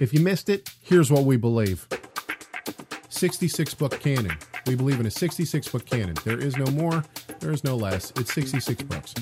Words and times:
If 0.00 0.14
you 0.14 0.20
missed 0.20 0.48
it, 0.48 0.70
here's 0.80 1.12
what 1.12 1.24
we 1.24 1.36
believe 1.36 1.86
66 3.10 3.74
book 3.74 4.00
canon. 4.00 4.36
We 4.66 4.74
believe 4.74 4.98
in 4.98 5.06
a 5.06 5.10
66 5.10 5.68
book 5.68 5.84
canon. 5.84 6.14
There 6.24 6.38
is 6.38 6.56
no 6.56 6.66
more, 6.72 7.04
there 7.40 7.52
is 7.52 7.64
no 7.64 7.76
less. 7.76 8.10
It's 8.16 8.32
66 8.32 8.82
books. 8.84 9.14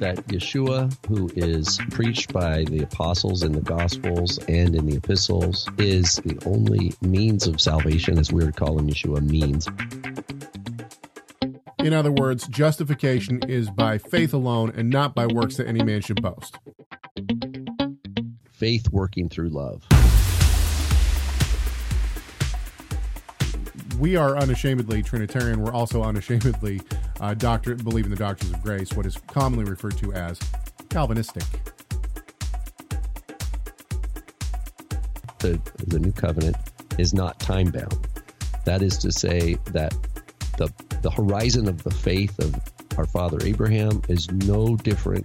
that 0.00 0.16
Yeshua, 0.28 0.90
who 1.08 1.30
is 1.36 1.78
preached 1.90 2.32
by 2.32 2.64
the 2.64 2.82
apostles 2.82 3.42
in 3.42 3.52
the 3.52 3.60
Gospels 3.60 4.38
and 4.48 4.74
in 4.74 4.86
the 4.86 4.96
epistles, 4.96 5.68
is 5.76 6.16
the 6.24 6.40
only 6.46 6.94
means 7.02 7.46
of 7.46 7.60
salvation, 7.60 8.18
as 8.18 8.32
we 8.32 8.42
are 8.42 8.52
calling 8.52 8.88
Yeshua 8.88 9.20
means. 9.20 9.68
In 11.80 11.92
other 11.92 12.10
words, 12.10 12.46
justification 12.48 13.42
is 13.42 13.68
by 13.68 13.98
faith 13.98 14.32
alone 14.32 14.72
and 14.74 14.88
not 14.88 15.14
by 15.14 15.26
works 15.26 15.56
that 15.56 15.66
any 15.66 15.82
man 15.82 16.00
should 16.00 16.22
boast. 16.22 16.58
Faith 18.60 18.90
working 18.92 19.26
through 19.30 19.48
love. 19.48 19.82
We 23.98 24.16
are 24.16 24.36
unashamedly 24.36 25.02
Trinitarian. 25.02 25.62
We're 25.62 25.72
also 25.72 26.02
unashamedly 26.02 26.82
uh, 27.20 27.32
doctor, 27.32 27.74
believe 27.74 28.04
in 28.04 28.10
the 28.10 28.18
doctrines 28.18 28.52
of 28.52 28.62
grace, 28.62 28.92
what 28.92 29.06
is 29.06 29.16
commonly 29.28 29.64
referred 29.64 29.96
to 29.96 30.12
as 30.12 30.38
Calvinistic. 30.90 31.42
The, 35.38 35.58
the 35.86 35.98
new 35.98 36.12
covenant 36.12 36.56
is 36.98 37.14
not 37.14 37.40
time 37.40 37.70
bound. 37.70 38.08
That 38.66 38.82
is 38.82 38.98
to 38.98 39.10
say 39.10 39.56
that 39.72 39.94
the 40.58 40.70
the 41.00 41.10
horizon 41.10 41.66
of 41.66 41.82
the 41.82 41.90
faith 41.90 42.38
of 42.38 42.54
our 42.98 43.06
father 43.06 43.38
Abraham 43.42 44.02
is 44.10 44.30
no 44.30 44.76
different. 44.76 45.24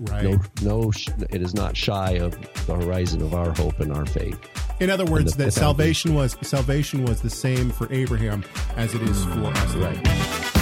Right. 0.00 0.24
No, 0.24 0.40
no, 0.62 0.92
it 1.30 1.42
is 1.42 1.54
not 1.54 1.76
shy 1.76 2.12
of 2.12 2.32
the 2.66 2.74
horizon 2.74 3.22
of 3.22 3.34
our 3.34 3.52
hope 3.54 3.80
and 3.80 3.92
our 3.92 4.06
faith. 4.06 4.38
In 4.80 4.90
other 4.90 5.04
words, 5.06 5.32
the- 5.34 5.44
that 5.44 5.52
salvation 5.52 6.14
was 6.14 6.36
salvation 6.42 7.04
was 7.04 7.20
the 7.22 7.30
same 7.30 7.70
for 7.70 7.90
Abraham 7.92 8.44
as 8.76 8.94
it 8.94 9.02
is 9.02 9.24
for 9.24 9.44
us. 9.46 9.74
Right. 9.74 10.52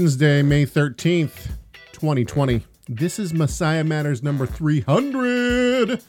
Wednesday, 0.00 0.40
May 0.40 0.64
13th, 0.64 1.50
2020. 1.92 2.64
This 2.88 3.18
is 3.18 3.34
Messiah 3.34 3.84
Matters 3.84 4.22
number 4.22 4.46
300. 4.46 6.02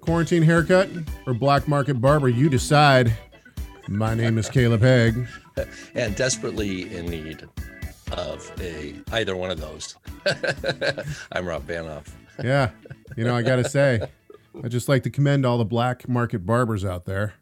Quarantine 0.00 0.42
haircut 0.42 0.90
or 1.26 1.32
black 1.32 1.66
market 1.66 2.02
barber, 2.02 2.28
you 2.28 2.50
decide. 2.50 3.16
My 3.88 4.12
name 4.12 4.36
is 4.36 4.50
Caleb 4.50 4.82
Hegg. 4.82 5.26
and 5.94 6.14
desperately 6.16 6.94
in 6.94 7.06
need 7.06 7.48
of 8.12 8.52
a 8.60 8.94
either 9.12 9.34
one 9.34 9.50
of 9.50 9.58
those. 9.58 9.96
I'm 11.32 11.46
Rob 11.46 11.66
Vanhoff. 11.66 12.08
Yeah, 12.44 12.72
you 13.16 13.24
know, 13.24 13.34
I 13.34 13.40
got 13.40 13.56
to 13.56 13.64
say, 13.70 14.02
I 14.62 14.68
just 14.68 14.86
like 14.86 15.02
to 15.04 15.10
commend 15.10 15.46
all 15.46 15.56
the 15.56 15.64
black 15.64 16.10
market 16.10 16.44
barbers 16.44 16.84
out 16.84 17.06
there 17.06 17.36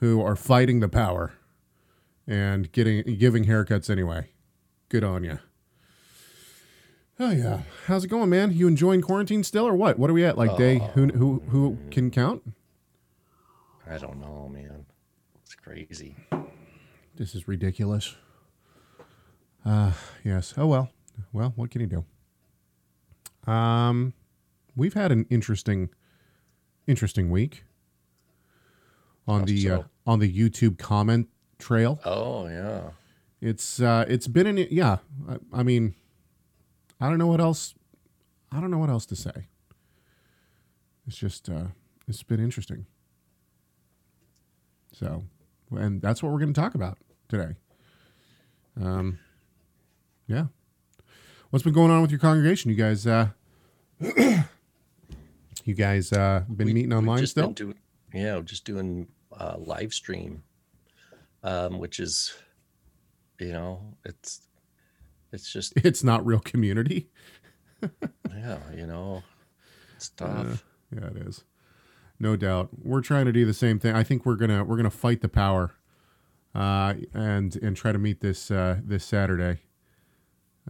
who 0.00 0.20
are 0.20 0.34
fighting 0.34 0.80
the 0.80 0.88
power 0.88 1.34
and 2.26 2.72
getting 2.72 3.16
giving 3.16 3.44
haircuts 3.44 3.88
anyway. 3.88 4.31
Good 4.92 5.04
on 5.04 5.24
you. 5.24 5.38
Oh 7.18 7.30
yeah, 7.30 7.60
how's 7.86 8.04
it 8.04 8.08
going, 8.08 8.28
man? 8.28 8.52
You 8.52 8.68
enjoying 8.68 9.00
quarantine 9.00 9.42
still, 9.42 9.66
or 9.66 9.74
what? 9.74 9.98
What 9.98 10.10
are 10.10 10.12
we 10.12 10.22
at? 10.22 10.36
Like 10.36 10.54
day? 10.58 10.80
Who 10.92 11.06
who 11.06 11.42
who 11.48 11.78
can 11.90 12.10
count? 12.10 12.42
I 13.88 13.96
don't 13.96 14.20
know, 14.20 14.50
man. 14.52 14.84
It's 15.42 15.54
crazy. 15.54 16.14
This 17.16 17.34
is 17.34 17.48
ridiculous. 17.48 18.16
Uh 19.64 19.92
yes. 20.24 20.52
Oh 20.58 20.66
well. 20.66 20.90
Well, 21.32 21.54
what 21.56 21.70
can 21.70 21.80
you 21.80 21.86
do? 23.46 23.50
Um 23.50 24.12
we've 24.76 24.92
had 24.92 25.10
an 25.10 25.24
interesting 25.30 25.88
interesting 26.86 27.30
week 27.30 27.64
on 29.26 29.40
How 29.40 29.46
the 29.46 29.70
uh, 29.70 29.82
on 30.06 30.18
the 30.18 30.30
YouTube 30.30 30.76
comment 30.76 31.30
trail. 31.58 31.98
Oh 32.04 32.46
yeah. 32.46 32.90
It's 33.44 33.80
uh 33.80 34.04
it's 34.06 34.28
been 34.28 34.46
an 34.46 34.56
yeah, 34.70 34.98
I, 35.28 35.36
I 35.52 35.62
mean 35.64 35.94
I 37.00 37.08
don't 37.08 37.18
know 37.18 37.26
what 37.26 37.40
else 37.40 37.74
I 38.52 38.60
don't 38.60 38.70
know 38.70 38.78
what 38.78 38.88
else 38.88 39.04
to 39.06 39.16
say. 39.16 39.48
It's 41.08 41.16
just 41.16 41.48
uh 41.50 41.66
it's 42.06 42.22
been 42.22 42.38
interesting. 42.38 42.86
So, 44.92 45.24
and 45.72 46.00
that's 46.00 46.22
what 46.22 46.30
we're 46.32 46.38
going 46.38 46.52
to 46.52 46.60
talk 46.60 46.74
about 46.76 46.98
today. 47.28 47.56
Um 48.80 49.18
yeah. 50.28 50.46
What's 51.50 51.64
been 51.64 51.74
going 51.74 51.90
on 51.90 52.00
with 52.00 52.12
your 52.12 52.20
congregation? 52.20 52.70
You 52.70 52.76
guys 52.76 53.06
uh 53.08 53.30
you 55.64 55.74
guys 55.74 56.12
uh 56.12 56.44
been 56.48 56.66
We- 56.68 56.74
meeting 56.74 56.92
online 56.92 57.18
just 57.18 57.32
still? 57.32 57.50
doing- 57.50 57.74
yeah, 58.14 58.36
we're 58.36 58.42
just 58.42 58.64
doing 58.66 59.08
uh, 59.32 59.56
live 59.58 59.94
stream, 59.94 60.42
um, 61.42 61.78
which 61.78 61.98
is, 61.98 62.34
you 63.42 63.52
know, 63.52 63.80
it's 64.04 64.42
it's 65.32 65.52
just 65.52 65.72
it's 65.76 66.02
not 66.04 66.24
real 66.24 66.40
community. 66.40 67.08
yeah, 67.82 68.58
you 68.74 68.86
know, 68.86 69.22
it's 69.96 70.08
tough. 70.16 70.64
Yeah, 70.94 71.06
it 71.08 71.16
is. 71.16 71.44
No 72.18 72.36
doubt. 72.36 72.68
We're 72.82 73.00
trying 73.00 73.26
to 73.26 73.32
do 73.32 73.44
the 73.44 73.54
same 73.54 73.78
thing. 73.78 73.94
I 73.94 74.04
think 74.04 74.24
we're 74.24 74.36
gonna 74.36 74.64
we're 74.64 74.76
gonna 74.76 74.90
fight 74.90 75.22
the 75.22 75.28
power, 75.28 75.74
uh, 76.54 76.94
and 77.12 77.54
and 77.56 77.76
try 77.76 77.92
to 77.92 77.98
meet 77.98 78.20
this 78.20 78.50
uh, 78.50 78.78
this 78.84 79.04
Saturday. 79.04 79.60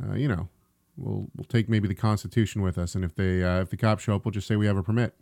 Uh, 0.02 0.14
you 0.14 0.28
know, 0.28 0.48
we'll 0.96 1.28
we'll 1.36 1.44
take 1.44 1.68
maybe 1.68 1.88
the 1.88 1.94
Constitution 1.94 2.62
with 2.62 2.78
us, 2.78 2.94
and 2.94 3.04
if 3.04 3.14
they 3.14 3.44
uh, 3.44 3.60
if 3.60 3.70
the 3.70 3.76
cops 3.76 4.04
show 4.04 4.14
up, 4.14 4.24
we'll 4.24 4.32
just 4.32 4.46
say 4.46 4.56
we 4.56 4.66
have 4.66 4.78
a 4.78 4.82
permit. 4.82 5.14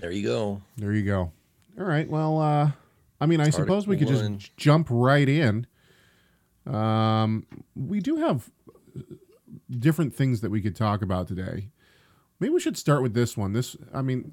There 0.00 0.10
you 0.10 0.26
go. 0.26 0.60
There 0.76 0.92
you 0.92 1.04
go. 1.04 1.32
All 1.78 1.84
right. 1.84 2.08
Well, 2.08 2.38
uh, 2.40 2.72
I 3.20 3.26
mean, 3.26 3.40
I 3.40 3.44
Article 3.44 3.64
suppose 3.64 3.86
we 3.86 3.96
could 3.96 4.08
just 4.08 4.22
one. 4.22 4.40
jump 4.56 4.88
right 4.90 5.28
in. 5.28 5.66
Um, 6.66 7.46
we 7.74 8.00
do 8.00 8.16
have 8.16 8.50
different 9.70 10.14
things 10.14 10.40
that 10.40 10.50
we 10.50 10.60
could 10.60 10.76
talk 10.76 11.02
about 11.02 11.28
today. 11.28 11.68
Maybe 12.40 12.52
we 12.52 12.60
should 12.60 12.76
start 12.76 13.02
with 13.02 13.14
this 13.14 13.36
one. 13.36 13.52
This, 13.52 13.76
I 13.94 14.02
mean, 14.02 14.32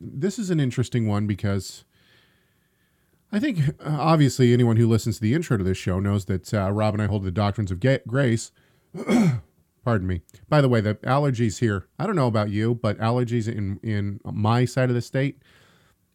this 0.00 0.38
is 0.38 0.50
an 0.50 0.60
interesting 0.60 1.06
one 1.06 1.26
because 1.26 1.84
I 3.32 3.40
think 3.40 3.58
uh, 3.84 3.96
obviously 3.98 4.52
anyone 4.52 4.76
who 4.76 4.86
listens 4.88 5.16
to 5.16 5.22
the 5.22 5.34
intro 5.34 5.56
to 5.56 5.64
this 5.64 5.76
show 5.78 5.98
knows 5.98 6.26
that 6.26 6.54
uh, 6.54 6.70
Rob 6.70 6.94
and 6.94 7.02
I 7.02 7.06
hold 7.06 7.24
the 7.24 7.30
doctrines 7.30 7.70
of 7.70 7.80
ga- 7.80 8.02
grace. 8.06 8.52
Pardon 9.84 10.06
me. 10.06 10.22
By 10.48 10.60
the 10.60 10.68
way, 10.68 10.80
the 10.80 10.94
allergies 10.96 11.58
here. 11.58 11.88
I 11.98 12.06
don't 12.06 12.16
know 12.16 12.26
about 12.26 12.50
you, 12.50 12.74
but 12.74 12.98
allergies 12.98 13.48
in 13.48 13.80
in 13.82 14.20
my 14.24 14.64
side 14.64 14.88
of 14.88 14.94
the 14.94 15.02
state, 15.02 15.42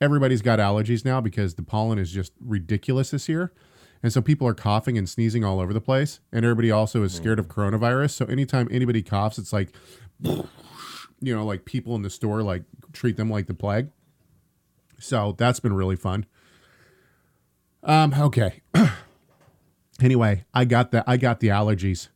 everybody's 0.01 0.41
got 0.41 0.59
allergies 0.59 1.05
now 1.05 1.21
because 1.21 1.53
the 1.53 1.61
pollen 1.61 1.99
is 1.99 2.09
just 2.11 2.31
ridiculous 2.39 3.11
this 3.11 3.29
year. 3.29 3.51
And 4.01 4.13
so 4.13 4.21
people 4.21 4.47
are 4.47 4.53
coughing 4.53 4.97
and 4.97 5.09
sneezing 5.09 5.43
all 5.43 5.59
over 5.59 5.73
the 5.73 5.81
place. 5.81 6.19
And 6.31 6.45
everybody 6.45 6.71
also 6.71 7.03
is 7.03 7.13
scared 7.13 7.39
of 7.39 7.47
coronavirus. 7.47 8.11
So 8.11 8.25
anytime 8.25 8.67
anybody 8.71 9.01
coughs, 9.01 9.37
it's 9.37 9.51
like, 9.51 9.73
you 10.23 11.35
know, 11.35 11.45
like 11.45 11.65
people 11.65 11.95
in 11.95 12.01
the 12.01 12.09
store 12.09 12.41
like 12.41 12.63
treat 12.93 13.17
them 13.17 13.29
like 13.29 13.47
the 13.47 13.53
plague. 13.53 13.89
So 14.99 15.35
that's 15.37 15.59
been 15.59 15.73
really 15.73 15.95
fun. 15.97 16.25
Um, 17.83 18.13
okay. 18.13 18.61
anyway, 20.01 20.45
I 20.53 20.65
got 20.65 20.91
the 20.91 21.03
I 21.09 21.17
got 21.17 21.39
the 21.39 21.47
allergies. 21.47 22.09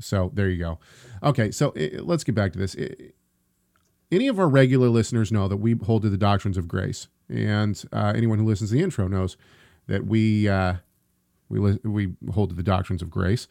So 0.00 0.30
there 0.34 0.48
you 0.48 0.58
go. 0.58 0.78
Okay, 1.22 1.50
so 1.50 1.70
eh, 1.70 1.98
let's 2.00 2.24
get 2.24 2.34
back 2.34 2.52
to 2.52 2.58
this. 2.58 2.76
Eh, 2.76 2.88
Any 4.10 4.28
of 4.28 4.38
our 4.38 4.48
regular 4.48 4.88
listeners 4.88 5.30
know 5.30 5.48
that 5.48 5.58
we 5.58 5.74
hold 5.74 6.02
to 6.02 6.10
the 6.10 6.16
doctrines 6.16 6.56
of 6.56 6.66
grace, 6.66 7.08
and 7.28 7.82
uh, 7.92 8.12
anyone 8.14 8.38
who 8.38 8.44
listens 8.44 8.70
to 8.70 8.76
the 8.76 8.82
intro 8.82 9.06
knows 9.06 9.36
that 9.86 10.04
we 10.06 10.48
uh, 10.48 10.74
we 11.54 11.72
li- 11.72 11.80
we 11.84 12.14
hold 12.32 12.50
to 12.50 12.56
the 12.56 12.62
doctrines 12.62 13.02
of 13.02 13.10
grace. 13.10 13.46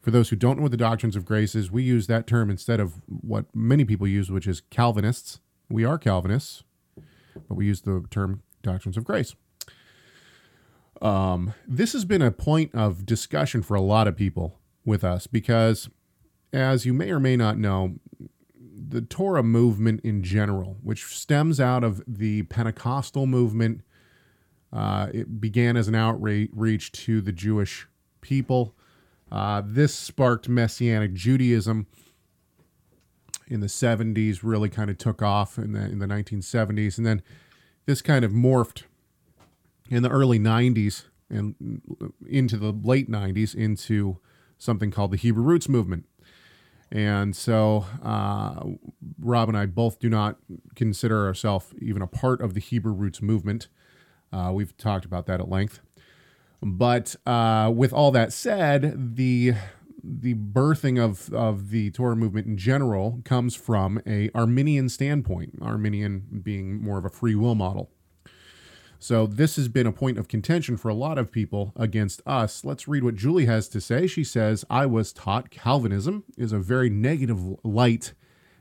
For 0.00 0.10
those 0.10 0.28
who 0.28 0.36
don't 0.36 0.56
know 0.56 0.62
what 0.62 0.70
the 0.70 0.76
doctrines 0.76 1.16
of 1.16 1.24
grace 1.24 1.54
is, 1.54 1.70
we 1.70 1.82
use 1.82 2.06
that 2.06 2.26
term 2.26 2.50
instead 2.50 2.78
of 2.78 3.00
what 3.06 3.46
many 3.54 3.84
people 3.84 4.06
use, 4.06 4.30
which 4.30 4.46
is 4.46 4.62
Calvinists. 4.70 5.40
We 5.68 5.84
are 5.84 5.98
Calvinists, 5.98 6.62
but 7.48 7.54
we 7.56 7.66
use 7.66 7.82
the 7.82 8.04
term 8.10 8.42
doctrines 8.62 8.96
of 8.96 9.04
grace. 9.04 9.34
Um, 11.02 11.54
this 11.66 11.92
has 11.92 12.04
been 12.04 12.22
a 12.22 12.30
point 12.30 12.74
of 12.74 13.06
discussion 13.06 13.62
for 13.62 13.74
a 13.74 13.80
lot 13.80 14.08
of 14.08 14.16
people 14.16 14.58
with 14.84 15.04
us 15.04 15.26
because 15.26 15.88
as 16.52 16.86
you 16.86 16.92
may 16.92 17.10
or 17.10 17.20
may 17.20 17.36
not 17.36 17.58
know, 17.58 17.96
the 18.88 19.02
Torah 19.02 19.42
movement 19.42 20.00
in 20.00 20.22
general, 20.22 20.78
which 20.82 21.04
stems 21.04 21.60
out 21.60 21.84
of 21.84 22.02
the 22.06 22.44
Pentecostal 22.44 23.26
movement, 23.26 23.82
uh, 24.72 25.08
it 25.12 25.40
began 25.40 25.76
as 25.76 25.88
an 25.88 25.94
outreach 25.94 26.92
to 26.92 27.20
the 27.20 27.32
Jewish 27.32 27.86
people. 28.20 28.74
Uh, 29.30 29.62
this 29.64 29.94
sparked 29.94 30.48
Messianic 30.48 31.14
Judaism 31.14 31.86
in 33.46 33.60
the 33.60 33.66
70s, 33.66 34.40
really 34.42 34.68
kind 34.68 34.90
of 34.90 34.98
took 34.98 35.22
off 35.22 35.58
in 35.58 35.72
the, 35.72 35.80
in 35.80 35.98
the 35.98 36.06
1970s. 36.06 36.98
And 36.98 37.06
then 37.06 37.22
this 37.86 38.02
kind 38.02 38.24
of 38.24 38.32
morphed 38.32 38.82
in 39.90 40.02
the 40.02 40.10
early 40.10 40.38
90s 40.38 41.04
and 41.30 41.80
into 42.26 42.56
the 42.56 42.72
late 42.72 43.10
90s 43.10 43.54
into 43.54 44.18
something 44.58 44.90
called 44.90 45.12
the 45.12 45.16
Hebrew 45.16 45.42
Roots 45.42 45.68
movement. 45.68 46.04
And 46.90 47.36
so 47.36 47.86
uh, 48.02 48.64
Rob 49.18 49.48
and 49.48 49.58
I 49.58 49.66
both 49.66 49.98
do 49.98 50.08
not 50.08 50.36
consider 50.74 51.26
ourselves 51.26 51.74
even 51.80 52.02
a 52.02 52.06
part 52.06 52.40
of 52.40 52.54
the 52.54 52.60
Hebrew 52.60 52.92
Roots 52.92 53.20
movement. 53.20 53.68
Uh, 54.32 54.50
we've 54.52 54.76
talked 54.76 55.04
about 55.04 55.26
that 55.26 55.40
at 55.40 55.48
length. 55.48 55.80
But 56.60 57.16
uh, 57.24 57.72
with 57.74 57.92
all 57.92 58.10
that 58.12 58.32
said, 58.32 59.16
the 59.16 59.54
the 60.02 60.34
birthing 60.34 61.02
of, 61.02 61.32
of 61.34 61.70
the 61.70 61.90
Torah 61.90 62.16
movement 62.16 62.46
in 62.46 62.56
general 62.56 63.20
comes 63.24 63.54
from 63.54 64.00
a 64.06 64.30
Arminian 64.34 64.88
standpoint, 64.88 65.58
Arminian 65.60 66.40
being 66.42 66.80
more 66.80 66.98
of 66.98 67.04
a 67.04 67.10
free 67.10 67.34
will 67.34 67.56
model. 67.56 67.90
So 69.00 69.26
this 69.26 69.56
has 69.56 69.68
been 69.68 69.86
a 69.86 69.92
point 69.92 70.18
of 70.18 70.26
contention 70.26 70.76
for 70.76 70.88
a 70.88 70.94
lot 70.94 71.18
of 71.18 71.30
people 71.30 71.72
against 71.76 72.20
us. 72.26 72.64
Let's 72.64 72.88
read 72.88 73.04
what 73.04 73.14
Julie 73.14 73.46
has 73.46 73.68
to 73.68 73.80
say. 73.80 74.06
She 74.06 74.24
says, 74.24 74.64
I 74.68 74.86
was 74.86 75.12
taught 75.12 75.50
Calvinism 75.50 76.24
is 76.36 76.52
a 76.52 76.58
very 76.58 76.90
negative 76.90 77.40
light 77.64 78.12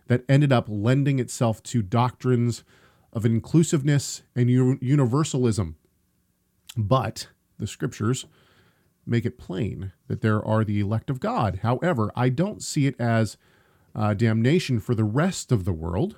that 0.08 0.24
ended 0.30 0.52
up 0.52 0.68
lending 0.70 1.20
itself 1.20 1.64
to 1.64 1.82
doctrines 1.82 2.64
of 3.14 3.26
inclusiveness 3.26 4.24
and 4.36 4.50
universalism. 4.50 5.76
But 6.76 7.28
the 7.58 7.68
scriptures 7.68 8.26
make 9.06 9.26
it 9.26 9.38
plain 9.38 9.94
that 10.08 10.22
there 10.22 10.44
are 10.46 10.64
the 10.64 10.80
elect 10.80 11.10
of 11.10 11.20
God. 11.20 11.60
However, 11.64 12.12
I 12.16 12.30
don't 12.30 12.62
see 12.62 12.88
it 12.88 13.00
as 13.00 13.38
uh, 13.96 14.14
damnation 14.14 14.80
for 14.80 14.94
the 14.94 15.04
rest 15.04 15.52
of 15.52 15.66
the 15.66 15.74
world, 15.74 16.18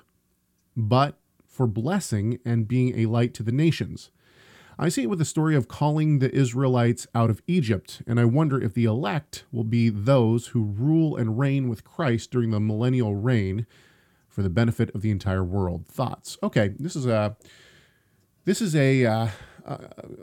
but 0.76 1.18
for 1.46 1.66
blessing 1.66 2.38
and 2.44 2.68
being 2.68 2.98
a 2.98 3.06
light 3.06 3.34
to 3.34 3.42
the 3.42 3.52
nations. 3.52 4.10
I 4.78 4.88
see 4.88 5.02
it 5.02 5.10
with 5.10 5.18
the 5.18 5.26
story 5.26 5.54
of 5.54 5.68
calling 5.68 6.18
the 6.18 6.34
Israelites 6.34 7.06
out 7.14 7.28
of 7.28 7.42
Egypt, 7.46 8.00
and 8.06 8.18
I 8.18 8.24
wonder 8.24 8.58
if 8.58 8.72
the 8.72 8.86
elect 8.86 9.44
will 9.52 9.64
be 9.64 9.90
those 9.90 10.48
who 10.48 10.64
rule 10.64 11.16
and 11.16 11.38
reign 11.38 11.68
with 11.68 11.84
Christ 11.84 12.30
during 12.30 12.50
the 12.50 12.60
millennial 12.60 13.14
reign 13.14 13.66
for 14.30 14.42
the 14.42 14.50
benefit 14.50 14.94
of 14.94 15.02
the 15.02 15.10
entire 15.10 15.44
world. 15.44 15.86
Thoughts? 15.86 16.38
Okay, 16.42 16.68
this 16.78 16.96
is 16.96 17.06
a 17.06 17.36
this 18.44 18.62
is 18.62 18.74
a 18.74 19.04
uh, 19.04 19.28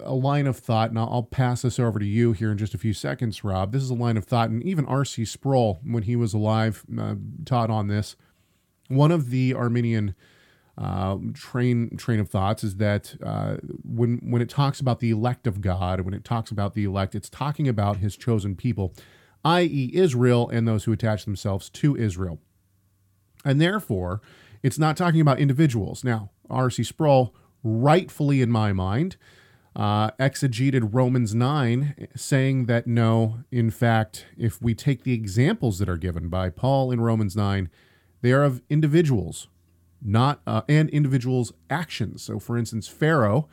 a 0.02 0.14
line 0.14 0.48
of 0.48 0.58
thought, 0.58 0.90
and 0.90 1.00
I'll 1.00 1.24
pass 1.24 1.62
this 1.62 1.80
over 1.80 2.00
to 2.00 2.06
you 2.06 2.32
here 2.34 2.52
in 2.52 2.58
just 2.58 2.74
a 2.74 2.78
few 2.78 2.94
seconds, 2.94 3.44
Rob. 3.44 3.72
This 3.72 3.84
is 3.84 3.90
a 3.90 3.96
line 3.96 4.18
of 4.18 4.26
thought, 4.26 4.50
and 4.50 4.64
even 4.64 4.86
R.C. 4.86 5.26
Sproul, 5.26 5.80
when 5.84 6.04
he 6.04 6.16
was 6.16 6.34
alive, 6.34 6.84
uh, 6.98 7.16
taught 7.46 7.70
on 7.70 7.88
this. 7.88 8.16
One 8.88 9.12
of 9.12 9.30
the 9.30 9.54
Arminian 9.54 10.16
uh, 10.78 11.18
train 11.34 11.96
train 11.98 12.20
of 12.20 12.30
thoughts 12.30 12.64
is 12.64 12.76
that 12.78 13.16
uh, 13.24 13.58
when 13.84 14.18
when 14.24 14.42
it 14.42 14.50
talks 14.50 14.80
about 14.80 15.00
the 15.00 15.12
elect 15.12 15.48
of 15.48 15.62
God, 15.62 16.02
when 16.02 16.14
it 16.14 16.24
talks 16.24 16.52
about 16.52 16.74
the 16.74 16.86
elect, 16.86 17.16
it's 17.16 17.30
talking 17.30 17.68
about 17.68 17.98
His 17.98 18.16
chosen 18.16 18.56
people, 18.56 18.94
i.e., 19.44 19.92
Israel 19.94 20.50
and 20.50 20.68
those 20.68 20.86
who 20.86 20.92
attach 20.92 21.26
themselves 21.26 21.70
to 21.72 21.96
Israel, 21.96 22.40
and 23.48 23.62
therefore 23.62 24.22
it's 24.62 24.78
not 24.78 24.98
talking 24.98 25.22
about 25.22 25.40
individuals. 25.40 26.04
Now, 26.04 26.30
R.C. 26.50 26.84
Sproul, 26.84 27.34
rightfully 27.64 28.42
in 28.42 28.52
my 28.52 28.74
mind, 28.74 29.16
uh, 29.76 30.12
exegeted 30.20 30.94
Romans 30.94 31.34
9, 31.34 32.08
saying 32.16 32.66
that 32.66 32.88
no, 32.88 33.40
in 33.52 33.70
fact, 33.70 34.26
if 34.38 34.62
we 34.62 34.74
take 34.74 35.04
the 35.04 35.14
examples 35.14 35.80
that 35.80 35.88
are 35.88 35.98
given 35.98 36.30
by 36.30 36.50
Paul 36.50 36.92
in 36.92 37.00
Romans 37.00 37.36
9, 37.36 37.70
they 38.22 38.32
are 38.32 38.44
of 38.44 38.62
individuals 38.70 39.48
not 40.02 40.42
uh, 40.46 40.62
and 40.68 40.90
individuals' 40.90 41.54
actions. 41.70 42.22
So, 42.22 42.40
for 42.40 42.58
instance, 42.58 42.88
Pharaoh 42.88 43.48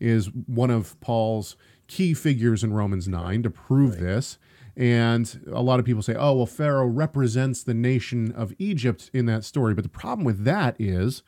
is 0.00 0.26
one 0.46 0.70
of 0.70 0.98
Paul's 1.00 1.56
key 1.86 2.14
figures 2.14 2.62
in 2.62 2.72
Romans 2.72 3.08
9 3.08 3.42
to 3.42 3.50
prove 3.50 3.92
right. 3.92 4.00
this. 4.00 4.38
And 4.78 5.44
a 5.52 5.60
lot 5.60 5.80
of 5.80 5.84
people 5.84 6.02
say, 6.02 6.14
oh, 6.14 6.34
well, 6.34 6.46
Pharaoh 6.46 6.86
represents 6.86 7.64
the 7.64 7.74
nation 7.74 8.30
of 8.32 8.54
Egypt 8.58 9.10
in 9.12 9.26
that 9.26 9.44
story. 9.44 9.74
But 9.74 9.82
the 9.82 9.90
problem 9.90 10.24
with 10.24 10.44
that 10.44 10.76
is 10.78 11.24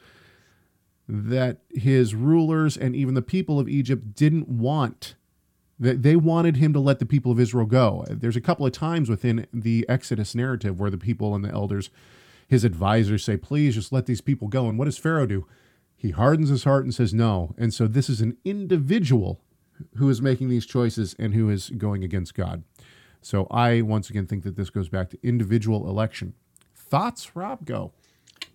that 1.08 1.58
his 1.70 2.14
rulers 2.14 2.76
and 2.76 2.94
even 2.94 3.14
the 3.14 3.22
people 3.22 3.58
of 3.58 3.68
Egypt 3.68 4.14
didn't 4.14 4.48
want 4.48 5.16
they 5.82 6.14
wanted 6.14 6.58
him 6.58 6.74
to 6.74 6.78
let 6.78 6.98
the 6.98 7.06
people 7.06 7.32
of 7.32 7.40
Israel 7.40 7.64
go. 7.64 8.04
There's 8.10 8.36
a 8.36 8.40
couple 8.42 8.66
of 8.66 8.72
times 8.72 9.08
within 9.08 9.46
the 9.50 9.86
Exodus 9.88 10.34
narrative 10.34 10.78
where 10.78 10.90
the 10.90 10.98
people 10.98 11.34
and 11.34 11.42
the 11.42 11.50
elders 11.50 11.88
his 12.50 12.64
advisors 12.64 13.24
say, 13.24 13.36
please 13.36 13.76
just 13.76 13.92
let 13.92 14.06
these 14.06 14.20
people 14.20 14.48
go. 14.48 14.68
And 14.68 14.76
what 14.76 14.86
does 14.86 14.98
Pharaoh 14.98 15.24
do? 15.24 15.46
He 15.96 16.10
hardens 16.10 16.48
his 16.48 16.64
heart 16.64 16.84
and 16.84 16.92
says 16.92 17.14
no. 17.14 17.54
And 17.56 17.72
so 17.72 17.86
this 17.86 18.10
is 18.10 18.20
an 18.20 18.36
individual 18.44 19.40
who 19.96 20.08
is 20.10 20.20
making 20.20 20.48
these 20.48 20.66
choices 20.66 21.14
and 21.18 21.32
who 21.32 21.48
is 21.48 21.70
going 21.70 22.02
against 22.02 22.34
God. 22.34 22.64
So 23.22 23.46
I 23.50 23.82
once 23.82 24.10
again 24.10 24.26
think 24.26 24.44
that 24.44 24.56
this 24.56 24.70
goes 24.70 24.88
back 24.88 25.10
to 25.10 25.18
individual 25.22 25.88
election. 25.88 26.34
Thoughts, 26.74 27.36
Rob? 27.36 27.64
Go. 27.64 27.92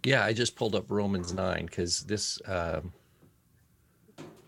Yeah, 0.03 0.23
I 0.23 0.33
just 0.33 0.55
pulled 0.55 0.75
up 0.75 0.85
Romans 0.89 1.33
9 1.33 1.65
because 1.65 2.01
this, 2.01 2.39
um, 2.45 2.91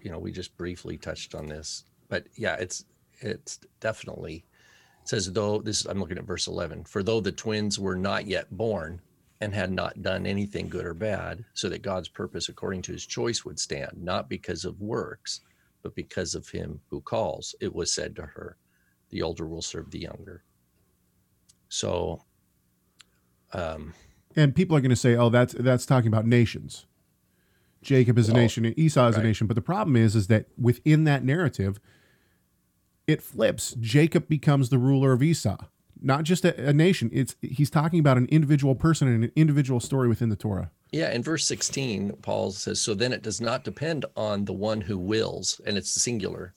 you 0.01 0.11
know, 0.11 0.19
we 0.19 0.31
just 0.31 0.55
briefly 0.57 0.97
touched 0.97 1.35
on 1.35 1.47
this. 1.47 1.83
But 2.09 2.27
yeah, 2.35 2.55
it's 2.55 2.85
it's 3.19 3.59
definitely 3.79 4.45
it 5.01 5.09
says 5.09 5.31
though 5.31 5.59
this 5.59 5.85
I'm 5.85 5.99
looking 5.99 6.17
at 6.17 6.25
verse 6.25 6.47
11 6.47 6.83
for 6.83 7.01
though 7.01 7.19
the 7.19 7.31
twins 7.31 7.79
were 7.79 7.95
not 7.95 8.27
yet 8.27 8.55
born 8.55 9.01
and 9.41 9.53
had 9.53 9.71
not 9.71 10.01
done 10.01 10.25
anything 10.25 10.67
good 10.67 10.85
or 10.85 10.93
bad, 10.93 11.43
so 11.53 11.69
that 11.69 11.81
God's 11.81 12.07
purpose 12.07 12.49
according 12.49 12.81
to 12.83 12.91
his 12.91 13.05
choice 13.05 13.45
would 13.45 13.59
stand, 13.59 13.91
not 14.01 14.29
because 14.29 14.65
of 14.65 14.81
works, 14.81 15.41
but 15.83 15.93
because 15.95 16.33
of 16.33 16.49
him 16.49 16.79
who 16.89 17.01
calls. 17.01 17.53
It 17.59 17.73
was 17.73 17.91
said 17.91 18.15
to 18.15 18.23
her, 18.23 18.57
The 19.09 19.21
older 19.21 19.47
will 19.47 19.61
serve 19.61 19.91
the 19.91 19.99
younger. 19.99 20.43
So, 21.69 22.23
um, 23.53 23.93
and 24.35 24.55
people 24.55 24.75
are 24.75 24.81
going 24.81 24.89
to 24.89 24.95
say, 24.95 25.15
"Oh, 25.15 25.29
that's 25.29 25.53
that's 25.53 25.85
talking 25.85 26.07
about 26.07 26.25
nations." 26.25 26.85
Jacob 27.81 28.17
is 28.17 28.27
well, 28.27 28.37
a 28.37 28.41
nation, 28.41 28.65
and 28.65 28.77
Esau 28.77 29.07
is 29.07 29.15
right. 29.15 29.23
a 29.23 29.27
nation. 29.27 29.47
But 29.47 29.55
the 29.55 29.61
problem 29.61 29.95
is, 29.95 30.15
is 30.15 30.27
that 30.27 30.47
within 30.57 31.03
that 31.05 31.23
narrative, 31.23 31.79
it 33.05 33.21
flips. 33.21 33.75
Jacob 33.79 34.27
becomes 34.27 34.69
the 34.69 34.77
ruler 34.77 35.13
of 35.13 35.23
Esau 35.23 35.57
not 36.01 36.23
just 36.23 36.45
a, 36.45 36.69
a, 36.69 36.73
nation. 36.73 37.09
It's 37.13 37.35
he's 37.41 37.69
talking 37.69 37.99
about 37.99 38.17
an 38.17 38.27
individual 38.27 38.75
person 38.75 39.07
and 39.07 39.23
an 39.23 39.31
individual 39.35 39.79
story 39.79 40.07
within 40.07 40.29
the 40.29 40.35
Torah. 40.35 40.71
Yeah, 40.91 41.11
in 41.11 41.21
verse 41.23 41.45
16, 41.45 42.17
Paul 42.21 42.51
says, 42.51 42.79
"So 42.79 42.93
then 42.93 43.13
it 43.13 43.21
does 43.21 43.41
not 43.41 43.63
depend 43.63 44.05
on 44.15 44.45
the 44.45 44.53
one 44.53 44.81
who 44.81 44.97
wills, 44.97 45.59
and 45.65 45.77
it's 45.77 45.89
singular. 45.89 46.53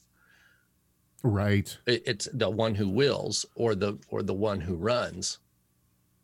Right. 1.22 1.76
It, 1.86 2.02
it's 2.06 2.28
the 2.32 2.48
one 2.48 2.74
who 2.74 2.88
wills, 2.88 3.44
or 3.54 3.74
the 3.74 3.98
or 4.08 4.22
the 4.22 4.34
one 4.34 4.60
who 4.60 4.76
runs, 4.76 5.38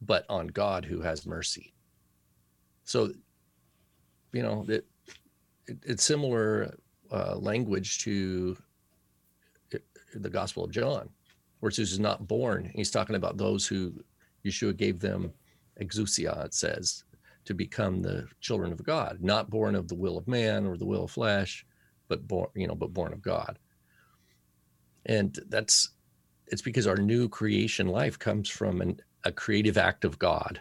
but 0.00 0.24
on 0.28 0.48
God 0.48 0.84
who 0.84 1.00
has 1.02 1.26
mercy. 1.26 1.74
So, 2.84 3.10
you 4.32 4.42
know, 4.42 4.64
it, 4.68 4.86
it 5.66 5.78
it's 5.82 6.04
similar 6.04 6.76
uh, 7.10 7.36
language 7.36 8.02
to 8.04 8.56
the 10.14 10.30
Gospel 10.30 10.64
of 10.64 10.70
John 10.70 11.10
where 11.60 11.70
Jesus 11.70 11.94
is 11.94 12.00
not 12.00 12.28
born. 12.28 12.70
He's 12.74 12.90
talking 12.90 13.16
about 13.16 13.36
those 13.36 13.66
who 13.66 13.92
Yeshua 14.44 14.76
gave 14.76 15.00
them 15.00 15.32
exousia, 15.80 16.44
it 16.44 16.54
says, 16.54 17.04
to 17.44 17.54
become 17.54 18.02
the 18.02 18.26
children 18.40 18.72
of 18.72 18.82
God, 18.84 19.18
not 19.20 19.50
born 19.50 19.74
of 19.74 19.88
the 19.88 19.94
will 19.94 20.16
of 20.18 20.28
man 20.28 20.66
or 20.66 20.76
the 20.76 20.86
will 20.86 21.04
of 21.04 21.10
flesh, 21.10 21.66
but 22.08 22.26
born, 22.26 22.48
you 22.54 22.66
know, 22.66 22.74
but 22.74 22.92
born 22.92 23.12
of 23.12 23.22
God. 23.22 23.58
And 25.06 25.38
that's 25.48 25.90
it's 26.48 26.62
because 26.62 26.86
our 26.86 26.96
new 26.96 27.28
creation 27.28 27.88
life 27.88 28.18
comes 28.18 28.48
from 28.48 28.80
an, 28.80 29.00
a 29.24 29.32
creative 29.32 29.78
act 29.78 30.04
of 30.04 30.18
God, 30.18 30.60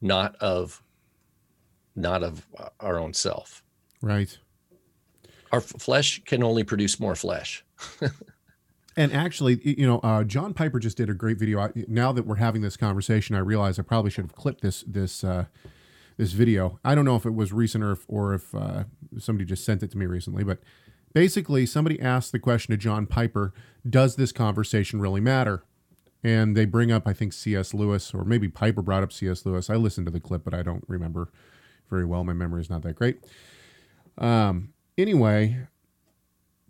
not 0.00 0.36
of 0.36 0.82
not 1.96 2.22
of 2.22 2.46
our 2.80 2.98
own 2.98 3.12
self. 3.12 3.62
Right. 4.00 4.36
Our 5.52 5.60
flesh 5.60 6.20
can 6.24 6.42
only 6.42 6.64
produce 6.64 6.98
more 6.98 7.14
flesh. 7.14 7.64
And 8.96 9.12
actually, 9.12 9.60
you 9.64 9.86
know, 9.86 9.98
uh, 10.00 10.24
John 10.24 10.54
Piper 10.54 10.78
just 10.78 10.96
did 10.96 11.10
a 11.10 11.14
great 11.14 11.38
video. 11.38 11.58
I, 11.60 11.70
now 11.88 12.12
that 12.12 12.26
we're 12.26 12.36
having 12.36 12.62
this 12.62 12.76
conversation, 12.76 13.34
I 13.34 13.40
realize 13.40 13.78
I 13.78 13.82
probably 13.82 14.10
should 14.10 14.24
have 14.24 14.34
clipped 14.34 14.60
this 14.60 14.84
this 14.86 15.24
uh, 15.24 15.46
this 16.16 16.32
video. 16.32 16.78
I 16.84 16.94
don't 16.94 17.04
know 17.04 17.16
if 17.16 17.26
it 17.26 17.34
was 17.34 17.52
recent 17.52 17.82
or 17.82 17.92
if, 17.92 18.04
or 18.06 18.34
if 18.34 18.54
uh, 18.54 18.84
somebody 19.18 19.46
just 19.46 19.64
sent 19.64 19.82
it 19.82 19.90
to 19.92 19.98
me 19.98 20.06
recently, 20.06 20.44
but 20.44 20.60
basically, 21.14 21.64
somebody 21.64 21.98
asked 21.98 22.32
the 22.32 22.38
question 22.38 22.72
to 22.72 22.76
John 22.76 23.06
Piper: 23.06 23.54
Does 23.88 24.16
this 24.16 24.32
conversation 24.32 25.00
really 25.00 25.22
matter? 25.22 25.64
and 26.24 26.56
they 26.56 26.64
bring 26.64 26.90
up 26.90 27.06
I 27.06 27.12
think 27.12 27.32
C.S. 27.34 27.74
Lewis 27.74 28.12
or 28.14 28.24
maybe 28.24 28.48
Piper 28.48 28.82
brought 28.82 29.02
up 29.02 29.12
C.S. 29.12 29.44
Lewis. 29.44 29.68
I 29.68 29.76
listened 29.76 30.06
to 30.06 30.10
the 30.10 30.18
clip, 30.18 30.42
but 30.42 30.54
I 30.54 30.62
don't 30.62 30.82
remember 30.88 31.30
very 31.90 32.06
well. 32.06 32.24
My 32.24 32.32
memory 32.32 32.62
is 32.62 32.70
not 32.70 32.82
that 32.82 32.96
great. 32.96 33.18
Um, 34.16 34.72
anyway, 34.96 35.66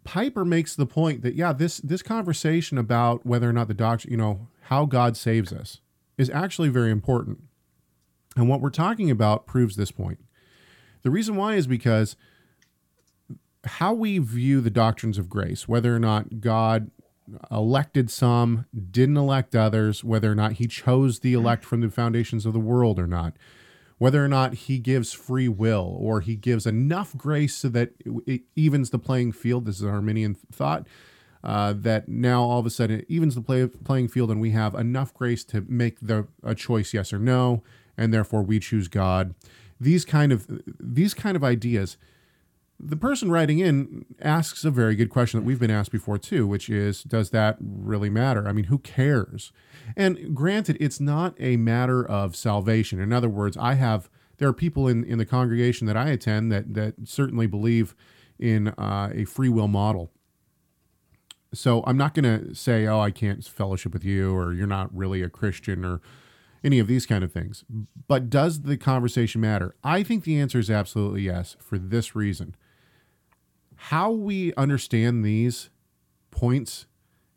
Piper 0.03 0.45
makes 0.45 0.75
the 0.75 0.87
point 0.87 1.23
that 1.23 1.35
yeah, 1.35 1.53
this 1.53 1.79
this 1.79 2.03
conversation 2.03 2.77
about 2.77 3.25
whether 3.25 3.49
or 3.49 3.53
not 3.53 3.69
the 3.69 3.75
doctor, 3.75 4.11
you 4.11 4.17
know, 4.17 4.49
how 4.63 4.85
God 4.85 5.17
saves 5.17 5.53
us 5.53 5.81
is 6.19 6.29
actually 6.31 6.69
very 6.69 6.91
important. 6.91 7.45
And 8.37 8.49
what 8.49 8.61
we're 8.61 8.71
talking 8.71 9.11
about 9.11 9.47
proves 9.47 9.77
this 9.77 9.93
point. 9.93 10.19
The 11.03 11.11
reason 11.11 11.37
why 11.37 11.55
is 11.55 11.67
because 11.67 12.17
how 13.67 13.95
we 13.95 14.19
view 14.19 14.61
the 14.61 14.71
doctrines 14.71 15.19
of 15.19 15.29
grace, 15.29 15.69
whether 15.69 15.95
or 15.95 15.99
not 15.99 16.41
God 16.41 16.91
elected 17.51 18.11
some, 18.11 18.67
didn't 18.91 19.17
elect 19.17 19.55
others, 19.55 20.05
whether 20.05 20.31
or 20.31 20.35
not 20.35 20.55
he 20.55 20.67
chose 20.67 21.21
the 21.21 21.33
elect 21.33 21.65
from 21.65 21.81
the 21.81 21.91
foundations 21.91 22.45
of 22.45 22.53
the 22.53 22.61
world 22.61 22.99
or 22.99 23.07
not, 23.07 23.35
whether 23.99 24.25
or 24.25 24.29
not 24.29 24.55
he 24.55 24.79
gives 24.79 25.13
free 25.13 25.49
will 25.49 25.97
or 26.01 26.21
he 26.21 26.37
gives 26.37 26.67
enough 26.67 27.17
grace 27.17 27.55
so 27.57 27.69
that 27.69 27.93
it 28.27 28.43
evens 28.55 28.91
the 28.91 28.99
playing 28.99 29.33
field. 29.33 29.67
This 29.67 29.81
is 29.81 29.85
Arminian 29.85 30.35
thought. 30.53 30.87
Uh, 31.43 31.75
that 31.75 32.09
now 32.09 32.43
all 32.43 32.59
of 32.59 32.65
a 32.65 32.71
sudden 32.71 33.01
it 33.01 33.07
evens 33.07 33.35
the 33.35 33.43
play, 33.43 33.67
playing 33.67 34.09
field 34.09 34.31
and 34.31 34.41
we 34.41 34.53
have 34.53 34.75
enough 34.75 35.13
grace 35.13 35.45
to 35.45 35.63
make 35.69 36.01
the 36.01 36.27
a 36.43 36.55
choice 36.55 36.95
yes 36.95 37.13
or 37.13 37.19
no 37.19 37.63
and 37.99 38.15
therefore 38.15 38.43
we 38.43 38.59
choose 38.59 38.89
god 38.89 39.35
these 39.79 40.07
kind 40.07 40.33
of 40.33 40.47
these 40.81 41.13
kind 41.13 41.37
of 41.37 41.45
ideas 41.45 41.99
the 42.79 42.97
person 42.97 43.31
writing 43.31 43.61
in 43.61 44.05
asks 44.21 44.65
a 44.65 44.71
very 44.71 44.95
good 44.95 45.11
question 45.11 45.41
that 45.41 45.47
we've 45.47 45.61
been 45.61 45.71
asked 45.71 45.93
before 45.93 46.19
too, 46.19 46.47
which 46.47 46.69
is, 46.69 47.03
does 47.03 47.31
that 47.31 47.57
really 47.61 48.11
matter? 48.11 48.47
I 48.49 48.53
mean, 48.53 48.65
who 48.65 48.79
cares? 48.79 49.53
And 49.97 50.35
granted, 50.35 50.77
it's 50.81 51.01
not 51.01 51.35
a 51.39 51.57
matter 51.57 52.05
of 52.05 52.37
salvation. 52.37 53.01
In 53.01 53.13
other 53.13 53.29
words, 53.29 53.57
I 53.57 53.75
have 53.75 54.11
there 54.39 54.49
are 54.49 54.53
people 54.53 54.89
in, 54.89 55.05
in 55.05 55.19
the 55.19 55.27
congregation 55.27 55.87
that 55.87 55.97
I 55.97 56.11
attend 56.11 56.51
that 56.53 56.75
that 56.75 56.95
certainly 57.05 57.47
believe 57.47 57.95
in 58.39 58.69
uh, 58.69 59.11
a 59.15 59.25
free 59.25 59.49
will 59.49 59.69
model. 59.69 60.11
So 61.53 61.85
I'm 61.87 61.97
not 61.97 62.15
going 62.15 62.25
to 62.25 62.53
say, 62.53 62.87
oh, 62.87 62.99
I 62.99 63.13
can't 63.13 63.45
fellowship 63.45 63.93
with 63.93 64.05
you, 64.05 64.35
or 64.35 64.53
you're 64.53 64.67
not 64.67 64.95
really 64.95 65.23
a 65.23 65.29
Christian, 65.29 65.85
or 65.85 66.01
any 66.65 66.81
of 66.81 66.89
these 66.89 67.07
kind 67.07 67.23
of 67.23 67.33
things. 67.33 67.65
But 68.09 68.29
does 68.29 68.63
the 68.63 68.77
conversation 68.77 69.41
matter? 69.41 69.77
I 69.85 70.03
think 70.03 70.25
the 70.25 70.41
answer 70.41 70.59
is 70.59 70.69
absolutely 70.69 71.23
yes 71.23 71.57
for 71.61 71.79
this 71.79 72.17
reason 72.17 72.57
how 73.89 74.11
we 74.11 74.55
understand 74.55 75.23
these 75.23 75.69
points 76.31 76.87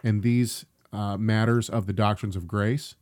and 0.01 0.23
these 0.23 0.65
uh, 0.93 1.17
matters 1.17 1.69
of 1.69 1.87
the 1.87 1.93
doctrines 1.93 2.37
of 2.37 2.47
grace 2.47 2.95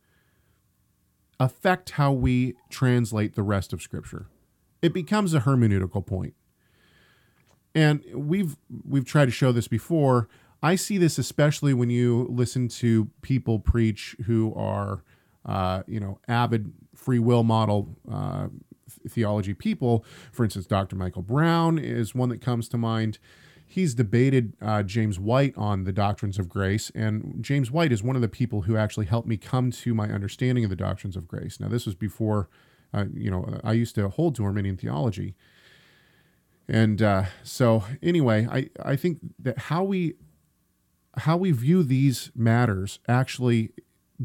affect 1.38 1.90
how 1.90 2.10
we 2.10 2.56
translate 2.70 3.36
the 3.36 3.44
rest 3.44 3.72
of 3.72 3.80
Scripture. 3.80 4.26
It 4.82 4.92
becomes 4.92 5.32
a 5.32 5.40
hermeneutical 5.40 6.04
point. 6.04 6.34
And 7.72 8.02
we've 8.12 8.56
we've 8.84 9.04
tried 9.04 9.26
to 9.26 9.30
show 9.30 9.52
this 9.52 9.68
before. 9.68 10.28
I 10.60 10.74
see 10.74 10.98
this 10.98 11.16
especially 11.16 11.72
when 11.72 11.88
you 11.88 12.26
listen 12.28 12.66
to 12.68 13.10
people 13.22 13.60
preach 13.60 14.16
who 14.26 14.52
are, 14.56 15.04
uh, 15.44 15.84
you 15.86 16.00
know, 16.00 16.18
avid 16.26 16.72
free 16.96 17.20
will 17.20 17.44
model 17.44 17.96
uh, 18.10 18.48
theology 19.08 19.54
people. 19.54 20.04
For 20.32 20.44
instance, 20.44 20.66
Dr. 20.66 20.96
Michael 20.96 21.22
Brown 21.22 21.78
is 21.78 22.14
one 22.14 22.28
that 22.28 22.40
comes 22.40 22.68
to 22.70 22.76
mind. 22.76 23.18
He's 23.68 23.94
debated 23.94 24.52
uh, 24.62 24.84
James 24.84 25.18
White 25.18 25.54
on 25.56 25.84
the 25.84 25.92
doctrines 25.92 26.38
of 26.38 26.48
grace, 26.48 26.92
and 26.94 27.38
James 27.40 27.70
White 27.70 27.90
is 27.90 28.02
one 28.02 28.14
of 28.14 28.22
the 28.22 28.28
people 28.28 28.62
who 28.62 28.76
actually 28.76 29.06
helped 29.06 29.26
me 29.26 29.36
come 29.36 29.72
to 29.72 29.92
my 29.92 30.08
understanding 30.08 30.62
of 30.62 30.70
the 30.70 30.76
doctrines 30.76 31.16
of 31.16 31.26
grace. 31.26 31.58
Now, 31.58 31.68
this 31.68 31.84
was 31.84 31.96
before, 31.96 32.48
uh, 32.94 33.06
you 33.12 33.28
know, 33.28 33.60
I 33.64 33.72
used 33.72 33.96
to 33.96 34.08
hold 34.08 34.36
to 34.36 34.44
Arminian 34.44 34.76
theology, 34.76 35.34
and 36.68 37.02
uh, 37.02 37.24
so 37.42 37.82
anyway, 38.02 38.46
I 38.50 38.70
I 38.80 38.94
think 38.94 39.18
that 39.40 39.58
how 39.58 39.82
we 39.82 40.14
how 41.18 41.36
we 41.36 41.50
view 41.50 41.82
these 41.82 42.30
matters 42.34 42.98
actually 43.08 43.70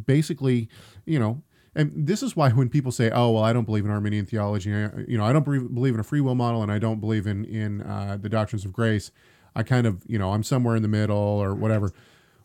basically 0.06 0.70
you 1.06 1.20
know 1.20 1.41
and 1.75 1.92
this 1.96 2.22
is 2.22 2.36
why 2.36 2.50
when 2.50 2.70
people 2.70 2.92
say, 2.92 3.10
"Oh, 3.12 3.32
well, 3.32 3.44
I 3.44 3.54
don't 3.54 3.66
believe 3.66 3.86
in 3.86 3.92
Arminian 3.92 4.25
theology," 4.25 4.70
you 4.70 5.18
know, 5.18 5.24
I 5.24 5.32
don't 5.32 5.44
believe 5.44 5.94
in 5.94 6.00
a 6.00 6.04
free 6.04 6.22
will 6.22 6.36
model, 6.36 6.62
and 6.62 6.72
I 6.72 6.80
don't 6.80 7.00
believe 7.00 7.28
in 7.28 7.46
in 7.46 7.82
uh, 7.82 8.18
the 8.20 8.30
doctrines 8.30 8.66
of 8.66 8.74
grace. 8.74 9.12
I 9.56 9.63
kind 9.63 9.86
of, 9.86 10.04
you 10.08 10.18
know, 10.18 10.32
I'm 10.32 10.44
somewhere 10.44 10.75
in 10.75 10.82
the 10.82 10.88
middle 10.88 11.18
or 11.18 11.54
whatever. 11.54 11.92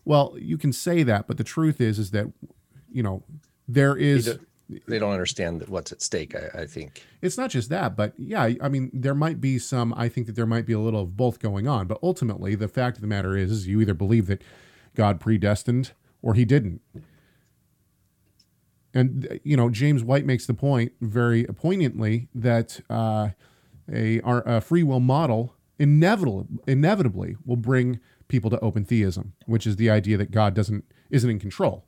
Well, 0.05 0.35
you 0.37 0.57
can 0.57 0.73
say 0.73 1.03
that, 1.03 1.27
but 1.27 1.37
the 1.37 1.43
truth 1.43 1.79
is, 1.79 1.99
is 1.99 2.11
that, 2.11 2.31
you 2.91 3.03
know, 3.03 3.23
there 3.67 3.95
is. 3.95 4.37
They 4.85 4.99
don't 4.99 5.13
understand 5.13 5.61
that 5.61 5.69
what's 5.69 5.93
at 5.93 6.01
stake. 6.01 6.35
I, 6.35 6.63
I 6.63 6.65
think 6.65 7.01
it's 7.21 7.37
not 7.37 7.49
just 7.49 7.69
that, 7.69 7.95
but 7.95 8.13
yeah, 8.17 8.51
I 8.61 8.67
mean, 8.67 8.91
there 8.93 9.15
might 9.15 9.39
be 9.39 9.59
some. 9.59 9.93
I 9.95 10.09
think 10.09 10.27
that 10.27 10.35
there 10.35 10.45
might 10.45 10.65
be 10.65 10.73
a 10.73 10.79
little 10.79 11.01
of 11.01 11.15
both 11.15 11.39
going 11.39 11.69
on, 11.69 11.87
but 11.87 11.99
ultimately, 12.03 12.55
the 12.55 12.67
fact 12.67 12.97
of 12.97 13.01
the 13.01 13.07
matter 13.07 13.37
is, 13.37 13.49
is 13.49 13.67
you 13.67 13.79
either 13.79 13.93
believe 13.93 14.27
that 14.27 14.41
God 14.93 15.21
predestined 15.21 15.91
or 16.21 16.33
He 16.33 16.43
didn't 16.43 16.81
and 18.93 19.39
you 19.43 19.57
know, 19.57 19.69
James 19.69 20.03
White 20.03 20.25
makes 20.25 20.45
the 20.45 20.53
point 20.53 20.93
very 21.01 21.43
poignantly 21.45 22.27
that 22.33 22.79
uh, 22.89 23.29
a, 23.91 24.21
a 24.23 24.61
free 24.61 24.83
will 24.83 24.99
model 24.99 25.53
inevitably 25.79 26.45
inevitably 26.65 27.35
will 27.45 27.57
bring 27.57 27.99
people 28.27 28.49
to 28.49 28.59
open 28.59 28.85
theism, 28.85 29.33
which 29.45 29.67
is 29.67 29.75
the 29.75 29.89
idea 29.89 30.17
that 30.17 30.31
God 30.31 30.53
doesn't 30.53 30.85
isn't 31.09 31.29
in 31.29 31.39
control. 31.39 31.85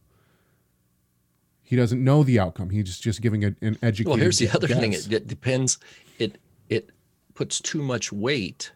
He 1.61 1.75
doesn't 1.75 2.03
know 2.03 2.23
the 2.23 2.39
outcome. 2.39 2.71
He's 2.71 2.85
just, 2.85 3.03
just 3.03 3.21
giving 3.21 3.43
a, 3.43 3.55
an 3.61 3.77
educated. 3.83 4.07
Well, 4.07 4.17
here's 4.17 4.39
the 4.39 4.49
other 4.49 4.67
guess. 4.67 4.79
thing. 4.79 4.93
It, 4.93 5.11
it 5.11 5.27
depends. 5.27 5.77
It 6.17 6.39
it 6.67 6.89
puts 7.33 7.61
too 7.61 7.81
much 7.81 8.11
weight. 8.11 8.71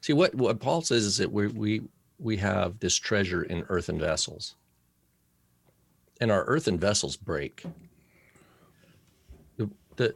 See 0.00 0.12
what 0.12 0.34
what 0.34 0.60
Paul 0.60 0.82
says 0.82 1.04
is 1.04 1.16
that 1.18 1.32
we 1.32 1.48
we 1.48 1.82
we 2.18 2.36
have 2.36 2.78
this 2.80 2.96
treasure 2.96 3.42
in 3.42 3.64
earthen 3.68 3.98
vessels 3.98 4.54
and 6.20 6.30
our 6.30 6.44
earthen 6.44 6.78
vessels 6.78 7.16
break. 7.16 7.64
The 9.56 9.70
the, 9.96 10.14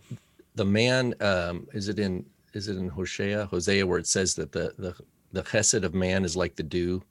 the 0.54 0.64
man 0.64 1.14
um, 1.20 1.66
is 1.72 1.88
it 1.88 1.98
in 1.98 2.24
is 2.52 2.68
it 2.68 2.76
in 2.76 2.88
Hosea 2.88 3.46
Hosea 3.46 3.86
where 3.86 3.98
it 3.98 4.06
says 4.06 4.34
that 4.34 4.52
the 4.52 4.74
the 4.78 4.94
the 5.32 5.42
chesed 5.42 5.82
of 5.82 5.94
man 5.94 6.24
is 6.24 6.36
like 6.36 6.56
the 6.56 6.62
dew, 6.62 7.02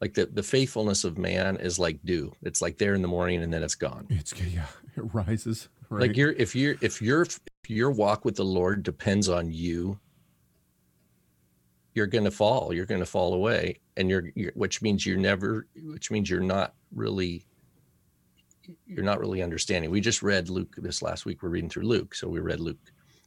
like 0.00 0.14
the 0.14 0.26
the 0.26 0.42
faithfulness 0.42 1.04
of 1.04 1.18
man 1.18 1.56
is 1.56 1.78
like 1.78 1.98
dew. 2.04 2.32
It's 2.42 2.60
like 2.60 2.78
there 2.78 2.94
in 2.94 3.02
the 3.02 3.08
morning 3.08 3.42
and 3.42 3.52
then 3.52 3.62
it's 3.62 3.76
gone. 3.76 4.06
It's 4.10 4.34
yeah, 4.40 4.66
it 4.96 5.14
rises. 5.14 5.68
Right? 5.88 6.08
Like 6.08 6.16
you're 6.16 6.32
if 6.32 6.56
you're 6.56 6.76
if 6.80 7.00
your 7.00 7.22
if 7.22 7.40
your 7.68 7.90
walk 7.90 8.24
with 8.24 8.36
the 8.36 8.44
Lord 8.44 8.82
depends 8.82 9.28
on 9.28 9.52
you, 9.52 10.00
you're 11.94 12.06
going 12.06 12.24
to 12.24 12.30
fall. 12.30 12.72
You're 12.72 12.86
going 12.86 13.00
to 13.00 13.06
fall 13.06 13.34
away, 13.34 13.80
and 13.96 14.10
you're, 14.10 14.30
you're 14.34 14.52
which 14.54 14.82
means 14.82 15.06
you're 15.06 15.16
never, 15.16 15.66
which 15.82 16.10
means 16.10 16.28
you're 16.28 16.40
not 16.40 16.74
really 16.94 17.46
you're 18.86 19.04
not 19.04 19.20
really 19.20 19.42
understanding. 19.42 19.90
We 19.90 20.00
just 20.00 20.22
read 20.22 20.48
Luke 20.48 20.74
this 20.76 21.02
last 21.02 21.24
week. 21.26 21.42
We're 21.42 21.50
reading 21.50 21.70
through 21.70 21.84
Luke, 21.84 22.14
so 22.14 22.28
we 22.28 22.40
read 22.40 22.60
Luke 22.60 22.78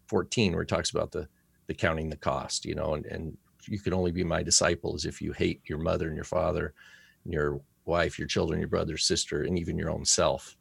14, 0.07 0.53
where 0.53 0.63
it 0.63 0.67
talks 0.67 0.91
about 0.91 1.11
the 1.11 1.27
the 1.67 1.73
counting 1.75 2.09
the 2.09 2.17
cost, 2.17 2.65
you 2.65 2.73
know, 2.73 2.95
and 2.95 3.05
and 3.05 3.37
you 3.67 3.79
can 3.79 3.93
only 3.93 4.11
be 4.11 4.23
my 4.23 4.41
disciples 4.41 5.05
if 5.05 5.21
you 5.21 5.31
hate 5.33 5.61
your 5.65 5.77
mother 5.77 6.07
and 6.07 6.15
your 6.15 6.25
father, 6.25 6.73
and 7.23 7.33
your 7.33 7.61
wife, 7.85 8.17
your 8.17 8.27
children, 8.27 8.59
your 8.59 8.69
brother, 8.69 8.97
sister, 8.97 9.43
and 9.43 9.59
even 9.59 9.77
your 9.77 9.91
own 9.91 10.05
self. 10.05 10.57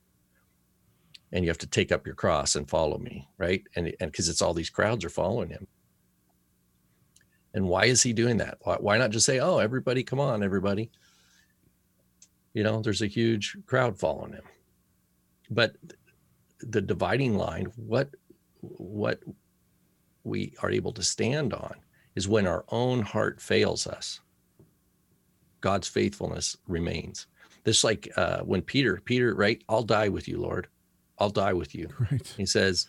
And 1.32 1.44
you 1.44 1.50
have 1.50 1.58
to 1.58 1.66
take 1.66 1.92
up 1.92 2.06
your 2.06 2.14
cross 2.14 2.56
and 2.56 2.68
follow 2.68 2.98
me, 2.98 3.28
right? 3.38 3.62
And 3.76 3.92
and 4.00 4.10
because 4.10 4.28
it's 4.28 4.42
all 4.42 4.54
these 4.54 4.70
crowds 4.70 5.04
are 5.04 5.10
following 5.10 5.50
him. 5.50 5.66
And 7.54 7.66
why 7.66 7.86
is 7.86 8.02
he 8.02 8.12
doing 8.12 8.36
that? 8.38 8.58
Why, 8.60 8.76
why 8.76 8.98
not 8.98 9.10
just 9.10 9.26
say, 9.26 9.38
"Oh, 9.40 9.58
everybody, 9.58 10.02
come 10.02 10.20
on, 10.20 10.42
everybody"? 10.42 10.90
You 12.54 12.62
know, 12.62 12.82
there's 12.82 13.02
a 13.02 13.06
huge 13.06 13.56
crowd 13.66 13.98
following 13.98 14.32
him 14.32 14.44
but 15.50 15.76
the 16.60 16.80
dividing 16.80 17.36
line 17.36 17.66
what 17.76 18.10
what 18.60 19.20
we 20.24 20.54
are 20.62 20.70
able 20.70 20.92
to 20.92 21.02
stand 21.02 21.54
on 21.54 21.74
is 22.16 22.28
when 22.28 22.46
our 22.46 22.64
own 22.70 23.00
heart 23.02 23.40
fails 23.40 23.86
us 23.86 24.20
god's 25.60 25.88
faithfulness 25.88 26.56
remains. 26.66 27.26
This 27.64 27.84
like 27.84 28.08
uh, 28.16 28.40
when 28.40 28.62
peter 28.62 29.00
peter 29.04 29.34
right? 29.34 29.62
I'll 29.68 29.82
die 29.82 30.08
with 30.08 30.28
you 30.28 30.38
lord. 30.40 30.68
I'll 31.18 31.30
die 31.30 31.52
with 31.52 31.74
you. 31.74 31.88
Right. 32.10 32.34
He 32.36 32.46
says 32.46 32.86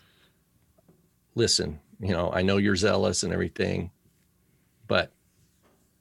listen 1.36 1.80
you 2.00 2.10
know 2.10 2.32
i 2.34 2.42
know 2.42 2.58
you're 2.58 2.75
zealous 2.75 3.24
and 3.24 3.34
everything 3.34 3.92
but 4.88 5.12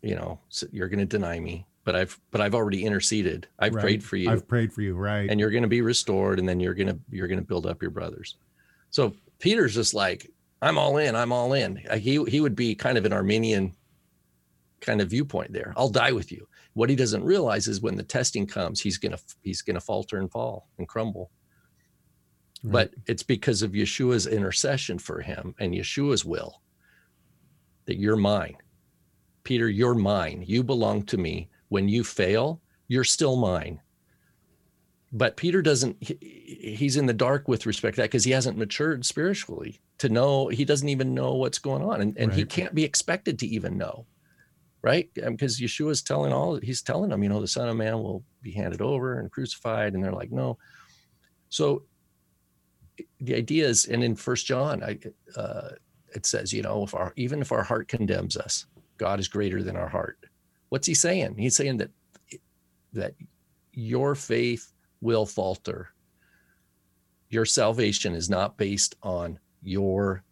you 0.03 0.15
know 0.15 0.41
you're 0.73 0.89
going 0.89 0.99
to 0.99 1.05
deny 1.07 1.39
me 1.39 1.67
but 1.89 1.97
I've 1.97 2.21
but 2.31 2.43
I've 2.43 2.55
already 2.55 2.85
interceded. 2.85 3.49
I've 3.59 3.75
right. 3.75 3.81
prayed 3.81 4.05
for 4.05 4.17
you. 4.17 4.31
I've 4.31 4.47
prayed 4.47 4.75
for 4.75 4.83
you, 4.83 4.95
right? 4.95 5.31
And 5.31 5.41
you're 5.41 5.51
going 5.51 5.63
to 5.63 5.71
be 5.71 5.81
restored, 5.81 6.39
and 6.39 6.47
then 6.47 6.61
you're 6.61 6.75
going 6.75 6.89
to 6.89 6.99
you're 7.11 7.29
going 7.29 7.41
to 7.41 7.47
build 7.47 7.65
up 7.65 7.81
your 7.81 7.91
brothers. 7.91 8.37
So 8.91 9.15
Peter's 9.39 9.75
just 9.75 9.95
like, 9.95 10.31
I'm 10.61 10.77
all 10.77 10.99
in. 10.99 11.17
I'm 11.17 11.33
all 11.33 11.55
in. 11.55 11.83
Uh, 11.89 11.97
he 11.97 12.23
he 12.25 12.43
would 12.43 12.55
be 12.55 12.75
kind 12.75 12.99
of 12.99 13.07
an 13.07 13.15
Arminian 13.15 13.75
kind 14.83 15.01
of 15.01 15.09
viewpoint 15.09 15.51
there. 15.55 15.73
I'll 15.79 15.89
die 15.89 16.13
with 16.13 16.31
you. 16.31 16.47
What 16.75 16.91
he 16.91 16.95
doesn't 16.95 17.25
realize 17.25 17.69
is 17.69 17.81
when 17.81 17.97
the 17.97 18.03
testing 18.03 18.47
comes, 18.47 18.83
he's 18.83 18.99
gonna 18.99 19.19
he's 19.41 19.63
gonna 19.63 19.81
falter 19.81 20.19
and 20.19 20.31
fall 20.31 20.69
and 20.77 20.87
crumble. 20.87 21.31
Right. 22.63 22.73
But 22.73 22.95
it's 23.07 23.23
because 23.23 23.63
of 23.63 23.73
Yeshua's 23.73 24.27
intercession 24.27 24.99
for 24.99 25.23
him 25.23 25.55
and 25.59 25.73
Yeshua's 25.73 26.23
will 26.23 26.61
that 27.87 27.97
you're 27.97 28.15
mine. 28.15 28.59
Peter, 29.43 29.71
you're 29.71 29.95
mine. 29.95 30.45
You 30.47 30.63
belong 30.63 31.05
to 31.05 31.17
me. 31.17 31.49
When 31.69 31.89
you 31.89 32.05
fail, 32.05 32.61
you're 32.89 33.05
still 33.05 33.37
mine. 33.37 33.81
But 35.13 35.37
Peter 35.37 35.63
doesn't, 35.63 35.97
he, 36.01 36.75
he's 36.77 36.97
in 36.97 37.07
the 37.07 37.15
dark 37.15 37.49
with 37.49 37.67
respect 37.67 37.97
to 37.97 38.03
that 38.03 38.09
because 38.09 38.25
he 38.25 38.31
hasn't 38.31 38.59
matured 38.59 39.07
spiritually 39.07 39.81
to 39.99 40.09
know, 40.09 40.49
he 40.49 40.65
doesn't 40.65 40.89
even 40.89 41.15
know 41.15 41.35
what's 41.35 41.59
going 41.59 41.83
on. 41.83 42.01
And, 42.01 42.17
and 42.19 42.33
he 42.33 42.45
can't 42.45 42.75
be 42.75 42.85
expected 42.85 43.39
to 43.39 43.47
even 43.47 43.79
know, 43.79 44.07
right? 44.83 45.09
Because 45.15 45.61
Yeshua's 45.61 46.03
telling 46.03 46.33
all, 46.33 46.57
he's 46.57 46.83
telling 46.83 47.11
them, 47.11 47.23
you 47.23 47.29
know, 47.29 47.41
the 47.41 47.49
Son 47.49 47.69
of 47.69 47.77
Man 47.77 48.03
will 48.03 48.23
be 48.43 48.53
handed 48.53 48.83
over 48.83 49.19
and 49.19 49.31
crucified. 49.31 49.95
And 49.95 50.05
they're 50.05 50.13
like, 50.13 50.31
no. 50.31 50.59
So 51.49 51.85
the 53.21 53.35
idea 53.35 53.67
is, 53.67 53.87
and 53.87 54.05
in 54.05 54.15
First 54.15 54.47
John, 54.47 54.83
I, 54.83 54.99
uh, 55.37 55.71
it 56.15 56.27
says, 56.27 56.53
you 56.53 56.63
know, 56.63 56.85
if 56.85 56.95
our 56.95 57.13
even 57.17 57.41
if 57.41 57.53
our 57.53 57.63
heart 57.63 57.89
condemns 57.89 58.37
us, 58.37 58.67
God 58.97 59.21
is 59.21 59.29
greater 59.29 59.63
than 59.63 59.77
our 59.77 59.89
heart. 59.89 60.19
What's 60.69 60.87
he 60.87 60.95
saying? 60.95 61.37
He's 61.39 61.57
saying 61.57 61.79
that 61.79 61.91
that 62.93 63.15
your 63.73 64.15
faith 64.15 64.73
will 65.01 65.27
falter. 65.27 65.91
Your 67.31 67.45
salvation 67.45 68.15
is 68.15 68.29
not 68.31 68.57
based 68.57 68.97
on 69.03 69.39
your 69.63 70.25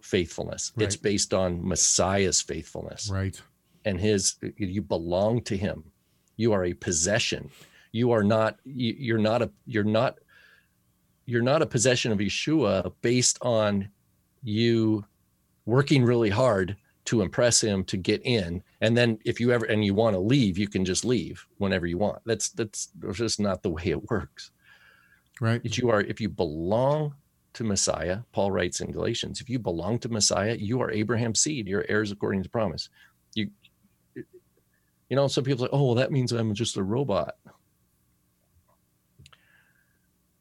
faithfulness. 0.00 0.72
It's 0.78 0.96
based 0.96 1.32
on 1.32 1.66
Messiah's 1.66 2.40
faithfulness 2.40 3.08
right. 3.10 3.40
and 3.84 4.00
his 4.00 4.36
you 4.56 4.82
belong 4.82 5.42
to 5.42 5.56
him 5.56 5.84
you 6.36 6.52
are 6.52 6.64
a 6.64 6.74
possession 6.74 7.50
you 7.92 8.10
are 8.10 8.24
not 8.24 8.58
you- 8.64 8.96
you're 8.98 9.18
not 9.18 9.42
a 9.42 9.50
you're 9.64 9.84
not 9.84 10.18
you're 11.24 11.42
not 11.42 11.62
a 11.62 11.66
possession 11.66 12.10
of 12.10 12.18
yeshua 12.18 12.92
based 13.00 13.38
on 13.42 13.88
you 14.42 15.04
working 15.66 16.02
really 16.04 16.30
hard 16.30 16.76
to 17.04 17.20
impress 17.20 17.60
him 17.60 17.84
to 17.84 17.96
get 17.96 18.22
in. 18.24 18.62
And 18.80 18.96
then 18.96 19.18
if 19.24 19.40
you 19.40 19.52
ever 19.52 19.64
and 19.66 19.84
you 19.84 19.94
want 19.94 20.14
to 20.14 20.20
leave 20.20 20.58
you 20.58 20.68
can 20.68 20.84
just 20.84 21.04
leave 21.04 21.44
whenever 21.58 21.86
you 21.86 21.98
want. 21.98 22.22
That's 22.24 22.50
that's 22.50 22.88
just 23.12 23.40
not 23.40 23.62
the 23.62 23.70
way 23.70 23.86
it 23.86 24.10
works. 24.10 24.50
Right. 25.40 25.62
that 25.62 25.78
you 25.78 25.90
are 25.90 26.02
if 26.02 26.20
you 26.20 26.28
belong 26.28 27.14
to 27.54 27.64
messiah 27.64 28.18
paul 28.32 28.50
writes 28.50 28.80
in 28.80 28.92
galatians 28.92 29.40
if 29.40 29.50
you 29.50 29.58
belong 29.58 29.98
to 29.98 30.08
messiah 30.08 30.56
you 30.58 30.80
are 30.80 30.90
abraham's 30.90 31.40
seed. 31.40 31.66
You're 31.66 31.86
heirs 31.88 32.12
according 32.12 32.42
to 32.44 32.48
promise. 32.48 32.88
You 33.34 33.50
you 34.14 35.16
know 35.16 35.26
some 35.26 35.44
people 35.44 35.64
say 35.64 35.70
oh 35.72 35.86
well 35.86 35.94
that 35.96 36.12
means 36.12 36.32
i'm 36.32 36.54
just 36.54 36.76
a 36.76 36.82
robot. 36.82 37.36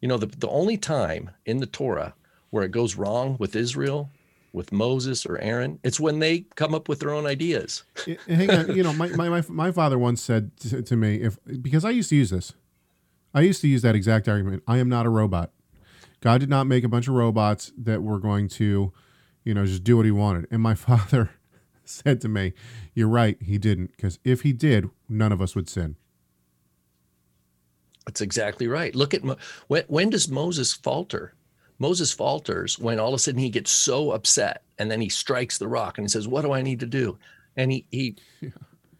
You 0.01 0.08
know 0.08 0.18
the, 0.18 0.27
the 0.27 0.50
only 0.50 0.77
time 0.77 1.32
in 1.46 1.58
the 1.58 1.65
torah 1.65 2.13
where 2.51 2.63
it 2.63 2.72
goes 2.72 2.96
wrong 2.96 3.38
with 3.39 3.56
israel 3.56 4.10
with 4.53 4.72
moses 4.72 5.25
or 5.25 5.38
aaron 5.39 5.79
it's 5.84 6.00
when 6.00 6.20
they 6.20 6.41
come 6.55 6.74
up 6.75 6.89
with 6.89 7.00
their 7.00 7.12
own 7.12 7.25
ideas 7.25 7.84
Eh, 8.08 8.15
hang 8.27 8.50
on, 8.51 8.75
you 8.75 8.84
know, 8.84 8.93
my, 8.93 9.08
my, 9.10 9.29
my, 9.29 9.43
my 9.48 9.72
father 9.72 9.98
once 10.00 10.22
said 10.22 10.55
to, 10.58 10.81
to 10.81 10.96
me, 10.96 11.15
if 11.22 11.38
because 11.62 11.86
I 11.86 11.91
used 11.91 12.10
to 12.10 12.15
use 12.15 12.29
this, 12.31 12.53
I 13.34 13.41
used 13.41 13.62
to 13.62 13.67
use 13.67 13.81
that 13.84 13.96
exact 13.96 14.27
argument. 14.27 14.63
I 14.67 14.77
am 14.77 14.89
not 14.89 15.05
a 15.05 15.10
robot. 15.10 15.51
God 16.20 16.39
did 16.39 16.50
not 16.50 16.65
make 16.67 16.84
a 16.84 16.89
bunch 16.89 17.08
of 17.08 17.13
robots 17.13 17.72
that 17.77 18.01
were 18.03 18.20
going 18.20 18.48
to, 18.50 18.91
you 19.43 19.53
know, 19.53 19.65
just 19.65 19.84
do 19.84 19.98
what 19.98 20.05
he 20.05 20.12
wanted. 20.12 20.48
And 20.51 20.62
my 20.62 20.74
father 20.88 21.31
said 21.86 22.22
to 22.22 22.29
me, 22.29 22.53
"You're 22.93 23.08
right, 23.08 23.38
he 23.41 23.58
didn't. 23.58 23.91
Because 23.96 24.20
if 24.24 24.41
he 24.41 24.53
did, 24.53 24.89
none 25.08 25.31
of 25.31 25.41
us 25.41 25.55
would 25.55 25.70
sin." 25.70 25.96
That's 28.05 28.22
exactly 28.22 28.67
right. 28.67 28.96
Look 28.96 29.13
at 29.13 29.24
Mo- 29.24 29.38
when 29.67 29.84
when 29.88 30.10
does 30.10 30.27
Moses 30.27 30.74
falter? 30.74 31.34
Moses 31.81 32.13
falters 32.13 32.77
when 32.77 33.00
all 33.00 33.07
of 33.09 33.15
a 33.15 33.19
sudden 33.19 33.39
he 33.39 33.50
gets 33.50 33.71
so 33.71 34.11
upset 34.11 34.61
and 34.77 34.89
then 34.89 35.01
he 35.01 35.09
strikes 35.09 35.58
the 35.58 35.67
rock 35.67 35.97
and 35.97 36.06
he 36.06 36.10
says, 36.10 36.27
"What 36.27 36.43
do 36.43 36.51
I 36.51 36.62
need 36.62 36.79
to 36.82 36.86
do?" 36.86 37.17
And 37.58 37.71
he 37.71 37.86
he 37.89 38.15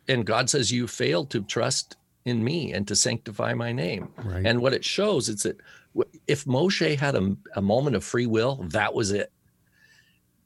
and 0.08 0.26
God 0.26 0.50
says, 0.50 0.72
"You 0.72 0.88
failed 0.88 1.30
to 1.30 1.44
trust 1.44 1.96
in 2.26 2.44
me 2.44 2.74
and 2.74 2.88
to 2.88 2.96
sanctify 2.96 3.54
my 3.54 3.72
name." 3.72 4.10
Right. 4.18 4.48
And 4.48 4.62
what 4.62 4.74
it 4.74 4.84
shows 4.84 5.30
is 5.30 5.44
that 5.44 5.62
if 6.28 6.46
Moshe 6.46 6.98
had 6.98 7.16
a, 7.16 7.38
a 7.56 7.62
moment 7.62 7.96
of 7.96 8.04
free 8.04 8.26
will, 8.26 8.66
that 8.72 8.96
was 8.96 9.12
it. 9.12 9.32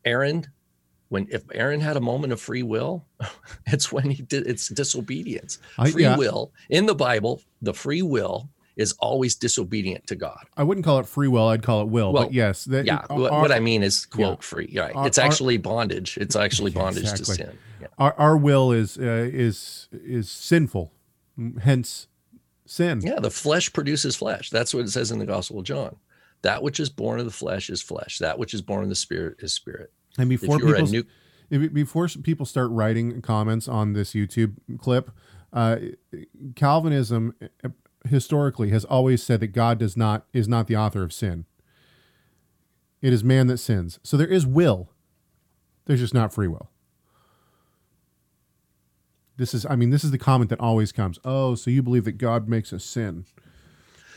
Aaron, 0.04 0.46
when 1.08 1.28
if 1.32 1.44
Aaron 1.54 1.80
had 1.80 1.96
a 1.96 2.02
moment 2.02 2.34
of 2.34 2.42
free 2.42 2.64
will, 2.64 3.06
it's 3.68 3.94
when 3.94 4.10
he 4.10 4.24
did 4.24 4.46
it's 4.46 4.68
disobedience. 4.68 5.60
I- 5.78 5.90
free 5.90 6.04
yeah. 6.04 6.18
will 6.18 6.52
in 6.70 6.86
the 6.86 6.96
Bible, 6.96 7.42
the 7.62 7.74
free 7.74 8.02
will 8.02 8.50
is 8.76 8.92
always 8.94 9.36
disobedient 9.36 10.06
to 10.08 10.16
God. 10.16 10.46
I 10.58 10.64
wouldn't 10.64 10.86
call 10.86 11.00
it 11.00 11.08
free 11.08 11.28
will. 11.28 11.48
I'd 11.48 11.64
call 11.64 11.82
it 11.82 11.88
will. 11.88 12.12
Well, 12.12 12.24
but 12.24 12.34
yes, 12.34 12.66
that, 12.66 12.86
Yeah, 12.86 13.06
our, 13.10 13.18
what, 13.18 13.52
I 13.52 13.60
mean 13.60 13.84
is 13.84 14.06
quote 14.06 14.44
free. 14.44 14.74
Right, 14.76 14.96
Our- 14.96 15.08
it's 15.08 15.18
our- 15.18 15.26
actually 15.26 15.58
bondage. 15.58 16.18
It's 16.18 16.36
actually 16.36 16.72
bondage 16.72 17.04
exactly. 17.04 17.38
to 17.38 17.44
sin. 17.46 17.58
Yeah. 17.82 17.88
our, 17.98 18.14
our 18.14 18.38
will 18.38 18.72
is 18.72 18.98
uh, 18.98 19.30
is 19.32 19.90
is 19.92 20.30
sinful, 20.30 20.92
hence 21.62 22.08
sin. 22.66 23.02
yeah, 23.02 23.20
the 23.20 23.32
flesh 23.32 23.72
produces 23.72 24.16
flesh. 24.16 24.50
That's 24.50 24.74
what 24.74 24.86
it 24.86 24.90
says 24.90 25.12
in 25.12 25.20
the 25.20 25.26
Gospel 25.26 25.60
of 25.60 25.66
John. 25.66 25.98
That 26.42 26.62
which 26.62 26.80
is 26.80 26.90
born 26.90 27.20
of 27.20 27.26
the 27.26 27.32
flesh 27.32 27.70
is 27.70 27.82
flesh. 27.82 28.20
That 28.20 28.38
which 28.38 28.54
is 28.54 28.62
born 28.62 28.84
of 28.84 28.90
the 28.90 28.96
spirit 28.96 29.38
is 29.40 29.54
spirit. 29.54 29.92
And 30.18 30.30
before 30.30 30.60
people 30.60 30.88
new 30.88 31.06
before 31.50 32.08
people 32.08 32.46
start 32.46 32.72
writing 32.72 33.22
comments 33.22 33.68
on 33.68 33.94
this 33.94 34.14
YouTube 34.14 34.56
clip, 34.78 35.12
uh, 35.54 35.78
Calvinism 36.56 37.34
uh, 37.64 37.70
historically 38.08 38.70
has 38.70 38.86
always 38.86 39.22
said 39.24 39.40
that 39.40 39.48
God 39.48 39.78
does 39.80 39.98
not 39.98 40.26
is 40.34 40.48
not 40.48 40.68
the 40.68 40.76
author 40.76 41.04
of 41.04 41.14
sin. 41.14 41.46
It 43.02 43.14
is 43.14 43.24
man 43.24 43.48
that 43.48 43.58
sins. 43.58 44.00
So 44.04 44.18
there 44.18 44.28
is 44.28 44.46
will. 44.46 44.90
There's 45.86 46.00
just 46.00 46.14
not 46.14 46.34
free 46.34 46.48
will. 46.48 46.70
This 49.38 49.54
is, 49.54 49.66
I 49.66 49.76
mean, 49.76 49.90
this 49.90 50.04
is 50.04 50.12
the 50.12 50.18
comment 50.18 50.50
that 50.50 50.60
always 50.60 50.92
comes. 50.92 51.20
Oh, 51.26 51.56
so 51.56 51.70
you 51.70 51.84
believe 51.84 52.06
that 52.06 52.14
God 52.14 52.48
makes 52.48 52.72
us 52.72 52.84
sin? 52.84 53.26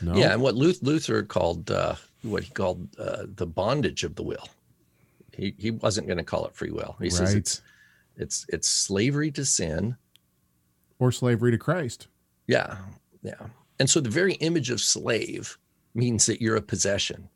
No. 0.01 0.15
Yeah, 0.15 0.33
and 0.33 0.41
what 0.41 0.55
Luther 0.55 1.23
called 1.23 1.69
uh, 1.69 1.95
what 2.21 2.43
he 2.43 2.51
called 2.51 2.87
uh, 2.97 3.25
the 3.35 3.45
bondage 3.45 4.03
of 4.03 4.15
the 4.15 4.23
will. 4.23 4.47
He 5.33 5.55
he 5.57 5.71
wasn't 5.71 6.07
going 6.07 6.17
to 6.17 6.23
call 6.23 6.45
it 6.45 6.55
free 6.55 6.71
will. 6.71 6.95
He 7.01 7.09
says 7.09 7.35
it's 7.35 7.61
it's 8.15 8.45
it's 8.49 8.67
slavery 8.67 9.31
to 9.31 9.45
sin. 9.45 9.97
Or 10.99 11.11
slavery 11.11 11.51
to 11.51 11.57
Christ. 11.57 12.07
Yeah, 12.47 12.77
yeah. 13.21 13.47
And 13.79 13.89
so 13.89 13.99
the 13.99 14.09
very 14.09 14.33
image 14.35 14.69
of 14.69 14.81
slave 14.81 15.57
means 15.93 16.25
that 16.25 16.41
you're 16.41 16.57
a 16.57 16.61
possession. 16.61 17.29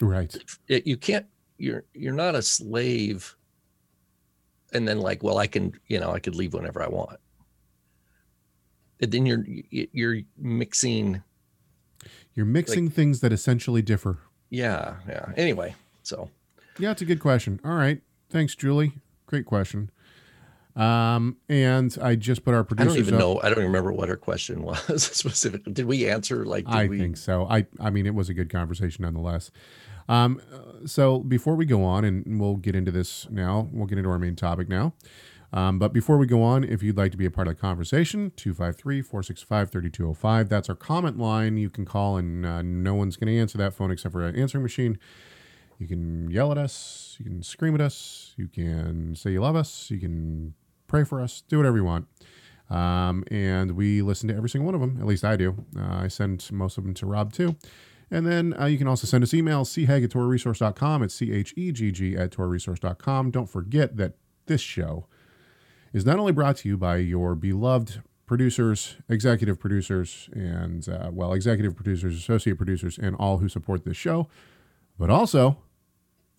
Right. 0.00 0.34
It, 0.68 0.86
you 0.86 0.96
can't. 0.96 1.26
You're 1.58 1.84
you're 1.94 2.14
not 2.14 2.34
a 2.34 2.42
slave. 2.42 3.34
And 4.72 4.86
then 4.86 5.00
like, 5.00 5.22
well, 5.22 5.38
I 5.38 5.46
can 5.46 5.72
you 5.86 5.98
know 5.98 6.12
I 6.12 6.20
could 6.20 6.34
leave 6.34 6.54
whenever 6.54 6.82
I 6.82 6.88
want. 6.88 7.18
And 9.00 9.12
then 9.12 9.26
you're 9.26 9.44
you're 9.70 10.20
mixing. 10.36 11.22
You're 12.34 12.46
mixing 12.46 12.88
things 12.90 13.20
that 13.20 13.32
essentially 13.32 13.82
differ. 13.82 14.18
Yeah, 14.50 14.96
yeah. 15.08 15.32
Anyway, 15.36 15.74
so 16.02 16.30
Yeah, 16.78 16.92
it's 16.92 17.02
a 17.02 17.04
good 17.04 17.20
question. 17.20 17.60
All 17.64 17.74
right. 17.74 18.00
Thanks, 18.30 18.54
Julie. 18.54 18.92
Great 19.26 19.46
question. 19.46 19.90
Um, 20.78 21.38
and 21.48 21.96
I 22.00 22.14
just 22.14 22.44
put 22.44 22.54
our 22.54 22.62
producer. 22.62 22.90
I 22.90 22.92
don't 22.92 22.98
even 23.02 23.14
up. 23.14 23.20
know. 23.20 23.40
I 23.42 23.48
don't 23.48 23.64
remember 23.64 23.92
what 23.92 24.08
her 24.08 24.16
question 24.16 24.62
was 24.62 25.02
specifically. 25.02 25.72
Did 25.72 25.86
we 25.86 26.08
answer? 26.08 26.44
Like, 26.44 26.66
did 26.66 26.74
I 26.74 26.86
we? 26.86 26.98
think 26.98 27.16
so. 27.16 27.46
I 27.50 27.66
I 27.80 27.90
mean, 27.90 28.06
it 28.06 28.14
was 28.14 28.28
a 28.28 28.34
good 28.34 28.50
conversation 28.50 29.02
nonetheless. 29.02 29.50
Um, 30.08 30.40
so 30.86 31.18
before 31.18 31.54
we 31.54 31.66
go 31.66 31.84
on, 31.84 32.04
and 32.04 32.40
we'll 32.40 32.56
get 32.56 32.74
into 32.74 32.90
this 32.90 33.28
now, 33.28 33.68
we'll 33.72 33.86
get 33.86 33.98
into 33.98 34.08
our 34.08 34.18
main 34.18 34.36
topic 34.36 34.68
now. 34.68 34.94
Um, 35.52 35.78
but 35.78 35.92
before 35.92 36.18
we 36.18 36.26
go 36.26 36.42
on, 36.42 36.62
if 36.62 36.82
you'd 36.82 36.96
like 36.96 37.10
to 37.12 37.18
be 37.18 37.26
a 37.26 37.30
part 37.30 37.48
of 37.48 37.56
the 37.56 37.60
conversation, 37.60 38.32
253 38.36 39.02
465 39.02 39.70
3205. 39.70 40.48
That's 40.48 40.68
our 40.68 40.74
comment 40.74 41.18
line. 41.18 41.56
You 41.56 41.70
can 41.70 41.84
call, 41.84 42.16
and 42.16 42.44
uh, 42.46 42.62
no 42.62 42.94
one's 42.94 43.16
going 43.16 43.34
to 43.34 43.38
answer 43.38 43.58
that 43.58 43.74
phone 43.74 43.90
except 43.90 44.12
for 44.12 44.24
an 44.24 44.36
answering 44.36 44.62
machine. 44.62 44.98
You 45.78 45.86
can 45.86 46.30
yell 46.30 46.52
at 46.52 46.58
us. 46.58 47.16
You 47.18 47.24
can 47.24 47.42
scream 47.42 47.74
at 47.74 47.80
us. 47.80 48.34
You 48.36 48.48
can 48.48 49.14
say 49.14 49.30
you 49.30 49.40
love 49.40 49.56
us. 49.56 49.90
You 49.90 49.98
can 49.98 50.54
pray 50.88 51.04
for 51.04 51.20
us. 51.20 51.42
Do 51.48 51.58
whatever 51.58 51.76
you 51.76 51.84
want. 51.84 52.06
Um, 52.70 53.24
and 53.30 53.72
we 53.72 54.02
listen 54.02 54.28
to 54.28 54.34
every 54.34 54.50
single 54.50 54.66
one 54.66 54.74
of 54.74 54.80
them. 54.80 54.98
At 55.00 55.06
least 55.06 55.24
I 55.24 55.36
do. 55.36 55.64
Uh, 55.78 56.00
I 56.02 56.08
send 56.08 56.50
most 56.50 56.76
of 56.76 56.84
them 56.84 56.94
to 56.94 57.06
Rob 57.06 57.32
too. 57.32 57.56
And 58.10 58.26
then 58.26 58.54
uh, 58.58 58.64
you 58.66 58.78
can 58.78 58.88
also 58.88 59.06
send 59.06 59.22
us 59.22 59.32
emails, 59.32 59.68
chegg 59.68 60.04
at 60.04 60.10
torahresource.com. 60.10 61.02
It's 61.02 61.14
C-H-E-G-G 61.14 62.16
at 62.16 62.30
torahresource.com. 62.30 63.30
Don't 63.30 63.48
forget 63.48 63.96
that 63.98 64.14
this 64.46 64.60
show 64.60 65.06
is 65.92 66.04
not 66.06 66.18
only 66.18 66.32
brought 66.32 66.56
to 66.58 66.68
you 66.68 66.76
by 66.76 66.96
your 66.96 67.34
beloved 67.34 68.02
producers, 68.26 68.96
executive 69.08 69.58
producers, 69.58 70.28
and, 70.32 70.88
uh, 70.88 71.10
well, 71.12 71.32
executive 71.32 71.74
producers, 71.74 72.16
associate 72.16 72.56
producers, 72.56 72.98
and 72.98 73.16
all 73.16 73.38
who 73.38 73.48
support 73.48 73.84
this 73.84 73.96
show, 73.96 74.28
but 74.98 75.10
also 75.10 75.58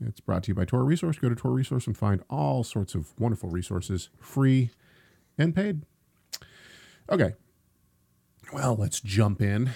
it's 0.02 0.20
brought 0.20 0.44
to 0.44 0.50
you 0.50 0.56
by 0.56 0.66
Torah 0.66 0.84
Resource. 0.84 1.18
Go 1.18 1.30
to 1.30 1.36
Torah 1.36 1.54
Resource 1.54 1.88
and 1.88 1.98
find 1.98 2.24
all 2.30 2.64
sorts 2.64 2.96
of 2.96 3.14
wonderful 3.20 3.50
resources, 3.50 4.10
free 4.20 4.70
and 5.38 5.56
paid. 5.56 5.82
Okay. 7.10 7.34
Well, 8.54 8.76
let's 8.76 9.00
jump 9.00 9.42
in. 9.42 9.72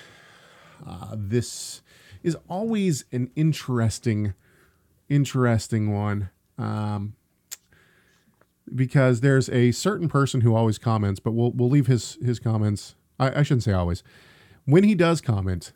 Uh, 0.85 1.15
this 1.17 1.81
is 2.23 2.37
always 2.47 3.05
an 3.11 3.31
interesting, 3.35 4.33
interesting 5.09 5.93
one. 5.93 6.29
Um, 6.57 7.15
because 8.73 9.21
there's 9.21 9.49
a 9.49 9.71
certain 9.71 10.07
person 10.07 10.41
who 10.41 10.55
always 10.55 10.77
comments, 10.77 11.19
but 11.19 11.31
we'll 11.31 11.51
we'll 11.51 11.69
leave 11.69 11.87
his 11.87 12.17
his 12.23 12.39
comments. 12.39 12.95
I, 13.19 13.39
I 13.39 13.43
shouldn't 13.43 13.63
say 13.63 13.73
always. 13.73 14.03
When 14.65 14.83
he 14.83 14.95
does 14.95 15.19
comment, 15.21 15.73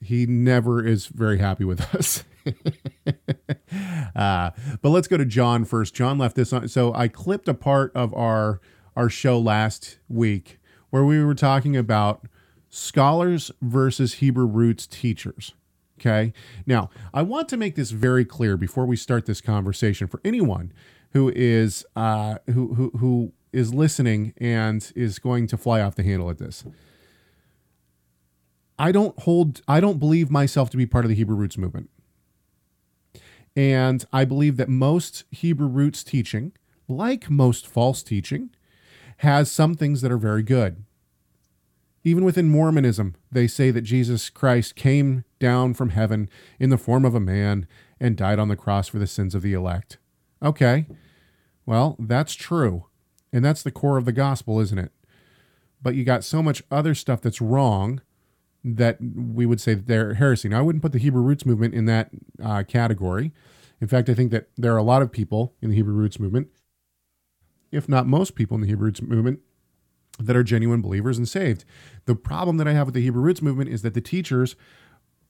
he 0.00 0.26
never 0.26 0.84
is 0.84 1.06
very 1.06 1.38
happy 1.38 1.64
with 1.64 1.94
us. 1.94 2.24
uh, 4.16 4.50
but 4.80 4.88
let's 4.88 5.08
go 5.08 5.16
to 5.16 5.24
John 5.24 5.64
first. 5.64 5.94
John 5.94 6.18
left 6.18 6.36
this 6.36 6.52
on. 6.52 6.68
So 6.68 6.92
I 6.94 7.08
clipped 7.08 7.48
a 7.48 7.54
part 7.54 7.92
of 7.94 8.14
our 8.14 8.60
our 8.94 9.08
show 9.08 9.38
last 9.38 9.98
week 10.08 10.58
where 10.90 11.04
we 11.04 11.24
were 11.24 11.34
talking 11.34 11.76
about 11.76 12.26
scholars 12.68 13.50
versus 13.60 14.14
Hebrew 14.14 14.46
roots 14.46 14.86
teachers. 14.86 15.54
Okay. 16.00 16.32
Now, 16.66 16.90
I 17.14 17.22
want 17.22 17.48
to 17.50 17.56
make 17.56 17.76
this 17.76 17.92
very 17.92 18.24
clear 18.24 18.56
before 18.56 18.86
we 18.86 18.96
start 18.96 19.26
this 19.26 19.40
conversation 19.40 20.08
for 20.08 20.20
anyone 20.24 20.72
who 21.12 21.32
is 21.34 21.84
uh, 21.94 22.36
who, 22.46 22.74
who 22.74 22.90
who 22.98 23.32
is 23.52 23.72
listening 23.72 24.34
and 24.38 24.92
is 24.96 25.18
going 25.18 25.46
to 25.46 25.56
fly 25.56 25.80
off 25.80 25.94
the 25.94 26.02
handle 26.02 26.28
at 26.30 26.38
this. 26.38 26.64
I 28.78 28.90
don't 28.90 29.16
hold 29.20 29.60
I 29.68 29.78
don't 29.78 29.98
believe 29.98 30.30
myself 30.30 30.70
to 30.70 30.76
be 30.76 30.86
part 30.86 31.04
of 31.04 31.08
the 31.08 31.14
Hebrew 31.14 31.36
roots 31.36 31.56
movement. 31.56 31.90
And 33.54 34.04
I 34.12 34.24
believe 34.24 34.56
that 34.56 34.68
most 34.68 35.24
Hebrew 35.30 35.68
roots 35.68 36.02
teaching, 36.02 36.52
like 36.88 37.30
most 37.30 37.66
false 37.66 38.02
teaching, 38.02 38.50
has 39.18 39.50
some 39.50 39.74
things 39.74 40.00
that 40.00 40.12
are 40.12 40.18
very 40.18 40.42
good. 40.42 40.84
Even 42.04 42.24
within 42.24 42.48
Mormonism, 42.48 43.14
they 43.30 43.46
say 43.46 43.70
that 43.70 43.82
Jesus 43.82 44.28
Christ 44.30 44.74
came 44.74 45.24
down 45.38 45.74
from 45.74 45.90
heaven 45.90 46.28
in 46.58 46.70
the 46.70 46.78
form 46.78 47.04
of 47.04 47.14
a 47.14 47.20
man 47.20 47.66
and 48.00 48.16
died 48.16 48.38
on 48.38 48.48
the 48.48 48.56
cross 48.56 48.88
for 48.88 48.98
the 48.98 49.06
sins 49.06 49.34
of 49.34 49.42
the 49.42 49.52
elect. 49.52 49.98
Okay, 50.42 50.86
well, 51.64 51.94
that's 52.00 52.34
true. 52.34 52.86
And 53.32 53.44
that's 53.44 53.62
the 53.62 53.70
core 53.70 53.96
of 53.96 54.04
the 54.04 54.12
gospel, 54.12 54.58
isn't 54.60 54.78
it? 54.78 54.90
But 55.80 55.94
you 55.94 56.04
got 56.04 56.24
so 56.24 56.42
much 56.42 56.62
other 56.70 56.94
stuff 56.94 57.20
that's 57.20 57.40
wrong 57.40 58.00
that 58.64 58.98
we 59.00 59.46
would 59.46 59.60
say 59.60 59.74
that 59.74 59.86
they're 59.86 60.14
heresy. 60.14 60.48
Now, 60.48 60.60
I 60.60 60.62
wouldn't 60.62 60.82
put 60.82 60.92
the 60.92 60.98
Hebrew 60.98 61.22
roots 61.22 61.44
movement 61.44 61.74
in 61.74 61.86
that 61.86 62.10
uh, 62.42 62.62
category. 62.62 63.32
In 63.80 63.88
fact, 63.88 64.08
I 64.08 64.14
think 64.14 64.30
that 64.30 64.48
there 64.56 64.72
are 64.72 64.78
a 64.78 64.82
lot 64.84 65.02
of 65.02 65.10
people 65.10 65.54
in 65.60 65.70
the 65.70 65.76
Hebrew 65.76 65.94
roots 65.94 66.20
movement, 66.20 66.48
if 67.72 67.88
not 67.88 68.06
most 68.06 68.34
people 68.34 68.54
in 68.54 68.60
the 68.60 68.68
Hebrew 68.68 68.86
roots 68.86 69.02
movement, 69.02 69.40
that 70.20 70.36
are 70.36 70.44
genuine 70.44 70.80
believers 70.80 71.18
and 71.18 71.28
saved. 71.28 71.64
The 72.04 72.14
problem 72.14 72.58
that 72.58 72.68
I 72.68 72.72
have 72.72 72.86
with 72.86 72.94
the 72.94 73.02
Hebrew 73.02 73.22
roots 73.22 73.42
movement 73.42 73.70
is 73.70 73.82
that 73.82 73.94
the 73.94 74.00
teachers 74.00 74.54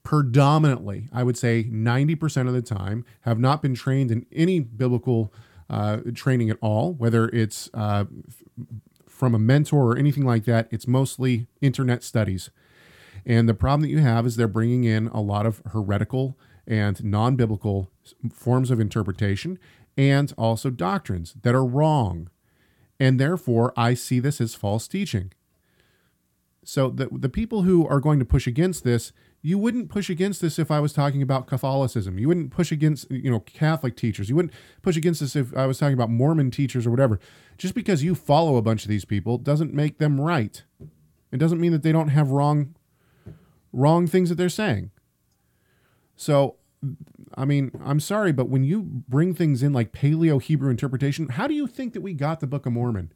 predominantly, 0.03 1.09
I 1.11 1.23
would 1.23 1.37
say 1.37 1.63
90% 1.63 2.47
of 2.47 2.53
the 2.53 2.61
time, 2.61 3.05
have 3.21 3.39
not 3.39 3.61
been 3.61 3.73
trained 3.73 4.11
in 4.11 4.25
any 4.31 4.59
biblical 4.59 5.33
uh, 5.69 5.99
training 6.13 6.49
at 6.49 6.57
all, 6.61 6.93
whether 6.93 7.29
it's 7.29 7.69
uh, 7.73 8.05
from 9.07 9.33
a 9.33 9.39
mentor 9.39 9.93
or 9.93 9.97
anything 9.97 10.25
like 10.25 10.43
that. 10.45 10.67
It's 10.69 10.87
mostly 10.87 11.47
internet 11.61 12.03
studies. 12.03 12.51
And 13.25 13.47
the 13.47 13.53
problem 13.53 13.81
that 13.81 13.89
you 13.89 13.99
have 13.99 14.25
is 14.25 14.35
they're 14.35 14.47
bringing 14.47 14.83
in 14.83 15.07
a 15.07 15.21
lot 15.21 15.45
of 15.45 15.61
heretical 15.71 16.37
and 16.67 17.03
non 17.03 17.35
biblical 17.35 17.91
forms 18.31 18.71
of 18.71 18.79
interpretation 18.79 19.59
and 19.97 20.33
also 20.37 20.69
doctrines 20.69 21.35
that 21.41 21.55
are 21.55 21.65
wrong. 21.65 22.29
And 22.99 23.19
therefore, 23.19 23.73
I 23.75 23.93
see 23.93 24.19
this 24.19 24.39
as 24.39 24.55
false 24.55 24.87
teaching. 24.87 25.31
So, 26.65 26.89
the, 26.89 27.09
the 27.11 27.29
people 27.29 27.63
who 27.63 27.85
are 27.87 27.99
going 27.99 28.19
to 28.19 28.25
push 28.25 28.47
against 28.47 28.85
this, 28.85 29.11
you 29.41 29.57
wouldn't 29.57 29.89
push 29.89 30.09
against 30.09 30.39
this 30.39 30.57
if 30.57 30.71
I 30.71 30.79
was 30.79 30.93
talking 30.93 31.21
about 31.21 31.47
Catholicism. 31.47 32.17
You 32.17 32.29
wouldn't 32.29 32.51
push 32.51 32.71
against, 32.71 33.11
you 33.11 33.29
know, 33.29 33.41
Catholic 33.41 33.97
teachers. 33.97 34.29
You 34.29 34.37
wouldn't 34.37 34.53
push 34.81 34.95
against 34.95 35.19
this 35.19 35.35
if 35.35 35.55
I 35.55 35.65
was 35.65 35.77
talking 35.77 35.93
about 35.93 36.09
Mormon 36.09 36.51
teachers 36.51 36.87
or 36.87 36.91
whatever. 36.91 37.19
Just 37.57 37.75
because 37.75 38.03
you 38.03 38.15
follow 38.15 38.55
a 38.55 38.61
bunch 38.61 38.83
of 38.83 38.89
these 38.89 39.03
people 39.03 39.37
doesn't 39.37 39.73
make 39.73 39.97
them 39.97 40.21
right. 40.21 40.63
It 41.33 41.37
doesn't 41.37 41.59
mean 41.59 41.73
that 41.73 41.83
they 41.83 41.91
don't 41.91 42.09
have 42.09 42.31
wrong 42.31 42.75
wrong 43.73 44.07
things 44.07 44.29
that 44.29 44.35
they're 44.35 44.47
saying. 44.49 44.91
So, 46.15 46.55
I 47.35 47.45
mean, 47.45 47.71
I'm 47.83 47.99
sorry, 47.99 48.31
but 48.31 48.47
when 48.47 48.63
you 48.63 48.83
bring 48.83 49.33
things 49.33 49.63
in 49.63 49.73
like 49.73 49.91
Paleo 49.91 50.41
Hebrew 50.41 50.69
interpretation, 50.69 51.29
how 51.29 51.47
do 51.47 51.53
you 51.53 51.67
think 51.67 51.93
that 51.93 52.01
we 52.01 52.13
got 52.13 52.39
the 52.39 52.47
Book 52.47 52.65
of 52.65 52.73
Mormon? 52.73 53.11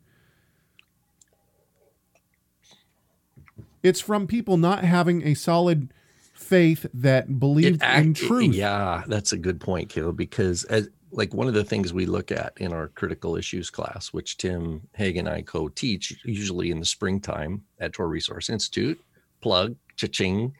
It's 3.83 4.01
from 4.01 4.27
people 4.27 4.57
not 4.57 4.83
having 4.83 5.25
a 5.25 5.33
solid 5.33 5.93
faith 6.33 6.85
that 6.93 7.39
believed 7.39 7.81
act, 7.81 8.05
in 8.05 8.13
truth. 8.13 8.53
Yeah, 8.53 9.03
that's 9.07 9.31
a 9.31 9.37
good 9.37 9.61
point, 9.61 9.89
Caleb, 9.89 10.17
because 10.17 10.63
as 10.65 10.89
like 11.11 11.33
one 11.33 11.47
of 11.47 11.53
the 11.53 11.63
things 11.63 11.93
we 11.93 12.05
look 12.05 12.31
at 12.31 12.53
in 12.57 12.73
our 12.73 12.89
critical 12.89 13.37
issues 13.37 13.69
class, 13.69 14.07
which 14.07 14.37
Tim 14.37 14.81
Hegg 14.97 15.17
and 15.17 15.29
I 15.29 15.41
co-teach 15.41 16.19
usually 16.25 16.69
in 16.69 16.79
the 16.79 16.85
springtime 16.85 17.63
at 17.79 17.93
Torah 17.93 18.09
Resource 18.09 18.49
Institute, 18.49 18.99
plug, 19.41 19.75
cha-ching. 19.97 20.55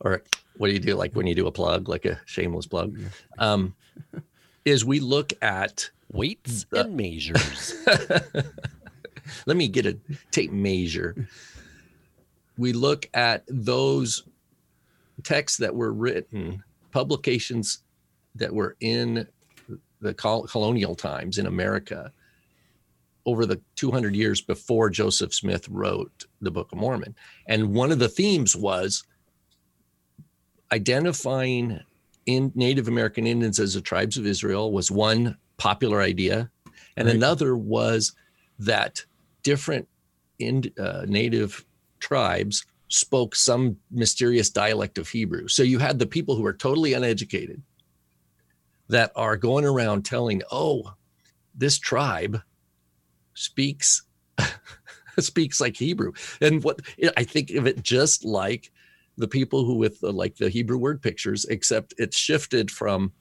Or 0.00 0.22
what 0.56 0.68
do 0.68 0.72
you 0.72 0.78
do 0.78 0.94
like 0.94 1.14
when 1.14 1.26
you 1.26 1.34
do 1.34 1.46
a 1.46 1.52
plug, 1.52 1.88
like 1.88 2.04
a 2.04 2.20
shameless 2.24 2.66
plug? 2.66 2.98
Um, 3.38 3.74
is 4.64 4.84
we 4.84 5.00
look 5.00 5.32
at 5.42 5.90
weights 6.10 6.66
and 6.72 6.96
measures. 6.96 7.74
Let 9.46 9.56
me 9.56 9.68
get 9.68 9.86
a 9.86 9.98
tape 10.30 10.52
measure. 10.52 11.28
We 12.56 12.72
look 12.72 13.08
at 13.14 13.44
those 13.48 14.24
texts 15.22 15.58
that 15.58 15.74
were 15.74 15.92
written, 15.92 16.62
publications 16.90 17.82
that 18.34 18.52
were 18.52 18.76
in 18.80 19.26
the 20.00 20.14
colonial 20.14 20.94
times 20.94 21.38
in 21.38 21.46
America 21.46 22.12
over 23.26 23.44
the 23.44 23.60
200 23.74 24.14
years 24.14 24.40
before 24.40 24.88
Joseph 24.88 25.34
Smith 25.34 25.68
wrote 25.68 26.24
the 26.40 26.50
Book 26.50 26.70
of 26.72 26.78
Mormon. 26.78 27.14
And 27.46 27.74
one 27.74 27.90
of 27.90 27.98
the 27.98 28.08
themes 28.08 28.54
was 28.56 29.04
identifying 30.72 31.80
in 32.24 32.52
Native 32.54 32.88
American 32.88 33.26
Indians 33.26 33.58
as 33.58 33.74
the 33.74 33.80
tribes 33.80 34.16
of 34.16 34.26
Israel 34.26 34.72
was 34.72 34.90
one 34.90 35.36
popular 35.58 36.00
idea, 36.00 36.50
and 36.96 37.06
right. 37.06 37.14
another 37.14 37.56
was 37.56 38.14
that 38.58 39.04
different 39.42 39.88
in, 40.38 40.64
uh, 40.78 41.04
Native 41.06 41.64
tribes 41.98 42.64
spoke 42.88 43.34
some 43.34 43.76
mysterious 43.90 44.50
dialect 44.50 44.98
of 44.98 45.08
Hebrew. 45.08 45.48
So 45.48 45.62
you 45.62 45.78
had 45.78 45.98
the 45.98 46.06
people 46.06 46.36
who 46.36 46.46
are 46.46 46.52
totally 46.52 46.92
uneducated 46.92 47.62
that 48.88 49.10
are 49.16 49.36
going 49.36 49.64
around 49.64 50.04
telling, 50.04 50.42
"Oh, 50.50 50.94
this 51.54 51.78
tribe 51.78 52.40
speaks 53.36 54.02
speaks 55.18 55.60
like 55.60 55.76
Hebrew. 55.76 56.12
And 56.40 56.62
what 56.62 56.80
I 57.16 57.24
think 57.24 57.50
of 57.52 57.66
it 57.66 57.82
just 57.82 58.24
like 58.24 58.72
the 59.16 59.28
people 59.28 59.64
who 59.64 59.74
with 59.74 60.00
the, 60.00 60.12
like 60.12 60.36
the 60.36 60.48
Hebrew 60.48 60.78
word 60.78 61.00
pictures, 61.00 61.44
except 61.46 61.94
it's 61.98 62.16
shifted 62.16 62.70
from 62.70 63.12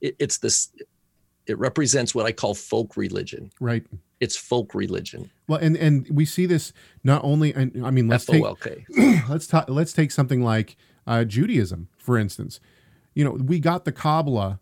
it, 0.00 0.16
it's 0.18 0.38
this 0.38 0.70
it 1.46 1.58
represents 1.58 2.14
what 2.14 2.26
I 2.26 2.32
call 2.32 2.54
folk 2.54 2.96
religion. 2.96 3.50
Right. 3.58 3.84
It's 4.20 4.36
folk 4.36 4.74
religion. 4.74 5.30
Well, 5.46 5.60
and 5.60 5.76
and 5.76 6.08
we 6.10 6.24
see 6.24 6.46
this 6.46 6.72
not 7.04 7.24
only. 7.24 7.56
I 7.56 7.90
mean, 7.90 8.08
let's 8.08 8.28
F-O-L-K. 8.28 8.84
take 8.94 9.28
let's 9.28 9.46
talk. 9.46 9.66
Let's 9.68 9.92
take 9.92 10.10
something 10.10 10.42
like 10.42 10.76
uh, 11.06 11.24
Judaism, 11.24 11.88
for 11.96 12.18
instance. 12.18 12.60
You 13.14 13.24
know, 13.24 13.30
we 13.30 13.60
got 13.60 13.84
the 13.84 13.92
Kabbalah 13.92 14.60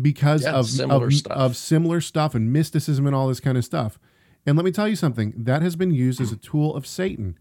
because 0.00 0.44
yeah, 0.44 0.52
of 0.52 0.68
similar 0.68 1.06
of, 1.06 1.26
of 1.26 1.56
similar 1.56 2.00
stuff 2.00 2.34
and 2.34 2.52
mysticism 2.52 3.06
and 3.06 3.14
all 3.14 3.28
this 3.28 3.40
kind 3.40 3.58
of 3.58 3.64
stuff. 3.64 3.98
And 4.46 4.56
let 4.56 4.64
me 4.64 4.70
tell 4.70 4.88
you 4.88 4.96
something 4.96 5.34
that 5.36 5.62
has 5.62 5.76
been 5.76 5.90
used 5.90 6.20
as 6.20 6.32
a 6.32 6.36
tool 6.36 6.74
of 6.74 6.86
Satan 6.86 7.38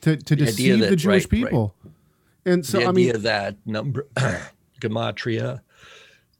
to, 0.00 0.16
to 0.16 0.36
the 0.36 0.46
deceive 0.46 0.80
that, 0.80 0.90
the 0.90 0.96
Jewish 0.96 1.24
right, 1.24 1.30
people. 1.30 1.74
Right. 1.84 1.92
And 2.46 2.66
so, 2.66 2.80
the 2.80 2.86
I 2.86 2.92
mean, 2.92 3.22
that 3.22 3.56
number, 3.64 4.06
gematria. 4.80 5.60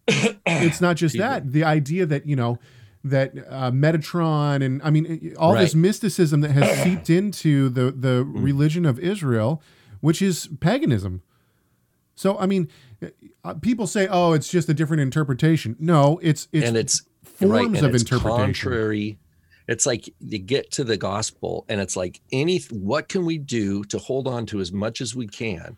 it's 0.09 0.81
not 0.81 0.96
just 0.96 1.16
that. 1.16 1.53
The 1.53 1.64
idea 1.64 2.07
that, 2.07 2.27
you 2.27 2.37
know, 2.37 2.59
that 3.05 3.33
uh, 3.48 3.70
Metatron 3.70 4.64
and 4.64 4.83
I 4.83 4.90
mean, 4.90 5.35
all 5.38 5.55
right. 5.55 5.61
this 5.61 5.74
mysticism 5.74 6.40
that 6.40 6.50
has 6.50 6.79
seeped 6.83 7.09
into 7.09 7.68
the, 7.68 7.90
the 7.90 8.24
mm. 8.24 8.42
religion 8.42 8.85
of 8.85 8.98
Israel, 8.98 9.62
which 10.00 10.20
is 10.20 10.48
paganism. 10.61 11.22
So, 12.14 12.38
I 12.38 12.46
mean, 12.46 12.68
uh, 13.44 13.54
people 13.54 13.87
say, 13.87 14.09
"Oh, 14.11 14.33
it's 14.33 14.48
just 14.48 14.68
a 14.68 14.74
different 14.74 15.02
interpretation." 15.02 15.76
No, 15.78 16.18
it's 16.22 16.48
it's 16.52 16.66
and 16.66 16.76
it's 16.76 17.02
forms 17.22 17.52
right, 17.52 17.66
and 17.66 17.76
of 17.76 17.94
it's 17.94 18.02
interpretation. 18.02 18.44
Contrary. 18.44 19.18
It's 19.66 19.87
like 19.87 20.09
you 20.20 20.38
get 20.38 20.70
to 20.72 20.85
the 20.85 20.96
gospel, 20.96 21.64
and 21.68 21.80
it's 21.80 21.96
like 21.96 22.20
any 22.33 22.59
what 22.70 23.09
can 23.09 23.24
we 23.24 23.38
do 23.38 23.85
to 23.85 23.98
hold 23.98 24.26
on 24.28 24.46
to 24.46 24.61
as 24.61 24.72
much 24.72 25.00
as 25.00 25.14
we 25.14 25.26
can, 25.26 25.76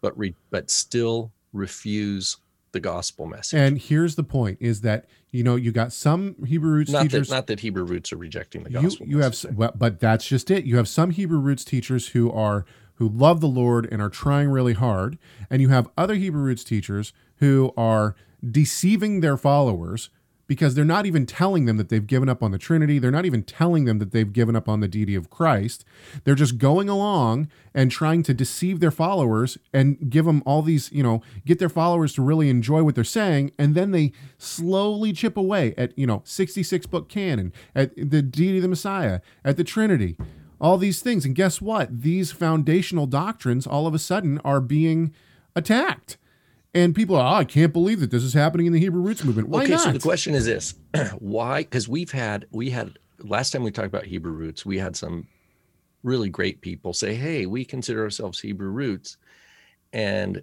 but 0.00 0.16
re, 0.18 0.34
but 0.50 0.70
still 0.70 1.32
refuse 1.52 2.36
the 2.72 2.80
gospel 2.80 3.26
message. 3.26 3.58
And 3.58 3.78
here's 3.78 4.16
the 4.16 4.24
point: 4.24 4.58
is 4.60 4.80
that 4.82 5.06
you 5.30 5.42
know 5.44 5.56
you 5.56 5.72
got 5.72 5.92
some 5.92 6.36
Hebrew 6.44 6.70
roots 6.70 6.90
not 6.90 7.02
teachers. 7.02 7.28
that 7.28 7.34
not 7.34 7.46
that 7.48 7.60
Hebrew 7.60 7.84
roots 7.84 8.12
are 8.12 8.16
rejecting 8.16 8.62
the 8.64 8.70
gospel. 8.70 9.06
you 9.06 9.18
have, 9.18 9.36
well, 9.54 9.72
but 9.76 10.00
that's 10.00 10.26
just 10.26 10.50
it. 10.50 10.64
You 10.64 10.76
have 10.76 10.88
some 10.88 11.10
Hebrew 11.10 11.38
roots 11.38 11.64
teachers 11.64 12.08
who 12.08 12.30
are 12.32 12.64
who 12.98 13.08
love 13.08 13.40
the 13.40 13.48
Lord 13.48 13.88
and 13.90 14.02
are 14.02 14.10
trying 14.10 14.50
really 14.50 14.74
hard, 14.74 15.18
and 15.50 15.62
you 15.62 15.68
have 15.68 15.88
other 15.96 16.14
Hebrew 16.14 16.42
roots 16.42 16.64
teachers 16.64 17.12
who 17.36 17.72
are 17.76 18.14
deceiving 18.48 19.20
their 19.20 19.36
followers 19.36 20.10
because 20.48 20.74
they're 20.74 20.84
not 20.84 21.06
even 21.06 21.26
telling 21.26 21.66
them 21.66 21.76
that 21.76 21.90
they've 21.90 22.06
given 22.06 22.28
up 22.28 22.42
on 22.42 22.50
the 22.50 22.58
Trinity. 22.58 22.98
They're 22.98 23.10
not 23.10 23.26
even 23.26 23.42
telling 23.42 23.84
them 23.84 23.98
that 23.98 24.12
they've 24.12 24.32
given 24.32 24.56
up 24.56 24.68
on 24.68 24.80
the 24.80 24.88
deity 24.88 25.14
of 25.14 25.30
Christ. 25.30 25.84
They're 26.24 26.34
just 26.34 26.56
going 26.58 26.88
along 26.88 27.48
and 27.74 27.90
trying 27.90 28.22
to 28.24 28.34
deceive 28.34 28.80
their 28.80 28.90
followers 28.90 29.58
and 29.72 30.10
give 30.10 30.24
them 30.24 30.42
all 30.46 30.62
these, 30.62 30.90
you 30.90 31.02
know, 31.02 31.22
get 31.44 31.58
their 31.58 31.68
followers 31.68 32.14
to 32.14 32.22
really 32.22 32.48
enjoy 32.48 32.82
what 32.82 32.94
they're 32.94 33.04
saying. 33.04 33.52
And 33.58 33.74
then 33.74 33.90
they 33.90 34.12
slowly 34.38 35.12
chip 35.12 35.36
away 35.36 35.74
at, 35.76 35.96
you 35.98 36.06
know, 36.06 36.22
66 36.24 36.86
book 36.86 37.10
canon, 37.10 37.52
at 37.74 37.94
the 37.94 38.22
deity 38.22 38.56
of 38.56 38.62
the 38.62 38.68
Messiah, 38.68 39.20
at 39.44 39.58
the 39.58 39.64
Trinity, 39.64 40.16
all 40.60 40.78
these 40.78 41.00
things. 41.00 41.24
And 41.24 41.34
guess 41.34 41.60
what? 41.60 42.02
These 42.02 42.32
foundational 42.32 43.06
doctrines 43.06 43.66
all 43.66 43.86
of 43.86 43.94
a 43.94 43.98
sudden 43.98 44.40
are 44.44 44.60
being 44.60 45.14
attacked. 45.54 46.16
And 46.74 46.94
people 46.94 47.16
are, 47.16 47.36
oh, 47.36 47.38
I 47.38 47.44
can't 47.44 47.72
believe 47.72 48.00
that 48.00 48.10
this 48.10 48.22
is 48.22 48.34
happening 48.34 48.66
in 48.66 48.72
the 48.72 48.78
Hebrew 48.80 49.00
roots 49.00 49.24
movement. 49.24 49.48
Why 49.48 49.62
okay, 49.62 49.72
not? 49.72 49.80
so 49.80 49.92
the 49.92 49.98
question 49.98 50.34
is 50.34 50.44
this: 50.44 50.74
Why? 51.18 51.62
Because 51.62 51.88
we've 51.88 52.10
had 52.10 52.46
we 52.50 52.70
had 52.70 52.98
last 53.20 53.52
time 53.52 53.62
we 53.62 53.70
talked 53.70 53.88
about 53.88 54.04
Hebrew 54.04 54.32
roots, 54.32 54.66
we 54.66 54.78
had 54.78 54.94
some 54.94 55.26
really 56.02 56.28
great 56.28 56.60
people 56.60 56.92
say, 56.92 57.14
"Hey, 57.14 57.46
we 57.46 57.64
consider 57.64 58.02
ourselves 58.02 58.38
Hebrew 58.38 58.68
roots," 58.68 59.16
and 59.94 60.42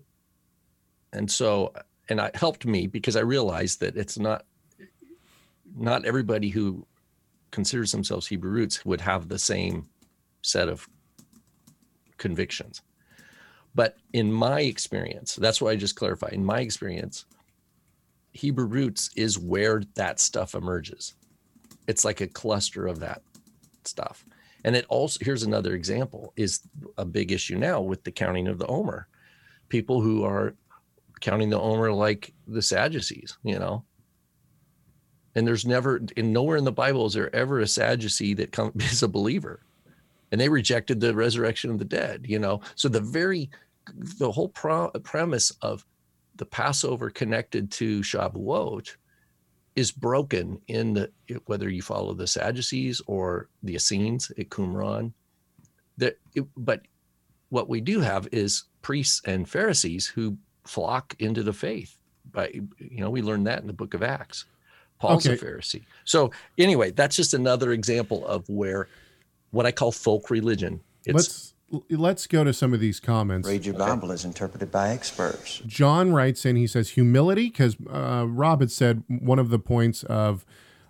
and 1.14 1.30
so 1.30 1.74
and 2.10 2.20
it 2.20 2.36
helped 2.36 2.66
me 2.66 2.88
because 2.88 3.16
I 3.16 3.22
realized 3.22 3.80
that 3.82 3.96
it's 3.96 4.18
not 4.18 4.46
not 5.76 6.06
everybody 6.06 6.50
who 6.50 6.86
considers 7.52 7.92
themselves 7.92 8.28
Hebrew 8.28 8.52
roots 8.52 8.84
would 8.86 9.02
have 9.02 9.30
the 9.30 9.40
same 9.40 9.88
set 10.46 10.70
of 10.70 10.88
convictions. 12.18 12.82
But 13.74 13.98
in 14.14 14.32
my 14.32 14.62
experience, 14.62 15.36
that's 15.36 15.62
why 15.62 15.72
I 15.72 15.76
just 15.76 15.98
clarify. 15.98 16.30
In 16.32 16.46
my 16.46 16.62
experience, 16.62 17.26
Hebrew 18.32 18.66
roots 18.66 19.10
is 19.16 19.38
where 19.38 19.82
that 19.96 20.20
stuff 20.20 20.56
emerges. 20.56 21.14
It's 21.88 22.06
like 22.06 22.22
a 22.22 22.28
cluster 22.28 22.88
of 22.88 23.00
that 23.00 23.22
stuff. 23.84 24.26
And 24.64 24.76
it 24.76 24.86
also, 24.90 25.20
here's 25.22 25.44
another 25.44 25.74
example, 25.74 26.34
is 26.36 26.62
a 26.98 27.06
big 27.06 27.32
issue 27.32 27.58
now 27.58 27.82
with 27.82 28.04
the 28.04 28.12
counting 28.12 28.48
of 28.48 28.58
the 28.58 28.66
Omer. 28.68 29.08
People 29.70 30.02
who 30.02 30.24
are 30.24 30.56
counting 31.22 31.50
the 31.50 31.60
Omer 31.60 31.92
like 31.92 32.34
the 32.48 32.62
Sadducees, 32.62 33.38
you 33.44 33.60
know. 33.60 33.84
And 35.36 35.46
there's 35.46 35.66
never, 35.66 36.02
in 36.16 36.32
nowhere 36.32 36.58
in 36.58 36.64
the 36.64 36.72
Bible 36.72 37.06
is 37.06 37.14
there 37.14 37.36
ever 37.36 37.60
a 37.60 37.68
Sadducee 37.68 38.34
that 38.36 38.52
come, 38.52 38.72
is 38.80 39.04
a 39.04 39.08
believer. 39.08 39.62
And 40.32 40.42
they 40.42 40.50
rejected 40.50 41.00
the 41.00 41.16
resurrection 41.16 41.70
of 41.72 41.80
the 41.80 41.86
dead, 41.86 42.26
you 42.28 42.40
know. 42.40 42.62
So 42.76 42.90
the 42.90 43.00
very, 43.00 43.50
the 44.20 44.32
whole 44.32 44.50
pro- 44.50 44.90
premise 44.90 45.52
of 45.62 45.86
the 46.36 46.46
Passover 46.46 47.10
connected 47.10 47.72
to 47.74 48.02
Shavuot 48.02 48.96
is 49.76 49.92
broken 49.92 50.60
in 50.68 50.94
the 50.94 51.12
whether 51.46 51.70
you 51.70 51.82
follow 51.82 52.14
the 52.14 52.28
Sadducees 52.28 53.02
or 53.08 53.50
the 53.64 53.76
Essenes 53.76 54.32
at 54.38 54.50
Qumran. 54.50 55.14
That, 55.98 56.18
it, 56.34 56.46
but 56.58 56.82
what 57.50 57.70
we 57.70 57.82
do 57.82 58.00
have 58.00 58.28
is 58.32 58.66
priests 58.82 59.22
and 59.26 59.48
Pharisees 59.48 60.08
who 60.08 60.38
flock 60.66 61.16
into 61.20 61.44
the 61.44 61.54
faith. 61.54 61.98
By 62.32 62.50
you 62.80 63.02
know, 63.02 63.10
we 63.10 63.22
learned 63.22 63.48
that 63.48 63.62
in 63.62 63.68
the 63.68 63.74
Book 63.74 63.94
of 63.94 64.04
Acts. 64.04 64.46
Paul's 65.00 65.28
Okay. 65.28 65.36
a 65.36 65.38
Pharisee. 65.38 65.84
So 66.06 66.32
anyway, 66.58 66.92
that's 66.92 67.16
just 67.16 67.34
another 67.34 67.72
example 67.74 68.26
of 68.26 68.48
where 68.50 68.88
what 69.56 69.66
I 69.66 69.72
call 69.72 69.92
folk 69.92 70.30
religion. 70.30 70.82
It's 71.06 71.16
let's 71.16 71.54
let's 71.90 72.28
go 72.28 72.44
to 72.44 72.54
some 72.54 72.74
of 72.74 72.80
these 72.80 73.00
comments. 73.00 73.48
Read 73.48 73.66
your 73.66 73.76
Bible 73.76 74.12
as 74.12 74.26
interpreted 74.26 74.70
by 74.70 74.90
experts. 74.90 75.62
John 75.66 76.12
writes 76.12 76.46
in, 76.46 76.58
he 76.58 76.68
says 76.68 76.92
humility 76.92 77.50
because 77.50 77.78
uh, 77.90 78.26
Rob 78.28 78.60
had 78.60 78.72
said 78.72 79.04
one 79.08 79.40
of 79.40 79.50
the 79.50 79.60
points 79.60 80.04
of 80.04 80.46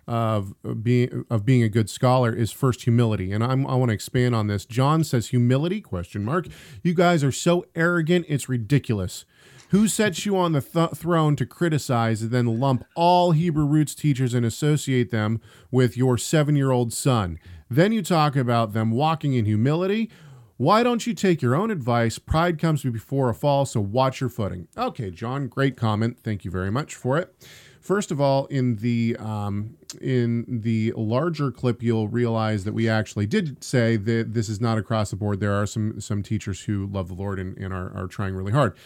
of 0.08 0.54
being 0.82 1.24
of 1.30 1.44
being 1.44 1.62
a 1.62 1.68
good 1.68 1.88
scholar 1.90 2.32
is 2.32 2.52
first 2.52 2.82
humility, 2.82 3.32
and 3.32 3.42
I'm, 3.42 3.66
I 3.66 3.74
want 3.76 3.90
to 3.90 3.94
expand 3.94 4.34
on 4.34 4.48
this. 4.48 4.64
John 4.64 5.04
says 5.04 5.28
humility 5.28 5.80
question 5.80 6.24
mark. 6.24 6.46
You 6.82 6.94
guys 6.94 7.24
are 7.24 7.32
so 7.32 7.66
arrogant, 7.74 8.26
it's 8.28 8.48
ridiculous. 8.48 9.24
Who 9.70 9.88
sets 9.88 10.24
you 10.24 10.36
on 10.36 10.52
the 10.52 10.60
th- 10.60 10.92
throne 10.94 11.34
to 11.36 11.46
criticize 11.46 12.22
and 12.22 12.30
then 12.30 12.60
lump 12.60 12.84
all 12.94 13.32
Hebrew 13.32 13.66
roots 13.66 13.96
teachers 13.96 14.32
and 14.32 14.46
associate 14.46 15.10
them 15.10 15.40
with 15.72 15.96
your 15.96 16.16
seven 16.18 16.54
year 16.54 16.70
old 16.70 16.92
son? 16.92 17.40
Then 17.68 17.92
you 17.92 18.02
talk 18.02 18.36
about 18.36 18.72
them 18.72 18.90
walking 18.90 19.34
in 19.34 19.44
humility. 19.44 20.10
Why 20.56 20.82
don't 20.82 21.06
you 21.06 21.12
take 21.12 21.42
your 21.42 21.54
own 21.54 21.70
advice? 21.70 22.18
Pride 22.18 22.58
comes 22.58 22.82
before 22.82 23.28
a 23.28 23.34
fall, 23.34 23.66
so 23.66 23.80
watch 23.80 24.20
your 24.20 24.30
footing. 24.30 24.68
Okay, 24.76 25.10
John, 25.10 25.48
great 25.48 25.76
comment. 25.76 26.18
Thank 26.22 26.44
you 26.44 26.50
very 26.50 26.70
much 26.70 26.94
for 26.94 27.18
it. 27.18 27.34
First 27.80 28.10
of 28.10 28.20
all, 28.20 28.46
in 28.46 28.76
the 28.76 29.16
um, 29.18 29.76
in 30.00 30.44
the 30.48 30.92
larger 30.96 31.52
clip, 31.52 31.82
you'll 31.82 32.08
realize 32.08 32.64
that 32.64 32.72
we 32.72 32.88
actually 32.88 33.26
did 33.26 33.62
say 33.62 33.96
that 33.96 34.34
this 34.34 34.48
is 34.48 34.60
not 34.60 34.76
across 34.76 35.10
the 35.10 35.16
board. 35.16 35.40
There 35.40 35.52
are 35.52 35.66
some 35.66 36.00
some 36.00 36.22
teachers 36.22 36.62
who 36.62 36.86
love 36.86 37.08
the 37.08 37.14
Lord 37.14 37.38
and, 37.38 37.56
and 37.58 37.72
are, 37.72 37.96
are 37.96 38.08
trying 38.08 38.34
really 38.34 38.50
hard. 38.50 38.76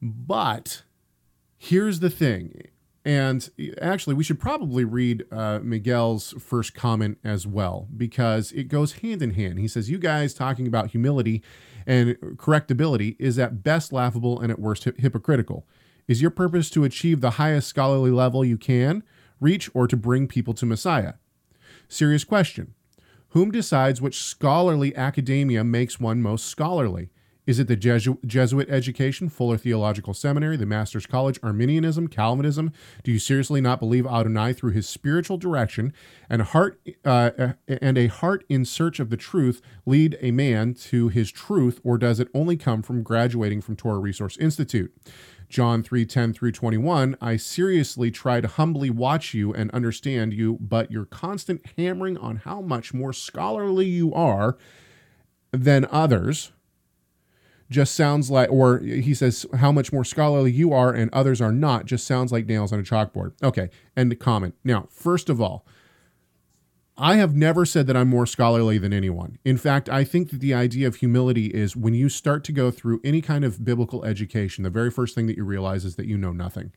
But 0.00 0.84
here's 1.58 2.00
the 2.00 2.08
thing. 2.08 2.68
And 3.04 3.48
actually, 3.80 4.14
we 4.14 4.24
should 4.24 4.38
probably 4.38 4.84
read 4.84 5.24
uh, 5.32 5.60
Miguel's 5.62 6.34
first 6.38 6.74
comment 6.74 7.18
as 7.24 7.46
well 7.46 7.88
because 7.96 8.52
it 8.52 8.64
goes 8.64 8.94
hand 8.94 9.22
in 9.22 9.34
hand. 9.34 9.58
He 9.58 9.68
says, 9.68 9.88
You 9.88 9.98
guys 9.98 10.34
talking 10.34 10.66
about 10.66 10.90
humility 10.90 11.42
and 11.86 12.16
correctability 12.36 13.16
is 13.18 13.38
at 13.38 13.62
best 13.62 13.90
laughable 13.90 14.38
and 14.38 14.52
at 14.52 14.58
worst 14.58 14.84
hy- 14.84 14.92
hypocritical. 14.98 15.66
Is 16.08 16.20
your 16.20 16.30
purpose 16.30 16.68
to 16.70 16.84
achieve 16.84 17.20
the 17.20 17.32
highest 17.32 17.68
scholarly 17.68 18.10
level 18.10 18.44
you 18.44 18.58
can 18.58 19.02
reach 19.40 19.70
or 19.72 19.86
to 19.86 19.96
bring 19.96 20.26
people 20.26 20.52
to 20.54 20.66
Messiah? 20.66 21.14
Serious 21.88 22.24
question. 22.24 22.74
Whom 23.28 23.50
decides 23.50 24.02
which 24.02 24.20
scholarly 24.20 24.94
academia 24.94 25.64
makes 25.64 25.98
one 26.00 26.20
most 26.20 26.46
scholarly? 26.46 27.10
Is 27.50 27.58
it 27.58 27.66
the 27.66 27.74
Jesu- 27.74 28.18
Jesuit 28.24 28.70
education, 28.70 29.28
Fuller 29.28 29.56
Theological 29.56 30.14
Seminary, 30.14 30.56
the 30.56 30.66
Master's 30.66 31.04
College, 31.04 31.36
Arminianism, 31.42 32.06
Calvinism? 32.06 32.72
Do 33.02 33.10
you 33.10 33.18
seriously 33.18 33.60
not 33.60 33.80
believe 33.80 34.06
Adonai 34.06 34.52
through 34.52 34.70
his 34.70 34.88
spiritual 34.88 35.36
direction 35.36 35.92
and 36.28 36.42
heart 36.42 36.80
uh, 37.04 37.54
and 37.66 37.98
a 37.98 38.06
heart 38.06 38.44
in 38.48 38.64
search 38.64 39.00
of 39.00 39.10
the 39.10 39.16
truth 39.16 39.60
lead 39.84 40.16
a 40.20 40.30
man 40.30 40.74
to 40.74 41.08
his 41.08 41.32
truth, 41.32 41.80
or 41.82 41.98
does 41.98 42.20
it 42.20 42.28
only 42.34 42.56
come 42.56 42.82
from 42.82 43.02
graduating 43.02 43.62
from 43.62 43.74
Torah 43.74 43.98
Resource 43.98 44.36
Institute? 44.36 44.94
John 45.48 45.82
3:10 45.82 46.32
through 46.32 46.52
21, 46.52 47.16
I 47.20 47.36
seriously 47.36 48.12
try 48.12 48.40
to 48.40 48.46
humbly 48.46 48.90
watch 48.90 49.34
you 49.34 49.52
and 49.52 49.72
understand 49.72 50.32
you, 50.34 50.56
but 50.60 50.92
your 50.92 51.04
constant 51.04 51.66
hammering 51.76 52.16
on 52.16 52.36
how 52.36 52.60
much 52.60 52.94
more 52.94 53.12
scholarly 53.12 53.86
you 53.86 54.14
are 54.14 54.56
than 55.50 55.84
others 55.90 56.52
just 57.70 57.94
sounds 57.94 58.30
like 58.30 58.50
or 58.50 58.80
he 58.80 59.14
says 59.14 59.46
how 59.56 59.70
much 59.70 59.92
more 59.92 60.04
scholarly 60.04 60.50
you 60.50 60.72
are 60.72 60.92
and 60.92 61.08
others 61.12 61.40
are 61.40 61.52
not 61.52 61.86
just 61.86 62.06
sounds 62.06 62.32
like 62.32 62.46
nails 62.46 62.72
on 62.72 62.80
a 62.80 62.82
chalkboard. 62.82 63.32
Okay, 63.42 63.70
and 63.96 64.10
the 64.10 64.16
comment. 64.16 64.54
Now, 64.64 64.88
first 64.90 65.30
of 65.30 65.40
all, 65.40 65.64
I 66.98 67.16
have 67.16 67.34
never 67.34 67.64
said 67.64 67.86
that 67.86 67.96
I'm 67.96 68.08
more 68.08 68.26
scholarly 68.26 68.76
than 68.76 68.92
anyone. 68.92 69.38
In 69.44 69.56
fact, 69.56 69.88
I 69.88 70.04
think 70.04 70.30
that 70.30 70.40
the 70.40 70.52
idea 70.52 70.86
of 70.86 70.96
humility 70.96 71.46
is 71.46 71.74
when 71.74 71.94
you 71.94 72.08
start 72.08 72.44
to 72.44 72.52
go 72.52 72.70
through 72.70 73.00
any 73.04 73.22
kind 73.22 73.44
of 73.44 73.64
biblical 73.64 74.04
education, 74.04 74.64
the 74.64 74.70
very 74.70 74.90
first 74.90 75.14
thing 75.14 75.26
that 75.28 75.36
you 75.36 75.44
realize 75.44 75.84
is 75.84 75.96
that 75.96 76.06
you 76.06 76.18
know 76.18 76.32
nothing. 76.32 76.72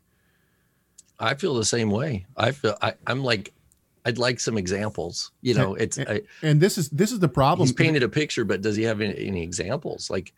I 1.20 1.34
feel 1.34 1.56
the 1.56 1.66
same 1.66 1.90
way. 1.90 2.26
I 2.38 2.52
feel 2.52 2.78
I, 2.82 2.94
I'm 3.08 3.24
like 3.24 3.54
I'd 4.06 4.18
like 4.18 4.40
some 4.40 4.58
examples. 4.58 5.32
You 5.42 5.56
know, 5.56 5.76
it's 5.76 5.98
I, 5.98 6.22
And 6.42 6.62
this 6.62 6.78
is 6.78 6.90
this 6.90 7.12
is 7.12 7.20
the 7.20 7.30
problem. 7.30 7.66
he's 7.68 7.74
painted 7.74 8.04
a 8.04 8.10
picture, 8.10 8.46
but 8.46 8.62
does 8.62 8.76
he 8.76 8.84
have 8.84 9.02
any, 9.02 9.18
any 9.28 9.42
examples? 9.42 10.10
Like 10.10 10.34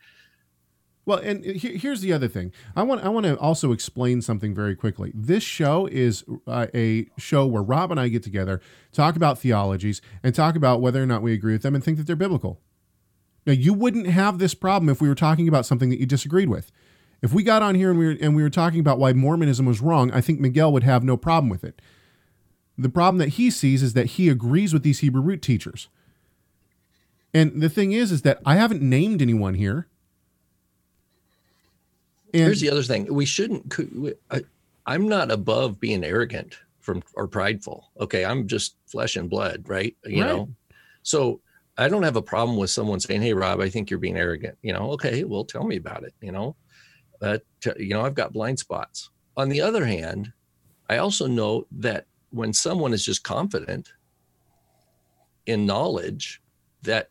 Well, 1.06 1.20
and 1.20 1.46
he- 1.46 1.78
here's 1.78 2.02
the 2.02 2.12
other 2.14 2.28
thing. 2.28 2.52
I 2.76 2.84
want 2.84 3.04
I 3.04 3.10
want 3.10 3.26
to 3.26 3.38
also 3.38 3.72
explain 3.72 4.22
something 4.22 4.56
very 4.56 4.76
quickly. 4.76 5.12
This 5.14 5.44
show 5.44 5.86
is 5.86 6.24
uh, 6.48 6.68
a 6.74 7.08
show 7.18 7.46
where 7.46 7.62
Rob 7.62 7.92
and 7.92 8.00
I 8.00 8.08
get 8.08 8.24
together, 8.24 8.60
talk 8.92 9.16
about 9.16 9.38
theologies, 9.40 10.02
and 10.24 10.34
talk 10.34 10.56
about 10.56 10.82
whether 10.82 11.02
or 11.02 11.06
not 11.06 11.22
we 11.22 11.34
agree 11.34 11.54
with 11.54 11.62
them 11.62 11.76
and 11.76 11.84
think 11.84 11.98
that 11.98 12.08
they're 12.08 12.16
biblical. 12.16 12.60
Now, 13.46 13.54
you 13.54 13.74
wouldn't 13.74 14.08
have 14.08 14.40
this 14.40 14.56
problem 14.56 14.90
if 14.90 15.00
we 15.00 15.08
were 15.08 15.16
talking 15.16 15.48
about 15.48 15.68
something 15.68 15.90
that 15.90 16.00
you 16.00 16.08
disagreed 16.08 16.50
with. 16.50 16.72
If 17.22 17.32
we 17.32 17.44
got 17.44 17.62
on 17.62 17.76
here 17.76 17.92
and 17.92 18.00
we 18.00 18.08
were, 18.08 18.18
and 18.20 18.36
we 18.36 18.42
were 18.42 18.50
talking 18.50 18.80
about 18.80 18.98
why 18.98 19.14
Mormonism 19.14 19.66
was 19.68 19.82
wrong, 19.82 20.12
I 20.12 20.22
think 20.22 20.40
Miguel 20.40 20.74
would 20.74 20.84
have 20.84 21.04
no 21.04 21.18
problem 21.18 21.50
with 21.50 21.64
it. 21.64 21.82
The 22.78 22.90
problem 22.90 23.20
that 23.20 23.30
he 23.30 23.52
sees 23.52 23.84
is 23.84 23.94
that 23.94 24.08
he 24.08 24.30
agrees 24.30 24.74
with 24.74 24.84
these 24.84 25.00
Hebrew 25.00 25.22
root 25.22 25.42
teachers. 25.42 25.88
And 27.34 27.62
the 27.62 27.70
thing 27.70 27.92
is, 27.92 28.12
is 28.12 28.24
that 28.24 28.42
I 28.46 28.56
haven't 28.56 28.82
named 28.82 29.22
anyone 29.22 29.54
here. 29.54 29.88
And 32.36 32.46
here's 32.46 32.62
the 32.62 32.70
other 32.70 32.84
thing: 32.84 33.14
we 33.14 33.26
shouldn't. 33.26 33.74
I, 34.32 34.44
I'm 34.86 35.08
not 35.08 35.32
above 35.32 35.80
being 35.80 36.04
arrogant 36.04 36.58
from 36.82 37.02
or 37.16 37.28
prideful. 37.28 37.92
Okay, 38.00 38.26
I'm 38.26 38.48
just 38.48 38.78
flesh 38.88 39.16
and 39.16 39.30
blood, 39.30 39.68
right? 39.68 39.96
You 40.06 40.24
Right. 40.24 40.28
know. 40.28 40.50
So 41.04 41.42
I 41.78 41.88
don't 41.88 42.04
have 42.04 42.16
a 42.16 42.22
problem 42.22 42.58
with 42.58 42.70
someone 42.70 43.00
saying, 43.00 43.22
"Hey, 43.22 43.34
Rob, 43.34 43.60
I 43.60 43.70
think 43.70 43.90
you're 43.90 44.00
being 44.00 44.18
arrogant." 44.18 44.58
You 44.62 44.74
know, 44.74 44.92
okay, 44.92 45.24
well, 45.24 45.46
tell 45.46 45.64
me 45.66 45.78
about 45.78 46.04
it. 46.04 46.14
You 46.22 46.32
know, 46.32 46.56
uh, 47.22 47.40
t- 47.62 47.72
you 47.80 47.90
know, 47.90 48.02
I've 48.02 48.16
got 48.16 48.34
blind 48.34 48.60
spots. 48.60 49.10
On 49.38 49.50
the 49.50 49.62
other 49.62 49.86
hand, 49.86 50.32
I 50.90 50.98
also 50.98 51.28
know 51.28 51.68
that 51.72 52.06
when 52.30 52.54
someone 52.54 52.94
is 52.94 53.04
just 53.04 53.24
confident 53.24 53.92
in 55.46 55.66
knowledge 55.66 56.42
that 56.84 57.08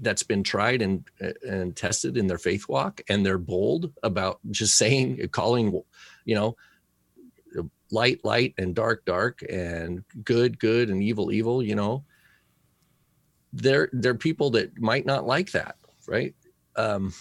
that's 0.00 0.22
been 0.22 0.42
tried 0.42 0.82
and 0.82 1.04
and 1.46 1.76
tested 1.76 2.16
in 2.16 2.26
their 2.26 2.38
faith 2.38 2.68
walk 2.68 3.00
and 3.08 3.24
they're 3.24 3.38
bold 3.38 3.92
about 4.02 4.38
just 4.50 4.76
saying 4.76 5.26
calling 5.32 5.82
you 6.24 6.34
know 6.34 6.56
light 7.90 8.24
light 8.24 8.54
and 8.58 8.74
dark 8.74 9.04
dark 9.04 9.42
and 9.50 10.04
good 10.24 10.58
good 10.58 10.90
and 10.90 11.02
evil 11.02 11.32
evil 11.32 11.62
you 11.62 11.74
know. 11.74 12.04
They're 13.52 13.88
they're 13.92 14.14
people 14.14 14.50
that 14.50 14.78
might 14.80 15.06
not 15.06 15.26
like 15.26 15.50
that 15.52 15.76
right? 16.06 16.34
Um 16.76 17.12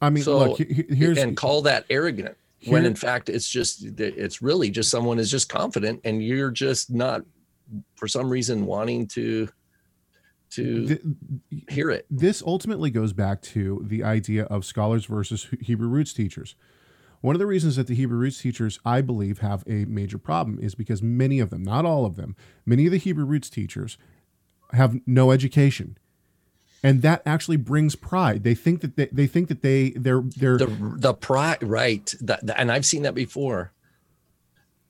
I 0.00 0.10
mean, 0.10 0.22
So, 0.22 0.38
look, 0.38 0.58
he- 0.58 0.64
he- 0.72 0.94
here's 0.94 1.18
and 1.18 1.36
call 1.36 1.62
that 1.62 1.84
arrogant 1.90 2.36
when 2.66 2.84
in 2.84 2.94
fact 2.96 3.28
it's 3.28 3.48
just 3.48 3.84
it's 4.00 4.42
really 4.42 4.70
just 4.70 4.90
someone 4.90 5.18
is 5.20 5.30
just 5.30 5.48
confident 5.48 6.00
and 6.04 6.22
you're 6.22 6.50
just 6.50 6.90
not 6.90 7.22
for 7.94 8.08
some 8.08 8.28
reason 8.28 8.66
wanting 8.66 9.06
to 9.06 9.48
to 10.50 10.86
th- 10.88 11.02
hear 11.68 11.90
it 11.90 12.06
this 12.10 12.42
ultimately 12.42 12.90
goes 12.90 13.12
back 13.12 13.42
to 13.42 13.82
the 13.86 14.02
idea 14.02 14.44
of 14.44 14.64
scholars 14.64 15.04
versus 15.06 15.48
Hebrew 15.60 15.88
roots 15.88 16.12
teachers. 16.12 16.54
One 17.20 17.34
of 17.34 17.40
the 17.40 17.46
reasons 17.46 17.74
that 17.76 17.88
the 17.88 17.94
Hebrew 17.96 18.16
roots 18.18 18.40
teachers, 18.40 18.78
I 18.84 19.00
believe, 19.00 19.40
have 19.40 19.64
a 19.66 19.84
major 19.86 20.18
problem 20.18 20.58
is 20.60 20.74
because 20.76 21.02
many 21.02 21.40
of 21.40 21.50
them, 21.50 21.64
not 21.64 21.84
all 21.84 22.06
of 22.06 22.14
them, 22.16 22.36
many 22.64 22.86
of 22.86 22.92
the 22.92 22.98
Hebrew 22.98 23.24
roots 23.24 23.50
teachers 23.50 23.98
have 24.72 25.00
no 25.06 25.32
education. 25.32 25.98
And 26.82 27.02
that 27.02 27.22
actually 27.26 27.56
brings 27.56 27.96
pride. 27.96 28.44
They 28.44 28.54
think 28.54 28.82
that 28.82 28.94
they, 28.94 29.06
they 29.10 29.26
think 29.26 29.48
that 29.48 29.62
they 29.62 29.90
they're 29.90 30.22
they're 30.36 30.58
the 30.58 30.94
the 30.96 31.12
pride 31.14 31.62
right 31.62 32.14
that, 32.20 32.46
that- 32.46 32.60
and 32.60 32.70
i've 32.70 32.86
seen 32.86 33.02
that 33.02 33.16
before 33.16 33.72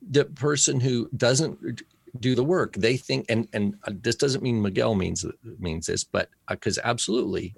the 0.07 0.25
person 0.25 0.79
who 0.81 1.09
doesn't 1.17 1.81
do 2.19 2.35
the 2.35 2.43
work. 2.43 2.73
They 2.75 2.97
think 2.97 3.25
and 3.29 3.47
and 3.53 3.75
uh, 3.85 3.91
this 4.01 4.15
doesn't 4.15 4.43
mean 4.43 4.61
miguel 4.61 4.95
means 4.95 5.25
means 5.59 5.85
this 5.87 6.03
but 6.03 6.29
because 6.49 6.79
absolutely 6.83 7.55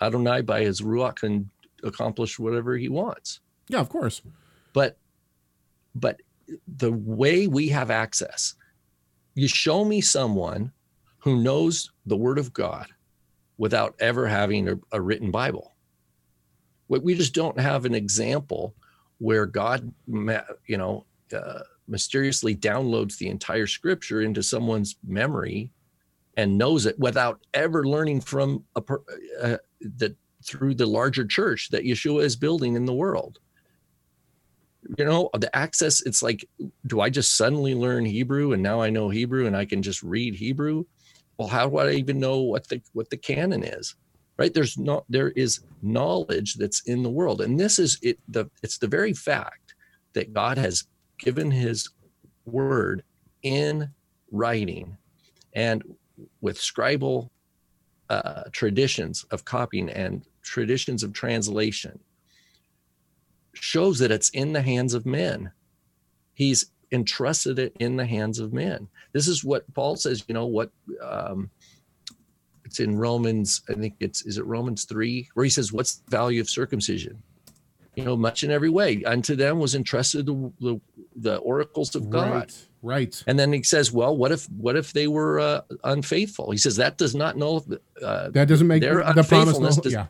adonai 0.00 0.42
by 0.42 0.62
his 0.62 0.80
ruach 0.80 1.16
can 1.16 1.50
accomplish 1.82 2.38
whatever 2.38 2.76
he 2.76 2.88
wants. 2.88 3.40
Yeah, 3.68 3.80
of 3.80 3.88
course. 3.88 4.22
but 4.72 4.96
but 5.94 6.20
the 6.66 6.92
way 6.92 7.46
we 7.46 7.68
have 7.68 7.90
access 7.90 8.54
you 9.34 9.48
show 9.48 9.84
me 9.84 10.00
someone 10.00 10.72
who 11.18 11.42
knows 11.42 11.90
the 12.06 12.16
word 12.16 12.38
of 12.38 12.52
god 12.52 12.86
without 13.58 13.94
ever 14.00 14.26
having 14.26 14.68
a, 14.68 14.78
a 14.92 15.00
written 15.00 15.30
bible. 15.30 15.74
We, 16.88 16.98
we 16.98 17.14
just 17.14 17.34
don't 17.34 17.60
have 17.60 17.84
an 17.84 17.94
example 17.94 18.74
where 19.18 19.46
god 19.46 19.92
you 20.06 20.78
know 20.78 21.04
uh, 21.32 21.60
mysteriously 21.90 22.54
downloads 22.54 23.18
the 23.18 23.28
entire 23.28 23.66
scripture 23.66 24.22
into 24.22 24.42
someone's 24.42 24.96
memory 25.06 25.70
and 26.36 26.56
knows 26.56 26.86
it 26.86 26.98
without 26.98 27.40
ever 27.54 27.86
learning 27.86 28.20
from 28.20 28.64
a 28.76 28.82
uh, 29.42 29.56
that 29.96 30.16
through 30.44 30.74
the 30.74 30.86
larger 30.86 31.26
church 31.26 31.68
that 31.70 31.84
yeshua 31.84 32.22
is 32.22 32.36
building 32.36 32.76
in 32.76 32.86
the 32.86 32.94
world. 32.94 33.38
You 34.96 35.04
know 35.04 35.28
the 35.34 35.54
access 35.54 36.00
it's 36.02 36.22
like 36.22 36.48
do 36.86 37.00
i 37.00 37.10
just 37.10 37.36
suddenly 37.36 37.74
learn 37.74 38.06
hebrew 38.06 38.54
and 38.54 38.62
now 38.62 38.80
i 38.80 38.88
know 38.88 39.10
hebrew 39.10 39.46
and 39.46 39.54
i 39.54 39.66
can 39.66 39.82
just 39.82 40.02
read 40.02 40.34
hebrew? 40.34 40.84
Well 41.36 41.48
how 41.48 41.68
do 41.68 41.78
i 41.78 41.92
even 41.92 42.18
know 42.18 42.40
what 42.40 42.68
the 42.68 42.80
what 42.92 43.10
the 43.10 43.18
canon 43.18 43.62
is 43.62 43.94
right? 44.40 44.54
There's 44.54 44.78
not 44.78 45.04
there 45.10 45.32
is 45.32 45.60
knowledge 45.82 46.54
that's 46.54 46.80
in 46.86 47.02
the 47.02 47.10
world. 47.10 47.42
And 47.42 47.60
this 47.60 47.78
is 47.78 47.98
it 48.00 48.18
the 48.26 48.50
it's 48.62 48.78
the 48.78 48.88
very 48.88 49.12
fact 49.12 49.74
that 50.14 50.32
god 50.32 50.56
has 50.56 50.84
given 51.20 51.50
his 51.50 51.88
word 52.44 53.02
in 53.42 53.90
writing 54.30 54.96
and 55.54 55.82
with 56.40 56.58
scribal 56.58 57.30
uh, 58.08 58.44
traditions 58.52 59.24
of 59.30 59.44
copying 59.44 59.88
and 59.90 60.24
traditions 60.42 61.02
of 61.02 61.12
translation 61.12 61.98
shows 63.54 63.98
that 63.98 64.10
it's 64.10 64.30
in 64.30 64.52
the 64.52 64.62
hands 64.62 64.94
of 64.94 65.06
men. 65.06 65.50
He's 66.34 66.66
entrusted 66.92 67.58
it 67.58 67.76
in 67.78 67.96
the 67.96 68.06
hands 68.06 68.38
of 68.38 68.52
men. 68.52 68.88
This 69.12 69.28
is 69.28 69.44
what 69.44 69.72
Paul 69.74 69.96
says, 69.96 70.24
you 70.26 70.34
know, 70.34 70.46
what 70.46 70.70
um, 71.02 71.50
it's 72.64 72.80
in 72.80 72.96
Romans, 72.96 73.62
I 73.68 73.74
think 73.74 73.94
it's, 74.00 74.22
is 74.26 74.38
it 74.38 74.46
Romans 74.46 74.84
3, 74.84 75.28
where 75.34 75.44
he 75.44 75.50
says, 75.50 75.72
What's 75.72 75.96
the 75.96 76.10
value 76.10 76.40
of 76.40 76.48
circumcision? 76.48 77.22
You 77.96 78.04
know, 78.04 78.16
much 78.16 78.44
in 78.44 78.50
every 78.50 78.70
way. 78.70 79.02
Unto 79.04 79.34
them 79.34 79.58
was 79.58 79.74
entrusted 79.74 80.26
the, 80.26 80.52
the, 80.60 80.80
the 81.16 81.36
oracles 81.38 81.94
of 81.94 82.08
God. 82.10 82.32
Right. 82.32 82.66
Right. 82.82 83.24
And 83.26 83.38
then 83.38 83.52
he 83.52 83.62
says, 83.62 83.92
"Well, 83.92 84.16
what 84.16 84.32
if 84.32 84.48
what 84.50 84.74
if 84.76 84.92
they 84.94 85.06
were 85.06 85.38
uh, 85.38 85.60
unfaithful?" 85.84 86.50
He 86.50 86.56
says 86.56 86.76
that 86.76 86.96
does 86.96 87.14
not 87.14 87.36
know 87.36 87.62
uh, 88.02 88.30
That 88.30 88.48
doesn't 88.48 88.66
make 88.66 88.80
Their 88.80 88.96
the 88.96 89.02
promise. 89.02 89.18
unfaithfulness 89.30 89.76
null- 89.76 89.82
does- 89.82 89.92
yeah. 89.92 90.06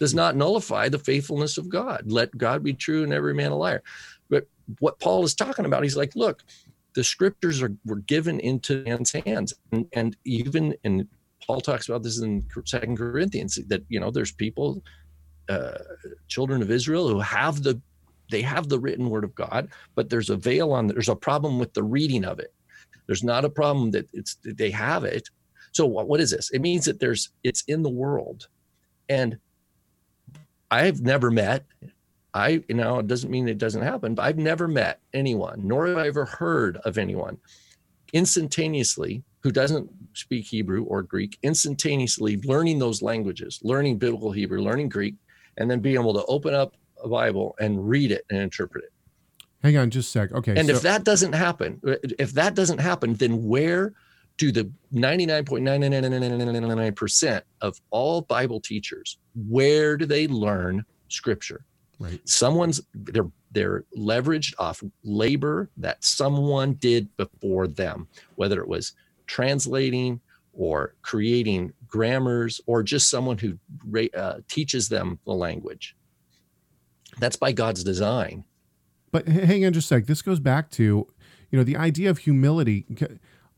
does 0.00 0.14
not 0.14 0.34
nullify 0.34 0.88
the 0.88 0.98
faithfulness 0.98 1.56
of 1.56 1.68
God. 1.68 2.02
Let 2.06 2.36
God 2.36 2.64
be 2.64 2.72
true 2.72 3.04
and 3.04 3.12
every 3.12 3.34
man 3.34 3.52
a 3.52 3.56
liar. 3.56 3.82
But 4.28 4.48
what 4.80 4.98
Paul 4.98 5.24
is 5.24 5.34
talking 5.34 5.66
about, 5.66 5.82
he's 5.84 5.96
like, 5.96 6.16
look, 6.16 6.42
the 6.94 7.04
scriptures 7.04 7.62
are 7.62 7.72
were 7.84 8.00
given 8.00 8.40
into 8.40 8.82
man's 8.82 9.12
hands, 9.12 9.54
and, 9.70 9.86
and 9.92 10.16
even 10.24 10.74
and 10.82 11.06
Paul 11.46 11.60
talks 11.60 11.88
about 11.88 12.02
this 12.02 12.18
in 12.20 12.44
Second 12.64 12.96
Corinthians 12.96 13.54
that 13.68 13.84
you 13.88 14.00
know 14.00 14.10
there's 14.10 14.32
people, 14.32 14.82
uh, 15.48 15.78
children 16.26 16.60
of 16.60 16.72
Israel 16.72 17.08
who 17.08 17.20
have 17.20 17.62
the 17.62 17.80
they 18.30 18.42
have 18.42 18.68
the 18.68 18.78
written 18.78 19.10
word 19.10 19.24
of 19.24 19.34
God, 19.34 19.68
but 19.94 20.08
there's 20.08 20.30
a 20.30 20.36
veil 20.36 20.72
on. 20.72 20.86
There's 20.86 21.08
a 21.08 21.16
problem 21.16 21.58
with 21.58 21.74
the 21.74 21.82
reading 21.82 22.24
of 22.24 22.38
it. 22.38 22.52
There's 23.06 23.24
not 23.24 23.44
a 23.44 23.50
problem 23.50 23.90
that 23.92 24.08
it's 24.12 24.36
that 24.36 24.56
they 24.56 24.70
have 24.70 25.04
it. 25.04 25.28
So 25.72 25.86
what, 25.86 26.08
what 26.08 26.20
is 26.20 26.30
this? 26.30 26.50
It 26.50 26.60
means 26.60 26.84
that 26.84 27.00
there's 27.00 27.30
it's 27.42 27.62
in 27.66 27.82
the 27.82 27.90
world, 27.90 28.48
and 29.08 29.38
I've 30.70 31.00
never 31.00 31.30
met. 31.30 31.64
I 32.32 32.62
you 32.68 32.76
know 32.76 33.00
it 33.00 33.08
doesn't 33.08 33.30
mean 33.30 33.48
it 33.48 33.58
doesn't 33.58 33.82
happen, 33.82 34.14
but 34.14 34.22
I've 34.22 34.38
never 34.38 34.68
met 34.68 35.00
anyone, 35.12 35.60
nor 35.64 35.88
have 35.88 35.98
I 35.98 36.06
ever 36.06 36.24
heard 36.24 36.76
of 36.78 36.98
anyone, 36.98 37.38
instantaneously 38.12 39.24
who 39.42 39.50
doesn't 39.50 39.90
speak 40.12 40.46
Hebrew 40.46 40.84
or 40.84 41.02
Greek, 41.02 41.38
instantaneously 41.42 42.36
learning 42.44 42.78
those 42.78 43.02
languages, 43.02 43.58
learning 43.62 43.98
biblical 43.98 44.30
Hebrew, 44.30 44.60
learning 44.60 44.90
Greek, 44.90 45.14
and 45.56 45.70
then 45.70 45.80
being 45.80 45.96
able 45.96 46.14
to 46.14 46.24
open 46.26 46.54
up 46.54 46.76
a 47.02 47.08
Bible 47.08 47.56
and 47.60 47.88
read 47.88 48.12
it 48.12 48.24
and 48.30 48.40
interpret 48.40 48.84
it. 48.84 48.92
Hang 49.62 49.76
on 49.76 49.90
just 49.90 50.08
a 50.08 50.12
sec. 50.20 50.32
Okay. 50.32 50.56
And 50.56 50.68
so- 50.68 50.74
if 50.74 50.80
that 50.82 51.04
doesn't 51.04 51.34
happen, 51.34 51.80
if 52.18 52.32
that 52.32 52.54
doesn't 52.54 52.78
happen, 52.78 53.12
then 53.14 53.44
where 53.44 53.92
do 54.38 54.50
the 54.50 54.70
99.99999% 54.94 57.42
of 57.60 57.78
all 57.90 58.22
Bible 58.22 58.58
teachers, 58.60 59.18
where 59.48 59.98
do 59.98 60.06
they 60.06 60.26
learn 60.28 60.82
scripture? 61.08 61.66
right. 62.00 62.20
Someone's 62.28 62.80
they're 62.94 63.30
they're 63.52 63.84
leveraged 63.96 64.54
off 64.58 64.82
labor 65.04 65.70
that 65.76 66.02
someone 66.02 66.72
did 66.74 67.14
before 67.16 67.68
them, 67.68 68.08
whether 68.36 68.60
it 68.60 68.68
was 68.68 68.94
translating 69.26 70.20
or 70.52 70.94
creating 71.02 71.72
grammars 71.86 72.60
or 72.66 72.82
just 72.82 73.08
someone 73.10 73.38
who 73.38 73.56
uh, 74.16 74.38
teaches 74.48 74.88
them 74.88 75.18
the 75.26 75.32
language. 75.32 75.94
That's 77.18 77.36
by 77.36 77.52
God's 77.52 77.84
design. 77.84 78.44
But 79.12 79.26
hang 79.28 79.64
on 79.66 79.72
just 79.72 79.86
a 79.90 79.96
sec. 79.96 80.06
This 80.06 80.22
goes 80.22 80.40
back 80.40 80.70
to, 80.72 80.82
you 81.50 81.58
know, 81.58 81.64
the 81.64 81.76
idea 81.76 82.10
of 82.10 82.18
humility. 82.18 82.86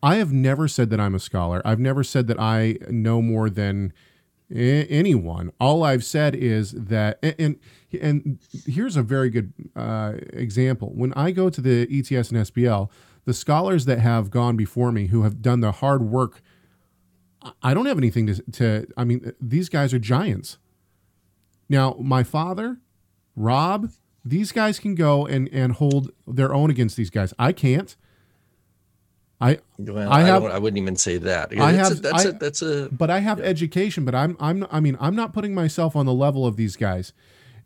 I 0.02 0.16
have 0.16 0.32
never 0.32 0.66
said 0.66 0.90
that 0.90 0.98
I'm 1.00 1.14
a 1.14 1.18
scholar. 1.20 1.60
I've 1.64 1.78
never 1.78 2.02
said 2.02 2.26
that 2.28 2.40
I 2.40 2.78
know 2.88 3.20
more 3.22 3.50
than 3.50 3.92
anyone. 4.50 5.52
All 5.60 5.82
I've 5.84 6.04
said 6.04 6.34
is 6.34 6.72
that, 6.72 7.18
and 7.22 7.58
and, 8.00 8.38
here's 8.66 8.96
a 8.96 9.02
very 9.02 9.28
good 9.30 9.52
uh, 9.76 10.14
example. 10.32 10.92
When 10.94 11.12
I 11.14 11.30
go 11.30 11.50
to 11.50 11.60
the 11.60 11.82
ETS 11.90 12.30
and 12.30 12.40
SBL, 12.40 12.90
the 13.24 13.34
scholars 13.34 13.84
that 13.84 13.98
have 13.98 14.30
gone 14.30 14.56
before 14.56 14.90
me, 14.90 15.08
who 15.08 15.22
have 15.22 15.42
done 15.42 15.60
the 15.60 15.72
hard 15.72 16.02
work, 16.02 16.42
I- 17.42 17.52
I 17.62 17.74
don't 17.74 17.86
have 17.86 17.98
anything 17.98 18.26
to. 18.26 18.42
to 18.52 18.86
I 18.96 19.04
mean, 19.04 19.32
these 19.40 19.68
guys 19.68 19.92
are 19.94 19.98
giants. 19.98 20.58
Now, 21.68 21.96
my 22.00 22.22
father, 22.22 22.78
Rob, 23.36 23.90
these 24.24 24.52
guys 24.52 24.78
can 24.78 24.94
go 24.94 25.26
and, 25.26 25.48
and 25.52 25.72
hold 25.72 26.10
their 26.26 26.54
own 26.54 26.70
against 26.70 26.96
these 26.96 27.10
guys. 27.10 27.32
I 27.38 27.52
can't. 27.52 27.96
I 29.40 29.58
Well, 29.78 30.08
I 30.10 30.20
I, 30.20 30.22
have- 30.22 30.42
don't, 30.42 30.52
I 30.52 30.58
wouldn't 30.58 30.78
even 30.80 30.96
say 30.96 31.16
that. 31.18 31.52
I 31.58 31.72
That's 31.72 31.88
have- 31.88 31.98
a, 31.98 32.00
that's 32.02 32.26
I- 32.26 32.28
a 32.28 32.32
that's 32.32 32.62
a 32.62 32.88
but 32.92 33.10
I 33.10 33.18
have 33.20 33.40
education, 33.40 34.04
but 34.04 34.14
I'm 34.14 34.36
I'm 34.38 34.66
I 34.70 34.78
mean 34.80 34.96
I'm 35.00 35.16
not 35.16 35.32
putting 35.32 35.54
myself 35.54 35.96
on 35.96 36.06
the 36.06 36.12
level 36.14 36.46
of 36.46 36.56
these 36.56 36.76
guys. 36.76 37.12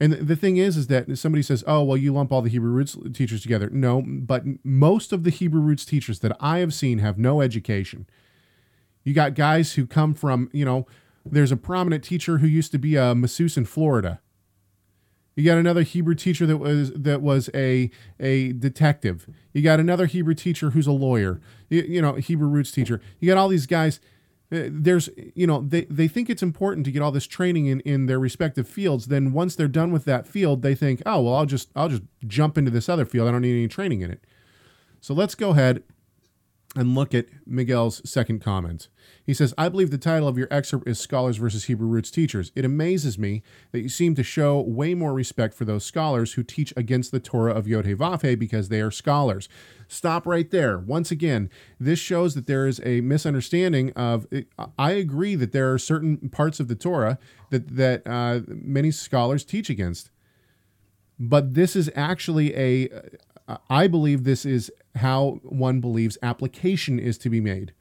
And 0.00 0.12
the- 0.12 0.24
the 0.24 0.36
thing 0.36 0.56
is, 0.56 0.76
is 0.76 0.86
that 0.86 1.18
somebody 1.18 1.42
says, 1.42 1.62
"Oh, 1.66 1.82
well, 1.82 1.96
you 1.98 2.12
lump 2.14 2.32
all 2.32 2.40
the 2.42 2.48
Hebrew 2.50 2.70
roots 2.70 2.96
teachers 3.12 3.42
together." 3.42 3.68
No, 3.70 4.02
but 4.06 4.44
most 4.64 5.12
of 5.12 5.24
the 5.24 5.30
Hebrew 5.30 5.60
roots 5.60 5.84
teachers 5.84 6.20
that 6.20 6.34
I 6.40 6.58
have 6.58 6.72
seen 6.72 6.98
have 7.00 7.18
no 7.18 7.40
education. 7.42 8.06
You 9.04 9.12
got 9.14 9.34
guys 9.34 9.74
who 9.74 9.86
come 9.86 10.14
from, 10.14 10.48
you 10.52 10.64
know, 10.64 10.86
there's 11.24 11.52
a 11.52 11.56
prominent 11.56 12.02
teacher 12.04 12.38
who 12.38 12.46
used 12.46 12.72
to 12.72 12.78
be 12.78 12.96
a 12.96 13.14
masseuse 13.14 13.56
in 13.56 13.64
Florida. 13.66 14.20
You 15.36 15.44
got 15.44 15.58
another 15.58 15.82
Hebrew 15.82 16.14
teacher 16.14 16.46
that 16.46 16.56
was 16.56 16.92
that 16.94 17.22
was 17.22 17.50
a 17.54 17.90
a 18.18 18.52
detective. 18.52 19.28
You 19.52 19.62
got 19.62 19.78
another 19.78 20.06
Hebrew 20.06 20.34
teacher 20.34 20.70
who's 20.70 20.86
a 20.86 20.92
lawyer. 20.92 21.40
You, 21.68 21.82
you 21.82 22.02
know, 22.02 22.14
Hebrew 22.14 22.48
roots 22.48 22.72
teacher. 22.72 23.00
You 23.20 23.28
got 23.28 23.38
all 23.38 23.48
these 23.48 23.66
guys. 23.66 24.00
uh, 24.50 24.68
There's, 24.70 25.10
you 25.34 25.46
know, 25.46 25.60
they, 25.60 25.84
they 25.84 26.08
think 26.08 26.30
it's 26.30 26.42
important 26.42 26.86
to 26.86 26.90
get 26.92 27.02
all 27.02 27.12
this 27.12 27.26
training 27.26 27.66
in, 27.66 27.80
in 27.80 28.06
their 28.06 28.18
respective 28.18 28.66
fields. 28.66 29.06
Then 29.06 29.32
once 29.32 29.54
they're 29.56 29.68
done 29.68 29.92
with 29.92 30.04
that 30.06 30.26
field, 30.26 30.62
they 30.62 30.74
think, 30.74 31.02
oh 31.04 31.20
well, 31.22 31.34
I'll 31.34 31.46
just 31.46 31.70
I'll 31.76 31.90
just 31.90 32.02
jump 32.26 32.56
into 32.56 32.70
this 32.70 32.88
other 32.88 33.04
field. 33.04 33.28
I 33.28 33.32
don't 33.32 33.42
need 33.42 33.58
any 33.58 33.68
training 33.68 34.00
in 34.00 34.10
it. 34.10 34.24
So 35.02 35.12
let's 35.14 35.34
go 35.34 35.50
ahead 35.50 35.82
and 36.74 36.94
look 36.94 37.14
at 37.14 37.26
Miguel's 37.46 38.08
second 38.08 38.40
comment. 38.40 38.88
He 39.26 39.34
says, 39.34 39.52
I 39.58 39.68
believe 39.68 39.90
the 39.90 39.98
title 39.98 40.28
of 40.28 40.38
your 40.38 40.46
excerpt 40.52 40.86
is 40.86 41.00
Scholars 41.00 41.36
versus 41.36 41.64
Hebrew 41.64 41.88
Roots 41.88 42.12
Teachers. 42.12 42.52
It 42.54 42.64
amazes 42.64 43.18
me 43.18 43.42
that 43.72 43.80
you 43.80 43.88
seem 43.88 44.14
to 44.14 44.22
show 44.22 44.60
way 44.60 44.94
more 44.94 45.12
respect 45.12 45.52
for 45.52 45.64
those 45.64 45.84
scholars 45.84 46.34
who 46.34 46.44
teach 46.44 46.72
against 46.76 47.10
the 47.10 47.18
Torah 47.18 47.52
of 47.52 47.66
Yod 47.66 47.86
Vafe 47.86 48.38
because 48.38 48.68
they 48.68 48.80
are 48.80 48.92
scholars. 48.92 49.48
Stop 49.88 50.26
right 50.26 50.48
there. 50.52 50.78
Once 50.78 51.10
again, 51.10 51.50
this 51.80 51.98
shows 51.98 52.36
that 52.36 52.46
there 52.46 52.68
is 52.68 52.80
a 52.84 53.00
misunderstanding 53.00 53.92
of. 53.94 54.28
I 54.78 54.92
agree 54.92 55.34
that 55.34 55.50
there 55.50 55.72
are 55.72 55.78
certain 55.78 56.28
parts 56.28 56.60
of 56.60 56.68
the 56.68 56.76
Torah 56.76 57.18
that 57.50 57.76
that 57.76 58.02
uh, 58.06 58.40
many 58.46 58.92
scholars 58.92 59.44
teach 59.44 59.68
against, 59.70 60.10
but 61.18 61.54
this 61.54 61.74
is 61.74 61.90
actually 61.96 62.56
a. 62.56 62.88
I 63.70 63.86
believe 63.86 64.24
this 64.24 64.44
is 64.44 64.72
how 64.96 65.40
one 65.42 65.80
believes 65.80 66.18
application 66.22 66.98
is 66.98 67.16
to 67.18 67.30
be 67.30 67.40
made. 67.40 67.72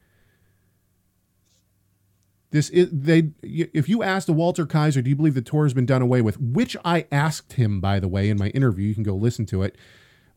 This 2.50 2.70
is 2.70 2.88
they. 2.92 3.30
If 3.42 3.88
you 3.88 4.02
asked 4.02 4.28
Walter 4.28 4.66
Kaiser, 4.66 5.02
do 5.02 5.10
you 5.10 5.16
believe 5.16 5.34
the 5.34 5.42
Torah 5.42 5.66
has 5.66 5.74
been 5.74 5.86
done 5.86 6.02
away 6.02 6.22
with? 6.22 6.40
Which 6.40 6.76
I 6.84 7.06
asked 7.10 7.54
him, 7.54 7.80
by 7.80 7.98
the 7.98 8.08
way, 8.08 8.30
in 8.30 8.38
my 8.38 8.48
interview. 8.48 8.88
You 8.88 8.94
can 8.94 9.02
go 9.02 9.14
listen 9.14 9.46
to 9.46 9.62
it. 9.62 9.76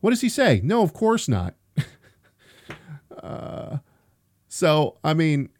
What 0.00 0.10
does 0.10 0.20
he 0.20 0.28
say? 0.28 0.60
No, 0.64 0.82
of 0.82 0.92
course 0.92 1.28
not. 1.28 1.54
uh, 3.22 3.78
so 4.48 4.98
I 5.04 5.14
mean, 5.14 5.50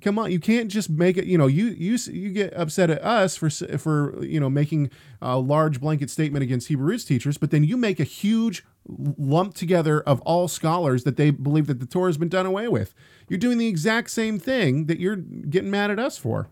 come 0.00 0.18
on, 0.18 0.32
you 0.32 0.40
can't 0.40 0.70
just 0.70 0.88
make 0.88 1.16
it. 1.16 1.26
You 1.26 1.36
know, 1.36 1.46
you 1.46 1.66
you 1.66 1.98
you 2.10 2.30
get 2.30 2.54
upset 2.54 2.90
at 2.90 3.02
us 3.02 3.36
for 3.36 3.50
for 3.50 4.24
you 4.24 4.40
know 4.40 4.48
making 4.48 4.90
a 5.20 5.38
large 5.38 5.80
blanket 5.80 6.10
statement 6.10 6.42
against 6.42 6.68
Hebrew 6.68 6.86
roots 6.86 7.04
teachers, 7.04 7.36
but 7.38 7.50
then 7.50 7.64
you 7.64 7.76
make 7.76 8.00
a 8.00 8.04
huge 8.04 8.64
lump 8.88 9.54
together 9.54 10.00
of 10.00 10.20
all 10.22 10.48
scholars 10.48 11.04
that 11.04 11.16
they 11.16 11.30
believe 11.30 11.66
that 11.66 11.80
the 11.80 11.86
Torah 11.86 12.08
has 12.08 12.18
been 12.18 12.28
done 12.28 12.46
away 12.46 12.68
with. 12.68 12.94
You're 13.28 13.38
doing 13.38 13.58
the 13.58 13.68
exact 13.68 14.10
same 14.10 14.38
thing 14.38 14.86
that 14.86 14.98
you're 14.98 15.16
getting 15.16 15.70
mad 15.70 15.90
at 15.90 15.98
us 15.98 16.16
for. 16.16 16.48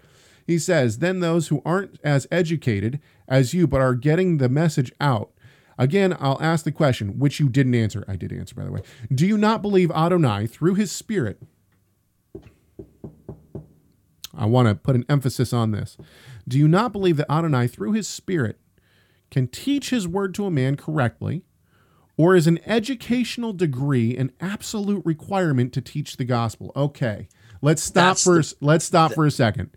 He 0.46 0.58
says, 0.58 0.98
then 0.98 1.20
those 1.20 1.48
who 1.48 1.62
aren't 1.64 1.98
as 2.04 2.26
educated 2.30 3.00
as 3.26 3.52
you, 3.54 3.66
but 3.66 3.80
are 3.80 3.94
getting 3.94 4.38
the 4.38 4.48
message 4.48 4.92
out. 5.00 5.32
Again, 5.78 6.16
I'll 6.20 6.40
ask 6.40 6.64
the 6.64 6.72
question, 6.72 7.18
which 7.18 7.40
you 7.40 7.48
didn't 7.48 7.74
answer. 7.74 8.04
I 8.06 8.16
did 8.16 8.32
answer, 8.32 8.54
by 8.54 8.64
the 8.64 8.72
way. 8.72 8.82
Do 9.12 9.26
you 9.26 9.36
not 9.36 9.60
believe 9.62 9.90
Adonai, 9.90 10.46
through 10.46 10.74
his 10.74 10.92
spirit, 10.92 11.42
I 14.36 14.46
want 14.46 14.68
to 14.68 14.74
put 14.74 14.96
an 14.96 15.06
emphasis 15.08 15.52
on 15.52 15.70
this. 15.70 15.96
Do 16.46 16.58
you 16.58 16.68
not 16.68 16.92
believe 16.92 17.16
that 17.16 17.30
Adonai, 17.30 17.68
through 17.68 17.92
his 17.92 18.06
spirit, 18.06 18.60
can 19.30 19.48
teach 19.48 19.90
his 19.90 20.06
word 20.06 20.34
to 20.34 20.44
a 20.44 20.50
man 20.50 20.76
correctly? 20.76 21.42
Or 22.18 22.34
is 22.34 22.46
an 22.46 22.58
educational 22.66 23.52
degree 23.52 24.16
an 24.16 24.32
absolute 24.40 25.04
requirement 25.04 25.72
to 25.74 25.80
teach 25.82 26.16
the 26.16 26.24
gospel? 26.24 26.72
Okay, 26.74 27.28
let's 27.60 27.82
stop 27.82 28.16
That's 28.16 28.24
for 28.24 28.42
the- 28.42 28.54
let's 28.60 28.84
stop 28.84 29.12
for 29.12 29.26
a 29.26 29.30
second. 29.30 29.70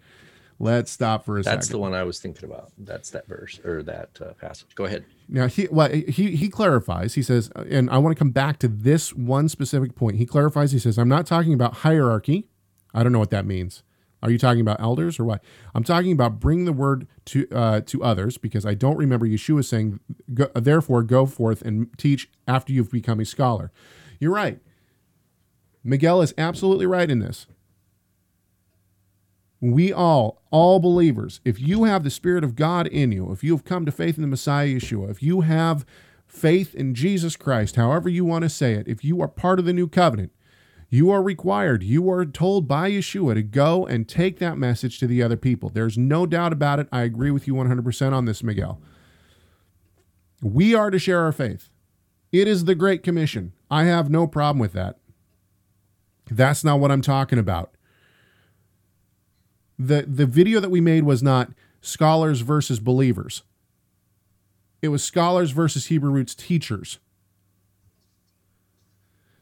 Let's 0.62 0.92
stop 0.92 1.24
for 1.26 1.38
a 1.38 1.44
That's 1.44 1.68
second. 1.68 1.78
the 1.78 1.82
one 1.82 1.94
I 1.94 2.04
was 2.04 2.20
thinking 2.20 2.44
about. 2.44 2.72
That's 2.78 3.10
that 3.12 3.28
verse 3.28 3.60
or 3.64 3.82
that 3.84 4.20
uh, 4.22 4.34
passage. 4.34 4.76
Go 4.76 4.84
ahead. 4.86 5.06
Now 5.30 5.48
he 5.48 5.68
well, 5.72 5.90
he 5.90 6.36
he 6.36 6.50
clarifies. 6.50 7.14
He 7.14 7.22
says, 7.24 7.50
and 7.56 7.90
I 7.90 7.98
want 7.98 8.16
to 8.16 8.20
come 8.20 8.32
back 8.32 8.60
to 8.60 8.68
this 8.68 9.14
one 9.14 9.48
specific 9.48 9.96
point. 9.96 10.18
He 10.18 10.26
clarifies. 10.26 10.72
He 10.74 10.80
says, 10.80 10.98
"I'm 10.98 11.08
not 11.08 11.26
talking 11.26 11.54
about 11.54 11.76
hierarchy. 11.76 12.48
I 12.94 13.04
don't 13.04 13.12
know 13.14 13.20
what 13.20 13.30
that 13.32 13.46
means. 13.46 13.84
Are 14.22 14.30
you 14.30 14.38
talking 14.38 14.62
about 14.62 14.82
elders 14.82 15.20
or 15.20 15.26
what? 15.26 15.44
I'm 15.74 15.84
talking 15.84 16.12
about 16.12 16.40
bring 16.40 16.66
the 16.66 16.74
word 16.74 17.08
to 17.26 17.48
uh, 17.52 17.82
to 17.82 18.04
others 18.04 18.38
because 18.38 18.66
I 18.66 18.74
don't 18.74 18.98
remember 18.98 19.26
Yeshua 19.28 19.64
saying, 19.64 20.00
therefore 20.28 21.04
go 21.04 21.26
forth 21.26 21.62
and 21.62 21.88
teach 21.98 22.30
after 22.48 22.74
you've 22.74 22.92
become 22.92 23.20
a 23.20 23.26
scholar. 23.26 23.72
You're 24.20 24.34
right. 24.34 24.60
Miguel 25.84 26.22
is 26.22 26.34
absolutely 26.38 26.86
right 26.86 27.10
in 27.10 27.20
this. 27.20 27.48
We 29.62 29.92
all, 29.92 30.42
all 30.52 30.80
believers, 30.80 31.42
if 31.44 31.60
you 31.60 31.84
have 31.84 32.04
the 32.04 32.10
Spirit 32.10 32.44
of 32.44 32.56
God 32.56 32.88
in 32.88 33.12
you, 33.12 33.32
if 33.32 33.44
you 33.44 33.54
have 33.54 33.66
come 33.66 33.86
to 33.86 33.92
faith 33.92 34.18
in 34.18 34.22
the 34.22 34.28
Messiah 34.28 34.68
Yeshua, 34.68 35.10
if 35.10 35.22
you 35.22 35.42
have 35.42 35.86
faith 36.26 36.74
in 36.76 36.96
Jesus 36.96 37.36
Christ, 37.36 37.76
however 37.76 38.08
you 38.08 38.24
want 38.24 38.44
to 38.44 38.50
say 38.50 38.74
it, 38.74 38.88
if 38.88 39.04
you 39.04 39.22
are 39.22 39.28
part 39.28 39.60
of 39.60 39.66
the 39.66 39.74
new 39.74 39.88
covenant, 39.88 40.32
you 40.90 41.12
are 41.12 41.22
required, 41.22 41.84
you 41.84 42.10
are 42.10 42.26
told 42.26 42.68
by 42.68 42.90
Yeshua 42.90 43.36
to 43.36 43.44
go 43.44 43.86
and 43.86 44.08
take 44.08 44.40
that 44.40 44.58
message 44.58 45.00
to 45.00 45.08
the 45.08 45.22
other 45.22 45.38
people. 45.38 45.70
There's 45.70 45.98
no 45.98 46.26
doubt 46.26 46.52
about 46.52 46.80
it. 46.80 46.88
I 46.92 47.04
agree 47.04 47.32
with 47.32 47.48
you 47.48 47.54
100% 47.54 48.12
on 48.14 48.26
this, 48.26 48.44
Miguel. 48.44 48.82
We 50.42 50.74
are 50.74 50.90
to 50.90 51.00
share 51.00 51.22
our 51.22 51.32
faith. 51.32 51.70
It 52.32 52.48
is 52.48 52.66
the 52.66 52.76
Great 52.76 53.04
Commission. 53.04 53.54
I 53.70 53.86
have 53.86 54.10
no 54.10 54.26
problem 54.26 54.60
with 54.60 54.74
that. 54.74 54.98
That's 56.32 56.64
not 56.64 56.80
what 56.80 56.92
I'm 56.92 57.02
talking 57.02 57.40
about 57.40 57.74
the 59.80 60.04
the 60.06 60.26
video 60.26 60.60
that 60.60 60.70
we 60.70 60.82
made 60.82 61.06
was 61.06 61.24
not 61.24 61.52
scholars 61.82 62.42
versus 62.42 62.82
believers. 62.82 63.44
It 64.82 64.90
was 64.90 65.04
scholars 65.04 65.52
versus 65.52 65.86
Hebrew 65.88 66.12
roots 66.12 66.36
teachers. 66.36 67.00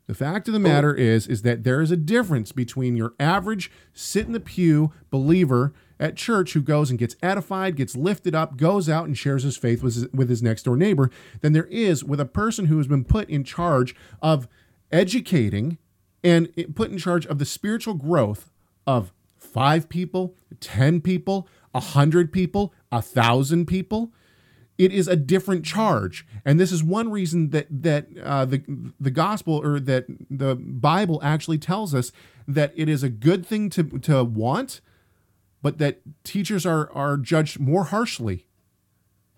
The 0.08 0.16
fact 0.16 0.47
of 0.47 0.53
the 0.53 0.60
matter 0.60 0.95
is 0.95 1.28
is 1.28 1.41
that 1.41 1.64
there 1.64 1.82
is 1.82 1.91
a 1.91 1.97
difference 1.97 2.53
between 2.53 2.95
your 2.95 3.14
average 3.20 3.70
sit 3.93 4.26
in 4.26 4.32
the 4.32 4.39
pew 4.39 4.93
believer 5.10 5.74
at 5.99 6.16
church 6.16 6.53
who 6.53 6.62
goes 6.62 6.89
and 6.89 6.97
gets 6.97 7.18
edified, 7.22 7.76
gets 7.76 7.95
lifted 7.95 8.34
up, 8.34 8.55
goes 8.55 8.88
out 8.88 9.05
and 9.05 9.18
shares 9.18 9.43
his 9.43 9.58
faith 9.58 9.84
with 9.84 9.95
his, 9.95 10.08
with 10.14 10.30
his 10.30 10.41
next 10.41 10.64
door 10.64 10.78
neighbor 10.78 11.12
than 11.41 11.51
there 11.53 11.66
is 11.66 12.03
with 12.03 12.20
a 12.22 12.26
person 12.26 12.66
who 12.66 12.78
has 12.78 12.88
been 12.88 13.03
put 13.03 13.30
in 13.30 13.43
charge 13.43 13.95
of 14.22 14.47
educating 14.91 15.78
and 16.24 16.49
put 16.74 16.89
in 16.89 16.97
charge 16.97 17.26
of 17.26 17.39
the 17.39 17.45
spiritual 17.45 17.93
growth 17.93 18.49
of 18.86 19.12
five 19.38 19.89
people, 19.89 20.36
10 20.60 21.01
people, 21.01 21.47
a 21.74 21.80
hundred 21.80 22.32
people, 22.32 22.74
a 22.91 23.01
thousand 23.01 23.66
people. 23.66 24.14
It 24.78 24.92
is 24.92 25.08
a 25.08 25.16
different 25.16 25.66
charge, 25.66 26.26
and 26.46 26.60
this 26.60 26.72
is 26.72 26.84
one 26.84 27.10
reason 27.10 27.50
that 27.50 27.68
that 27.70 28.08
uh, 28.24 28.46
the 28.46 28.64
the 29.00 29.12
gospel 29.12 29.56
or 29.56 29.80
that 29.80 30.06
the 30.30 30.56
Bible 30.56 31.20
actually 31.24 31.58
tells 31.58 31.96
us 31.96 32.12
that 32.48 32.74
it 32.76 32.88
is 32.88 33.02
a 33.02 33.10
good 33.10 33.46
thing 33.46 33.70
to 33.72 33.84
to 33.84 34.24
want, 34.24 34.82
but 35.64 35.80
that 35.80 36.02
teachers 36.24 36.66
are 36.66 36.92
are 36.94 37.18
judged 37.18 37.60
more 37.60 37.86
harshly. 37.86 38.48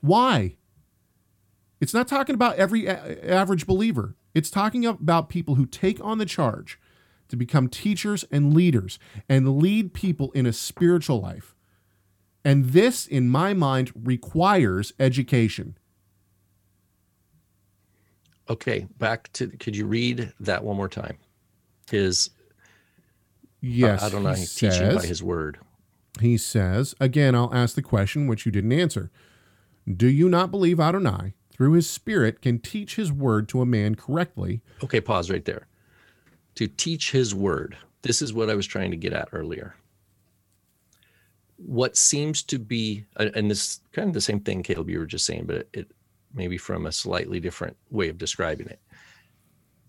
Why? 0.02 0.58
It's 1.80 1.94
not 1.94 2.08
talking 2.08 2.36
about 2.36 2.58
every 2.58 2.88
average 2.88 3.66
believer. 3.66 4.16
It's 4.34 4.50
talking 4.50 4.86
about 4.86 5.30
people 5.30 5.56
who 5.56 5.66
take 5.66 6.04
on 6.04 6.18
the 6.18 6.26
charge 6.26 6.80
to 7.30 7.36
become 7.36 7.70
teachers 7.70 8.26
and 8.32 8.54
leaders 8.54 9.00
and 9.30 9.58
lead 9.58 9.94
people 9.94 10.32
in 10.32 10.46
a 10.46 10.54
spiritual 10.54 11.22
life. 11.22 11.56
And 12.46 12.66
this, 12.68 13.06
in 13.06 13.30
my 13.30 13.54
mind, 13.54 13.92
requires 13.96 14.94
education. 15.00 15.78
Okay, 18.50 18.88
back 18.98 19.32
to. 19.34 19.48
Could 19.48 19.76
you 19.76 19.86
read 19.86 20.34
that 20.40 20.64
one 20.64 20.78
more 20.78 20.90
time? 20.90 21.18
His 21.92 22.32
Yes, 23.62 24.02
I 24.02 24.10
don't 24.10 24.24
know. 24.24 24.34
he 24.34 24.40
He's 24.40 24.56
teaching 24.56 24.96
by 24.96 25.06
his 25.06 25.22
word. 25.22 25.60
he 26.22 26.38
says, 26.38 26.96
again, 27.00 27.36
I'll 27.36 27.54
ask 27.54 27.76
the 27.76 27.82
question 27.82 28.28
which 28.28 28.46
you 28.46 28.52
didn't 28.52 28.72
answer. 28.72 29.12
Do 29.92 30.08
you 30.08 30.30
not 30.30 30.50
believe 30.52 30.80
Adonai, 30.80 31.34
through 31.52 31.74
his 31.74 31.90
spirit, 31.90 32.42
can 32.42 32.60
teach 32.60 32.96
his 32.96 33.12
word 33.12 33.50
to 33.50 33.62
a 33.62 33.66
man 33.66 33.96
correctly? 33.96 34.62
Okay, 34.84 35.02
pause 35.02 35.30
right 35.30 35.44
there. 35.46 35.68
To 36.56 36.68
teach 36.68 37.12
his 37.12 37.36
word. 37.36 37.78
This 38.02 38.22
is 38.22 38.34
what 38.34 38.50
I 38.50 38.56
was 38.56 38.66
trying 38.66 38.92
to 38.92 38.98
get 38.98 39.14
at 39.14 39.30
earlier. 39.34 39.76
What 41.66 41.98
seems 41.98 42.44
to 42.44 42.60
be, 42.60 43.06
and 43.18 43.52
this 43.52 43.82
kind 43.92 44.08
of 44.08 44.14
the 44.14 44.22
same 44.22 44.40
thing, 44.40 44.64
Caleb, 44.64 44.90
you 44.90 45.00
were 45.00 45.06
just 45.06 45.26
saying, 45.26 45.46
but 45.46 45.68
it, 45.74 45.92
maybe 46.34 46.58
from 46.58 46.86
a 46.86 46.92
slightly 46.92 47.40
different 47.40 47.78
way 47.90 48.10
of 48.10 48.18
describing 48.18 48.68
it. 48.68 48.80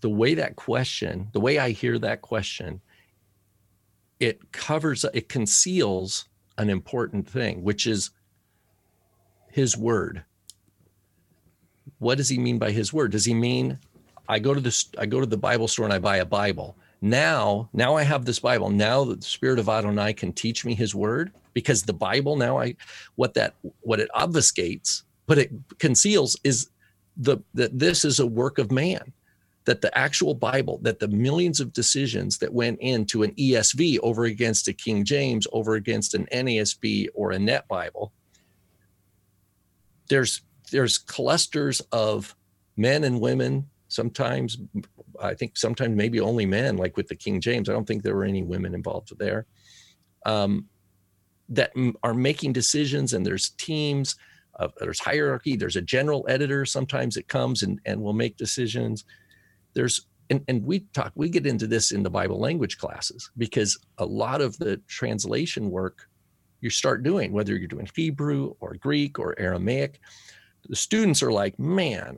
The 0.01 0.09
way 0.09 0.33
that 0.35 0.55
question, 0.55 1.29
the 1.33 1.39
way 1.39 1.59
I 1.59 1.71
hear 1.71 1.97
that 1.99 2.21
question, 2.21 2.81
it 4.19 4.51
covers, 4.51 5.05
it 5.13 5.29
conceals 5.29 6.25
an 6.57 6.69
important 6.69 7.27
thing, 7.27 7.63
which 7.63 7.87
is 7.87 8.11
his 9.49 9.77
word. 9.77 10.23
what 11.99 12.17
does 12.17 12.29
he 12.29 12.37
mean 12.39 12.57
by 12.57 12.71
his 12.71 12.91
word? 12.91 13.11
Does 13.11 13.25
he 13.25 13.33
mean 13.33 13.77
I 14.27 14.39
go 14.39 14.53
to 14.53 14.59
the 14.59 14.85
I 14.97 15.05
go 15.05 15.19
to 15.19 15.25
the 15.25 15.37
Bible 15.37 15.67
store 15.67 15.85
and 15.85 15.93
I 15.93 15.99
buy 15.99 16.17
a 16.17 16.25
Bible? 16.25 16.77
Now, 17.01 17.69
now 17.73 17.95
I 17.95 18.03
have 18.03 18.25
this 18.25 18.39
Bible. 18.39 18.69
Now 18.69 19.03
that 19.05 19.21
the 19.21 19.25
Spirit 19.25 19.59
of 19.59 19.69
Adonai 19.69 20.13
can 20.13 20.33
teach 20.33 20.65
me 20.65 20.75
His 20.75 20.95
Word 20.95 21.31
because 21.53 21.83
the 21.83 21.93
Bible 21.93 22.35
now 22.35 22.59
I 22.59 22.75
what 23.15 23.33
that 23.35 23.55
what 23.81 23.99
it 23.99 24.09
obfuscates, 24.15 25.03
but 25.27 25.37
it 25.37 25.51
conceals 25.79 26.37
is 26.43 26.69
the 27.17 27.37
that 27.53 27.77
this 27.77 28.05
is 28.05 28.19
a 28.19 28.25
work 28.25 28.57
of 28.57 28.71
man 28.71 29.13
that 29.65 29.81
the 29.81 29.95
actual 29.97 30.33
Bible, 30.33 30.79
that 30.81 30.99
the 30.99 31.07
millions 31.07 31.59
of 31.59 31.71
decisions 31.73 32.39
that 32.39 32.51
went 32.51 32.79
into 32.79 33.23
an 33.23 33.31
ESV 33.33 33.99
over 34.01 34.25
against 34.25 34.67
a 34.67 34.73
King 34.73 35.05
James, 35.05 35.45
over 35.51 35.75
against 35.75 36.15
an 36.15 36.27
NASB 36.33 37.09
or 37.13 37.31
a 37.31 37.39
Net 37.39 37.67
Bible, 37.67 38.11
there's 40.09 40.41
there's 40.71 40.97
clusters 40.97 41.81
of 41.91 42.35
men 42.77 43.03
and 43.03 43.19
women. 43.19 43.69
Sometimes, 43.87 44.57
I 45.21 45.33
think 45.33 45.57
sometimes 45.57 45.95
maybe 45.95 46.19
only 46.19 46.45
men, 46.45 46.77
like 46.77 46.97
with 46.97 47.07
the 47.07 47.15
King 47.15 47.39
James. 47.41 47.69
I 47.69 47.73
don't 47.73 47.85
think 47.85 48.03
there 48.03 48.15
were 48.15 48.23
any 48.23 48.41
women 48.41 48.73
involved 48.73 49.17
there. 49.19 49.45
Um, 50.25 50.67
that 51.51 51.71
are 52.03 52.13
making 52.13 52.53
decisions, 52.53 53.13
and 53.13 53.25
there's 53.25 53.49
teams. 53.51 54.15
Of, 54.55 54.73
there's 54.79 54.99
hierarchy. 54.99 55.55
There's 55.55 55.77
a 55.77 55.81
general 55.81 56.25
editor. 56.27 56.65
Sometimes 56.65 57.15
it 57.15 57.27
comes 57.29 57.63
and, 57.63 57.79
and 57.85 58.01
will 58.01 58.13
make 58.13 58.35
decisions 58.35 59.05
there's 59.73 60.07
and, 60.29 60.43
and 60.47 60.63
we 60.63 60.81
talk 60.93 61.11
we 61.15 61.29
get 61.29 61.45
into 61.45 61.67
this 61.67 61.91
in 61.91 62.03
the 62.03 62.09
bible 62.09 62.39
language 62.39 62.77
classes 62.77 63.29
because 63.37 63.77
a 63.97 64.05
lot 64.05 64.41
of 64.41 64.57
the 64.57 64.77
translation 64.87 65.69
work 65.69 66.07
you 66.61 66.69
start 66.69 67.03
doing 67.03 67.31
whether 67.31 67.55
you're 67.55 67.67
doing 67.67 67.87
hebrew 67.95 68.53
or 68.59 68.75
greek 68.75 69.19
or 69.19 69.35
aramaic 69.39 69.99
the 70.69 70.75
students 70.75 71.23
are 71.23 71.31
like 71.31 71.57
man 71.59 72.17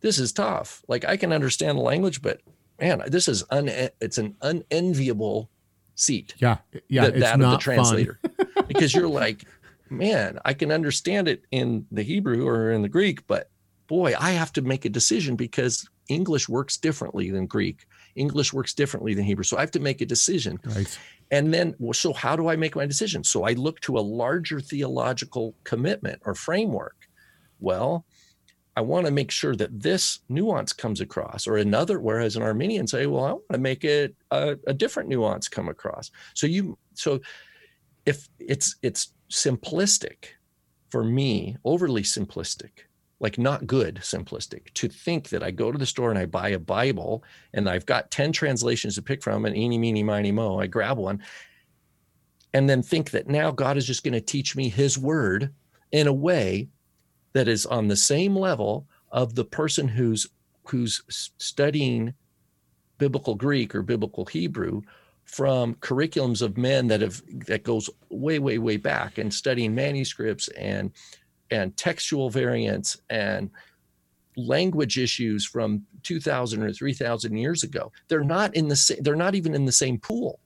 this 0.00 0.18
is 0.18 0.32
tough 0.32 0.82
like 0.88 1.04
i 1.04 1.16
can 1.16 1.32
understand 1.32 1.78
the 1.78 1.82
language 1.82 2.22
but 2.22 2.40
man 2.80 3.02
this 3.06 3.28
is 3.28 3.44
un 3.50 3.68
it's 4.00 4.18
an 4.18 4.36
unenviable 4.42 5.50
seat 5.94 6.34
yeah 6.38 6.58
yeah 6.88 7.04
that, 7.04 7.18
that 7.18 7.40
of 7.40 7.50
the 7.50 7.58
translator 7.58 8.20
because 8.68 8.94
you're 8.94 9.08
like 9.22 9.44
man 9.90 10.38
i 10.44 10.52
can 10.52 10.70
understand 10.70 11.26
it 11.26 11.42
in 11.50 11.86
the 11.90 12.02
hebrew 12.02 12.46
or 12.46 12.70
in 12.72 12.82
the 12.82 12.88
greek 12.88 13.26
but 13.26 13.50
boy 13.86 14.14
i 14.20 14.30
have 14.30 14.52
to 14.52 14.62
make 14.62 14.84
a 14.84 14.90
decision 14.90 15.34
because 15.34 15.88
English 16.08 16.48
works 16.48 16.76
differently 16.76 17.30
than 17.30 17.46
Greek. 17.46 17.86
English 18.16 18.52
works 18.52 18.74
differently 18.74 19.14
than 19.14 19.24
Hebrew. 19.24 19.44
So 19.44 19.56
I 19.56 19.60
have 19.60 19.70
to 19.72 19.80
make 19.80 20.00
a 20.00 20.06
decision. 20.06 20.58
Right. 20.64 20.98
And 21.30 21.52
then, 21.52 21.74
so 21.92 22.12
how 22.12 22.34
do 22.34 22.48
I 22.48 22.56
make 22.56 22.74
my 22.74 22.86
decision? 22.86 23.22
So 23.22 23.44
I 23.44 23.52
look 23.52 23.80
to 23.80 23.98
a 23.98 24.00
larger 24.00 24.60
theological 24.60 25.54
commitment 25.64 26.22
or 26.24 26.34
framework. 26.34 26.96
Well, 27.60 28.04
I 28.76 28.80
want 28.80 29.06
to 29.06 29.12
make 29.12 29.30
sure 29.30 29.56
that 29.56 29.80
this 29.80 30.20
nuance 30.28 30.72
comes 30.72 31.00
across, 31.00 31.46
or 31.46 31.56
another. 31.56 31.98
Whereas 31.98 32.36
an 32.36 32.42
Arminian 32.42 32.86
say, 32.86 33.06
well, 33.06 33.24
I 33.24 33.32
want 33.32 33.52
to 33.52 33.58
make 33.58 33.84
it 33.84 34.14
a, 34.30 34.56
a 34.66 34.72
different 34.72 35.08
nuance 35.08 35.48
come 35.48 35.68
across. 35.68 36.10
So 36.34 36.46
you, 36.46 36.78
so 36.94 37.20
if 38.08 38.26
it's 38.38 38.76
it's 38.82 39.12
simplistic 39.30 40.28
for 40.88 41.04
me, 41.04 41.58
overly 41.66 42.02
simplistic, 42.02 42.70
like 43.20 43.36
not 43.36 43.66
good 43.66 43.96
simplistic 43.96 44.72
to 44.72 44.88
think 44.88 45.28
that 45.28 45.42
I 45.42 45.50
go 45.50 45.70
to 45.70 45.76
the 45.76 45.84
store 45.84 46.08
and 46.08 46.18
I 46.18 46.24
buy 46.24 46.48
a 46.48 46.58
Bible 46.58 47.22
and 47.52 47.68
I've 47.68 47.84
got 47.84 48.10
10 48.10 48.32
translations 48.32 48.94
to 48.94 49.02
pick 49.02 49.22
from 49.22 49.44
and 49.44 49.54
eeny, 49.54 49.76
meeny, 49.76 50.02
miny, 50.02 50.32
mo, 50.32 50.58
I 50.58 50.66
grab 50.66 50.96
one 50.96 51.22
and 52.54 52.66
then 52.68 52.82
think 52.82 53.10
that 53.10 53.28
now 53.28 53.50
God 53.50 53.76
is 53.76 53.86
just 53.86 54.02
going 54.02 54.14
to 54.14 54.22
teach 54.22 54.56
me 54.56 54.70
his 54.70 54.96
word 54.96 55.52
in 55.92 56.06
a 56.06 56.12
way 56.12 56.68
that 57.34 57.46
is 57.46 57.66
on 57.66 57.88
the 57.88 57.96
same 57.96 58.34
level 58.34 58.86
of 59.12 59.34
the 59.34 59.44
person 59.44 59.86
who's 59.86 60.26
who's 60.64 61.02
studying 61.38 62.14
biblical 62.96 63.34
Greek 63.34 63.74
or 63.74 63.82
biblical 63.82 64.24
Hebrew 64.24 64.80
from 65.28 65.74
curriculums 65.76 66.40
of 66.40 66.56
men 66.56 66.86
that 66.88 67.02
have 67.02 67.22
that 67.46 67.62
goes 67.62 67.90
way 68.08 68.38
way 68.38 68.58
way 68.58 68.76
back 68.76 69.18
and 69.18 69.32
studying 69.32 69.74
manuscripts 69.74 70.48
and 70.48 70.90
and 71.50 71.76
textual 71.76 72.30
variants 72.30 72.96
and 73.10 73.50
language 74.36 74.98
issues 74.98 75.44
from 75.44 75.84
2000 76.02 76.62
or 76.62 76.72
3000 76.72 77.36
years 77.36 77.62
ago. 77.62 77.92
They're 78.08 78.24
not 78.24 78.54
in 78.56 78.68
the 78.68 78.76
same 78.76 78.98
they're 79.02 79.16
not 79.16 79.34
even 79.34 79.54
in 79.54 79.66
the 79.66 79.72
same 79.72 79.98
pool. 79.98 80.40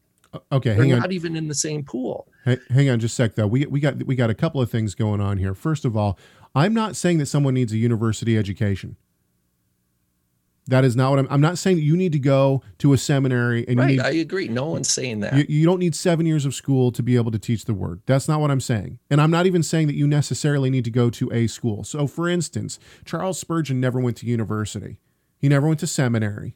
Okay 0.50 0.74
they're 0.74 0.86
not 0.86 1.06
on. 1.06 1.12
even 1.12 1.36
in 1.36 1.46
the 1.46 1.54
same 1.54 1.84
pool. 1.84 2.26
Hey, 2.44 2.58
hang 2.70 2.90
on 2.90 2.98
just 2.98 3.12
a 3.12 3.16
sec 3.16 3.34
though. 3.36 3.46
We, 3.46 3.66
we 3.66 3.78
got 3.78 4.02
we 4.02 4.16
got 4.16 4.30
a 4.30 4.34
couple 4.34 4.60
of 4.60 4.68
things 4.68 4.96
going 4.96 5.20
on 5.20 5.38
here. 5.38 5.54
First 5.54 5.84
of 5.84 5.96
all 5.96 6.18
i'm 6.54 6.74
not 6.74 6.96
saying 6.96 7.18
that 7.18 7.26
someone 7.26 7.54
needs 7.54 7.72
a 7.72 7.78
university 7.78 8.36
education 8.36 8.96
that 10.68 10.84
is 10.84 10.94
not 10.94 11.10
what 11.10 11.18
I'm. 11.18 11.26
I'm 11.28 11.40
not 11.40 11.58
saying 11.58 11.76
that 11.76 11.82
you 11.82 11.96
need 11.96 12.12
to 12.12 12.20
go 12.20 12.62
to 12.78 12.92
a 12.92 12.98
seminary 12.98 13.66
and 13.66 13.78
right. 13.78 13.88
Need, 13.88 14.00
I 14.00 14.10
agree. 14.10 14.46
No 14.46 14.66
one's 14.66 14.90
saying 14.90 15.20
that. 15.20 15.34
You, 15.34 15.44
you, 15.48 15.66
don't 15.66 15.80
need 15.80 15.94
seven 15.94 16.24
years 16.24 16.46
of 16.46 16.54
school 16.54 16.92
to 16.92 17.02
be 17.02 17.16
able 17.16 17.32
to 17.32 17.38
teach 17.38 17.64
the 17.64 17.74
word. 17.74 18.00
That's 18.06 18.28
not 18.28 18.40
what 18.40 18.50
I'm 18.50 18.60
saying. 18.60 19.00
And 19.10 19.20
I'm 19.20 19.30
not 19.30 19.46
even 19.46 19.62
saying 19.64 19.88
that 19.88 19.96
you 19.96 20.06
necessarily 20.06 20.70
need 20.70 20.84
to 20.84 20.90
go 20.90 21.10
to 21.10 21.32
a 21.32 21.48
school. 21.48 21.82
So, 21.82 22.06
for 22.06 22.28
instance, 22.28 22.78
Charles 23.04 23.40
Spurgeon 23.40 23.80
never 23.80 23.98
went 23.98 24.16
to 24.18 24.26
university. 24.26 24.98
He 25.36 25.48
never 25.48 25.66
went 25.66 25.80
to 25.80 25.88
seminary, 25.88 26.54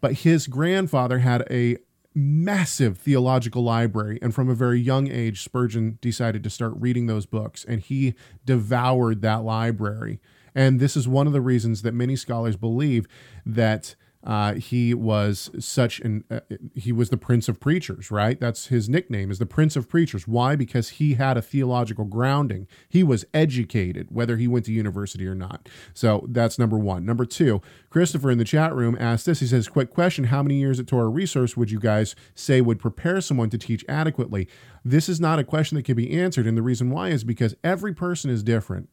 but 0.00 0.14
his 0.14 0.48
grandfather 0.48 1.20
had 1.20 1.44
a 1.48 1.76
massive 2.14 2.98
theological 2.98 3.62
library. 3.62 4.18
And 4.20 4.34
from 4.34 4.48
a 4.48 4.54
very 4.54 4.80
young 4.80 5.08
age, 5.08 5.42
Spurgeon 5.42 5.98
decided 6.00 6.42
to 6.42 6.50
start 6.50 6.72
reading 6.76 7.06
those 7.06 7.26
books, 7.26 7.64
and 7.64 7.80
he 7.80 8.14
devoured 8.44 9.22
that 9.22 9.44
library 9.44 10.20
and 10.54 10.80
this 10.80 10.96
is 10.96 11.08
one 11.08 11.26
of 11.26 11.32
the 11.32 11.40
reasons 11.40 11.82
that 11.82 11.94
many 11.94 12.16
scholars 12.16 12.56
believe 12.56 13.06
that 13.44 13.94
uh, 14.24 14.54
he 14.54 14.94
was 14.94 15.50
such 15.58 15.98
an 16.00 16.22
uh, 16.30 16.40
he 16.74 16.92
was 16.92 17.10
the 17.10 17.16
prince 17.16 17.48
of 17.48 17.58
preachers 17.58 18.10
right? 18.10 18.38
That's 18.38 18.66
his 18.66 18.88
nickname 18.88 19.30
is 19.30 19.38
the 19.38 19.46
prince 19.46 19.74
of 19.74 19.88
preachers. 19.88 20.28
Why? 20.28 20.54
Because 20.54 20.90
he 20.90 21.14
had 21.14 21.36
a 21.36 21.42
theological 21.42 22.04
grounding. 22.04 22.68
He 22.88 23.02
was 23.02 23.24
educated 23.34 24.08
whether 24.10 24.36
he 24.36 24.46
went 24.46 24.66
to 24.66 24.72
university 24.72 25.26
or 25.26 25.34
not. 25.34 25.68
So 25.92 26.26
that's 26.28 26.58
number 26.58 26.78
one. 26.78 27.04
Number 27.04 27.24
two 27.24 27.60
christopher 27.90 28.30
in 28.30 28.38
the 28.38 28.44
chat 28.44 28.72
room 28.74 28.96
asked 29.00 29.26
this. 29.26 29.40
He 29.40 29.46
says 29.46 29.68
quick 29.68 29.90
question 29.90 30.24
how 30.24 30.42
many 30.42 30.54
years 30.54 30.78
at 30.78 30.86
torah 30.86 31.08
resource 31.08 31.56
would 31.56 31.72
you 31.72 31.80
guys 31.80 32.14
say 32.34 32.60
would 32.60 32.78
prepare 32.78 33.20
someone 33.20 33.50
to 33.50 33.58
teach 33.58 33.84
adequately? 33.88 34.48
This 34.84 35.08
is 35.08 35.20
not 35.20 35.40
a 35.40 35.44
question 35.44 35.76
that 35.76 35.84
can 35.84 35.96
be 35.96 36.12
answered. 36.12 36.46
And 36.46 36.56
the 36.56 36.62
reason 36.62 36.90
why 36.90 37.08
is 37.08 37.24
because 37.24 37.56
every 37.64 37.92
person 37.92 38.30
is 38.30 38.44
different 38.44 38.88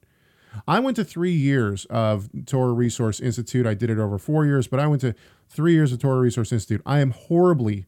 I 0.68 0.80
went 0.80 0.96
to 0.98 1.04
three 1.04 1.34
years 1.34 1.86
of 1.86 2.30
Torah 2.46 2.74
Resource 2.74 3.20
Institute. 3.20 3.66
I 3.66 3.74
did 3.74 3.90
it 3.90 3.98
over 4.00 4.18
four 4.18 4.46
years, 4.46 4.68
but 4.68 4.80
I 4.80 4.88
went 4.88 5.02
to 5.02 5.16
three 5.48 5.74
years 5.74 5.92
of 5.92 6.00
Torah 6.00 6.20
Resource 6.20 6.52
Institute. 6.52 6.82
I 6.86 7.00
am 7.00 7.12
horribly, 7.12 7.86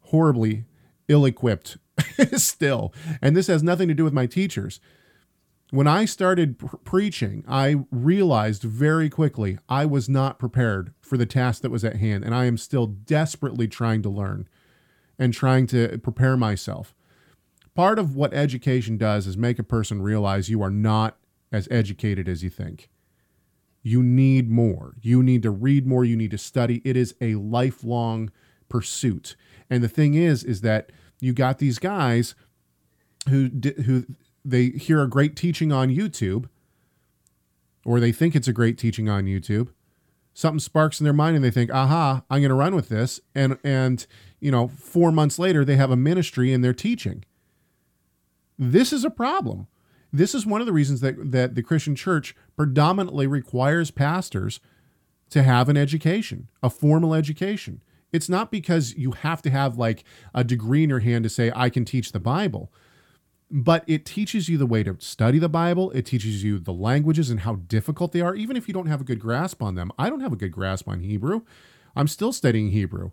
horribly 0.00 0.64
ill 1.08 1.24
equipped 1.24 1.76
still. 2.34 2.92
And 3.20 3.36
this 3.36 3.46
has 3.46 3.62
nothing 3.62 3.88
to 3.88 3.94
do 3.94 4.04
with 4.04 4.12
my 4.12 4.26
teachers. 4.26 4.80
When 5.70 5.86
I 5.86 6.04
started 6.04 6.58
pr- 6.58 6.76
preaching, 6.78 7.44
I 7.48 7.84
realized 7.90 8.62
very 8.62 9.10
quickly 9.10 9.58
I 9.68 9.86
was 9.86 10.08
not 10.08 10.38
prepared 10.38 10.92
for 11.00 11.16
the 11.16 11.26
task 11.26 11.62
that 11.62 11.70
was 11.70 11.84
at 11.84 11.96
hand. 11.96 12.24
And 12.24 12.34
I 12.34 12.44
am 12.44 12.58
still 12.58 12.86
desperately 12.86 13.68
trying 13.68 14.02
to 14.02 14.08
learn 14.08 14.48
and 15.18 15.32
trying 15.32 15.66
to 15.68 15.98
prepare 15.98 16.36
myself. 16.36 16.94
Part 17.74 17.98
of 17.98 18.14
what 18.14 18.32
education 18.32 18.96
does 18.96 19.26
is 19.26 19.36
make 19.36 19.58
a 19.58 19.64
person 19.64 20.00
realize 20.00 20.48
you 20.48 20.62
are 20.62 20.70
not 20.70 21.16
as 21.54 21.68
educated 21.70 22.28
as 22.28 22.42
you 22.42 22.50
think. 22.50 22.88
You 23.82 24.02
need 24.02 24.50
more. 24.50 24.94
You 25.00 25.22
need 25.22 25.42
to 25.44 25.50
read 25.50 25.86
more. 25.86 26.04
You 26.04 26.16
need 26.16 26.32
to 26.32 26.38
study. 26.38 26.82
It 26.84 26.96
is 26.96 27.14
a 27.20 27.36
lifelong 27.36 28.32
pursuit. 28.68 29.36
And 29.70 29.82
the 29.82 29.88
thing 29.88 30.14
is, 30.14 30.42
is 30.42 30.62
that 30.62 30.90
you 31.20 31.32
got 31.32 31.58
these 31.58 31.78
guys 31.78 32.34
who 33.28 33.50
who 33.84 34.04
they 34.44 34.70
hear 34.70 35.00
a 35.00 35.08
great 35.08 35.36
teaching 35.36 35.70
on 35.70 35.90
YouTube, 35.90 36.48
or 37.84 38.00
they 38.00 38.12
think 38.12 38.34
it's 38.34 38.48
a 38.48 38.52
great 38.52 38.76
teaching 38.78 39.08
on 39.08 39.26
YouTube. 39.26 39.68
Something 40.32 40.58
sparks 40.58 40.98
in 40.98 41.04
their 41.04 41.12
mind, 41.12 41.36
and 41.36 41.44
they 41.44 41.50
think, 41.50 41.70
"Aha! 41.70 42.24
I'm 42.28 42.40
going 42.40 42.48
to 42.48 42.54
run 42.54 42.74
with 42.74 42.88
this." 42.88 43.20
And 43.34 43.58
and 43.62 44.06
you 44.40 44.50
know, 44.50 44.68
four 44.68 45.12
months 45.12 45.38
later, 45.38 45.64
they 45.64 45.76
have 45.76 45.90
a 45.90 45.96
ministry 45.96 46.52
and 46.52 46.64
they're 46.64 46.74
teaching. 46.74 47.24
This 48.58 48.92
is 48.92 49.04
a 49.04 49.10
problem. 49.10 49.68
This 50.14 50.32
is 50.32 50.46
one 50.46 50.60
of 50.60 50.68
the 50.68 50.72
reasons 50.72 51.00
that, 51.00 51.32
that 51.32 51.56
the 51.56 51.62
Christian 51.62 51.96
church 51.96 52.36
predominantly 52.56 53.26
requires 53.26 53.90
pastors 53.90 54.60
to 55.30 55.42
have 55.42 55.68
an 55.68 55.76
education, 55.76 56.48
a 56.62 56.70
formal 56.70 57.14
education. 57.14 57.82
It's 58.12 58.28
not 58.28 58.52
because 58.52 58.94
you 58.94 59.10
have 59.10 59.42
to 59.42 59.50
have 59.50 59.76
like 59.76 60.04
a 60.32 60.44
degree 60.44 60.84
in 60.84 60.90
your 60.90 61.00
hand 61.00 61.24
to 61.24 61.28
say, 61.28 61.50
I 61.52 61.68
can 61.68 61.84
teach 61.84 62.12
the 62.12 62.20
Bible, 62.20 62.72
but 63.50 63.82
it 63.88 64.04
teaches 64.04 64.48
you 64.48 64.56
the 64.56 64.66
way 64.66 64.84
to 64.84 64.96
study 65.00 65.40
the 65.40 65.48
Bible. 65.48 65.90
It 65.90 66.06
teaches 66.06 66.44
you 66.44 66.60
the 66.60 66.72
languages 66.72 67.28
and 67.28 67.40
how 67.40 67.56
difficult 67.56 68.12
they 68.12 68.20
are, 68.20 68.36
even 68.36 68.56
if 68.56 68.68
you 68.68 68.74
don't 68.74 68.86
have 68.86 69.00
a 69.00 69.04
good 69.04 69.18
grasp 69.18 69.64
on 69.64 69.74
them. 69.74 69.90
I 69.98 70.10
don't 70.10 70.20
have 70.20 70.32
a 70.32 70.36
good 70.36 70.52
grasp 70.52 70.88
on 70.88 71.00
Hebrew. 71.00 71.40
I'm 71.96 72.06
still 72.06 72.32
studying 72.32 72.70
Hebrew 72.70 73.10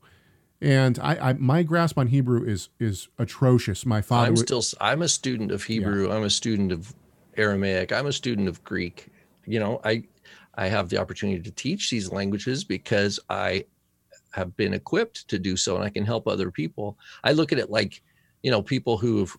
and 0.61 0.99
I, 0.99 1.29
I, 1.29 1.33
my 1.33 1.63
grasp 1.63 1.97
on 1.97 2.07
Hebrew 2.07 2.43
is 2.43 2.69
is 2.79 3.09
atrocious. 3.17 3.85
My 3.85 4.01
father. 4.01 4.27
I'm 4.27 4.37
still. 4.37 4.63
I'm 4.79 5.01
a 5.01 5.09
student 5.09 5.51
of 5.51 5.63
Hebrew. 5.63 6.07
Yeah. 6.07 6.15
I'm 6.15 6.23
a 6.23 6.29
student 6.29 6.71
of 6.71 6.93
Aramaic. 7.37 7.91
I'm 7.91 8.07
a 8.07 8.13
student 8.13 8.47
of 8.47 8.63
Greek. 8.63 9.07
You 9.45 9.59
know, 9.59 9.81
I 9.83 10.03
I 10.55 10.67
have 10.67 10.89
the 10.89 10.97
opportunity 10.97 11.41
to 11.41 11.51
teach 11.51 11.89
these 11.89 12.11
languages 12.11 12.63
because 12.63 13.19
I 13.29 13.65
have 14.31 14.55
been 14.55 14.73
equipped 14.73 15.27
to 15.27 15.39
do 15.39 15.57
so 15.57 15.75
and 15.75 15.83
I 15.83 15.89
can 15.89 16.05
help 16.05 16.27
other 16.27 16.51
people. 16.51 16.97
I 17.23 17.31
look 17.33 17.51
at 17.51 17.59
it 17.59 17.69
like, 17.69 18.01
you 18.43 18.51
know, 18.51 18.61
people 18.61 18.97
who've 18.97 19.35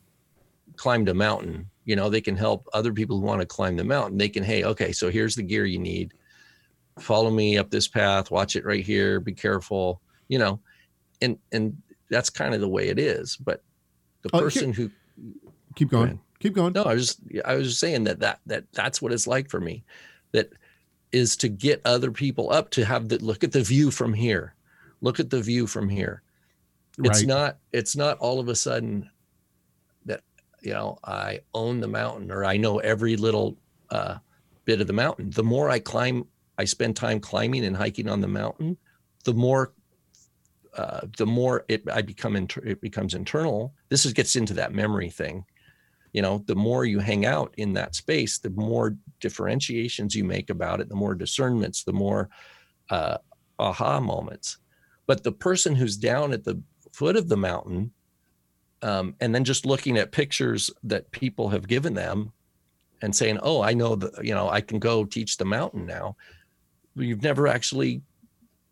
climbed 0.76 1.08
a 1.08 1.14
mountain, 1.14 1.70
you 1.84 1.96
know, 1.96 2.10
they 2.10 2.20
can 2.20 2.36
help 2.36 2.68
other 2.72 2.92
people 2.92 3.18
who 3.18 3.26
want 3.26 3.40
to 3.40 3.46
climb 3.46 3.76
the 3.76 3.84
mountain. 3.84 4.18
They 4.18 4.28
can, 4.28 4.42
hey, 4.42 4.64
okay, 4.64 4.92
so 4.92 5.10
here's 5.10 5.34
the 5.34 5.42
gear 5.42 5.64
you 5.64 5.78
need. 5.78 6.12
Follow 6.98 7.30
me 7.30 7.56
up 7.56 7.70
this 7.70 7.88
path, 7.88 8.30
watch 8.30 8.54
it 8.54 8.66
right 8.66 8.84
here, 8.84 9.18
be 9.18 9.32
careful, 9.32 10.02
you 10.28 10.38
know. 10.38 10.60
And 11.22 11.38
and 11.52 11.80
that's 12.10 12.28
kind 12.28 12.54
of 12.54 12.60
the 12.60 12.68
way 12.68 12.88
it 12.88 12.98
is. 12.98 13.36
But 13.36 13.62
the 14.22 14.30
Oh, 14.34 14.40
person 14.40 14.72
who 14.74 14.90
Keep 15.74 15.90
going. 15.90 16.04
ahead. 16.04 16.18
Keep 16.40 16.54
going. 16.54 16.72
no, 16.74 16.82
I 16.82 16.94
was 16.94 17.06
just 17.06 17.20
I 17.44 17.54
was 17.54 17.68
just 17.68 17.80
saying 17.80 18.04
that 18.04 18.20
that 18.20 18.40
that 18.46 18.64
that's 18.72 19.00
what 19.00 19.12
it's 19.12 19.26
like 19.26 19.48
for 19.48 19.60
me. 19.60 19.84
That 20.32 20.52
is 21.12 21.36
to 21.36 21.48
get 21.48 21.80
other 21.84 22.10
people 22.10 22.50
up 22.52 22.70
to 22.70 22.84
have 22.84 23.08
the 23.08 23.18
look 23.18 23.44
at 23.44 23.52
the 23.52 23.62
view 23.62 23.90
from 23.90 24.12
here. 24.12 24.54
Look 25.00 25.20
at 25.20 25.30
the 25.30 25.40
view 25.40 25.66
from 25.66 25.88
here. 25.88 26.22
It's 26.98 27.20
Right. 27.20 27.26
not 27.26 27.58
it's 27.72 27.96
not 27.96 28.18
all 28.18 28.40
of 28.40 28.48
a 28.48 28.54
sudden 28.54 29.08
that 30.04 30.22
you 30.60 30.72
know 30.72 30.98
I 31.04 31.40
own 31.54 31.80
the 31.80 31.88
mountain 31.88 32.30
or 32.30 32.44
I 32.44 32.56
know 32.56 32.78
every 32.78 33.16
little 33.16 33.56
uh, 33.90 34.18
bit 34.64 34.80
of 34.80 34.86
the 34.86 34.92
mountain. 34.92 35.30
The 35.30 35.42
more 35.44 35.70
I 35.70 35.78
climb, 35.78 36.26
I 36.58 36.64
spend 36.64 36.96
time 36.96 37.20
climbing 37.20 37.64
and 37.64 37.76
hiking 37.76 38.08
on 38.08 38.20
the 38.20 38.28
mountain, 38.28 38.76
the 39.24 39.34
more 39.34 39.72
uh, 40.76 41.00
the 41.18 41.26
more 41.26 41.64
it 41.68 41.82
I 41.92 42.02
become 42.02 42.36
inter- 42.36 42.62
it 42.64 42.80
becomes 42.80 43.14
internal. 43.14 43.74
This 43.88 44.06
is 44.06 44.12
gets 44.12 44.36
into 44.36 44.54
that 44.54 44.72
memory 44.72 45.10
thing. 45.10 45.44
You 46.12 46.22
know, 46.22 46.44
the 46.46 46.54
more 46.54 46.84
you 46.84 46.98
hang 46.98 47.24
out 47.24 47.54
in 47.56 47.72
that 47.74 47.94
space, 47.94 48.38
the 48.38 48.50
more 48.50 48.96
differentiations 49.20 50.14
you 50.14 50.24
make 50.24 50.50
about 50.50 50.80
it, 50.80 50.88
the 50.88 50.94
more 50.94 51.14
discernments, 51.14 51.84
the 51.84 51.92
more 51.92 52.28
uh, 52.90 53.18
aha 53.58 54.00
moments. 54.00 54.58
But 55.06 55.24
the 55.24 55.32
person 55.32 55.74
who's 55.74 55.96
down 55.96 56.32
at 56.32 56.44
the 56.44 56.60
foot 56.92 57.16
of 57.16 57.28
the 57.28 57.36
mountain, 57.36 57.92
um, 58.82 59.14
and 59.20 59.34
then 59.34 59.44
just 59.44 59.64
looking 59.64 59.96
at 59.96 60.12
pictures 60.12 60.70
that 60.84 61.10
people 61.12 61.48
have 61.50 61.68
given 61.68 61.94
them, 61.94 62.32
and 63.02 63.14
saying, 63.14 63.38
"Oh, 63.42 63.62
I 63.62 63.74
know 63.74 63.94
that 63.96 64.24
you 64.24 64.34
know 64.34 64.48
I 64.48 64.62
can 64.62 64.78
go 64.78 65.04
teach 65.04 65.36
the 65.36 65.44
mountain 65.44 65.86
now." 65.86 66.16
You've 66.94 67.22
never 67.22 67.46
actually 67.48 68.02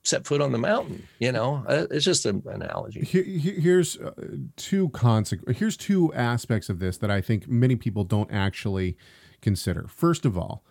set 0.02 0.26
foot 0.26 0.40
on 0.40 0.52
the 0.52 0.58
mountain. 0.58 1.06
You 1.18 1.32
know, 1.32 1.64
Uh, 1.68 1.86
it's 1.90 2.04
just 2.04 2.24
an 2.26 2.42
analogy. 2.46 3.04
Here, 3.04 3.22
here- 3.22 3.60
here's 3.60 3.96
uh, 3.98 4.12
two 4.56 4.88
conseq- 4.90 5.54
Here's 5.56 5.76
two 5.76 6.12
aspects 6.14 6.68
of 6.70 6.78
this 6.78 6.96
that 6.98 7.10
I 7.10 7.20
think 7.20 7.48
many 7.48 7.76
people 7.76 8.04
don't 8.04 8.30
actually 8.32 8.96
consider. 9.42 9.86
First 9.88 10.24
of 10.24 10.36
all, 10.38 10.64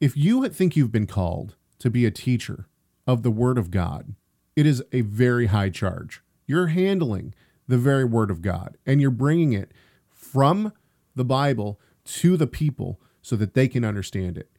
if 0.00 0.16
you 0.16 0.48
think 0.48 0.76
you've 0.76 0.92
been 0.92 1.06
called 1.06 1.56
to 1.78 1.90
be 1.90 2.06
a 2.06 2.10
teacher 2.10 2.66
of 3.06 3.22
the 3.22 3.30
Word 3.30 3.58
of 3.58 3.70
God, 3.70 4.14
it 4.56 4.66
is 4.66 4.82
a 4.92 5.00
very 5.02 5.46
high 5.46 5.70
charge. 5.70 6.22
You're 6.46 6.68
handling 6.68 7.34
the 7.68 7.78
very 7.78 8.04
Word 8.04 8.30
of 8.30 8.40
God 8.42 8.76
and 8.86 9.00
you're 9.00 9.10
bringing 9.10 9.52
it 9.52 9.72
from 10.08 10.72
the 11.14 11.24
Bible 11.24 11.80
to 12.04 12.36
the 12.36 12.46
people 12.46 13.00
so 13.22 13.36
that 13.36 13.54
they 13.54 13.68
can 13.68 13.84
understand 13.84 14.38
it. 14.38 14.50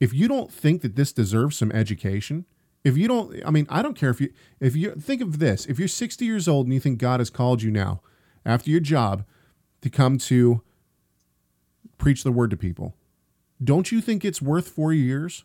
If 0.00 0.14
you 0.14 0.26
don't 0.26 0.50
think 0.50 0.80
that 0.80 0.96
this 0.96 1.12
deserves 1.12 1.58
some 1.58 1.70
education, 1.72 2.46
if 2.82 2.96
you 2.96 3.06
don't, 3.06 3.36
I 3.44 3.50
mean, 3.50 3.66
I 3.68 3.82
don't 3.82 3.94
care 3.94 4.10
if 4.10 4.20
you, 4.20 4.32
if 4.58 4.74
you 4.74 4.92
think 4.92 5.20
of 5.20 5.38
this, 5.38 5.66
if 5.66 5.78
you're 5.78 5.88
60 5.88 6.24
years 6.24 6.48
old 6.48 6.66
and 6.66 6.72
you 6.72 6.80
think 6.80 6.98
God 6.98 7.20
has 7.20 7.28
called 7.28 7.62
you 7.62 7.70
now 7.70 8.00
after 8.44 8.70
your 8.70 8.80
job 8.80 9.24
to 9.82 9.90
come 9.90 10.16
to 10.18 10.62
preach 11.98 12.24
the 12.24 12.32
word 12.32 12.50
to 12.50 12.56
people, 12.56 12.96
don't 13.62 13.92
you 13.92 14.00
think 14.00 14.24
it's 14.24 14.40
worth 14.40 14.68
four 14.68 14.94
years 14.94 15.44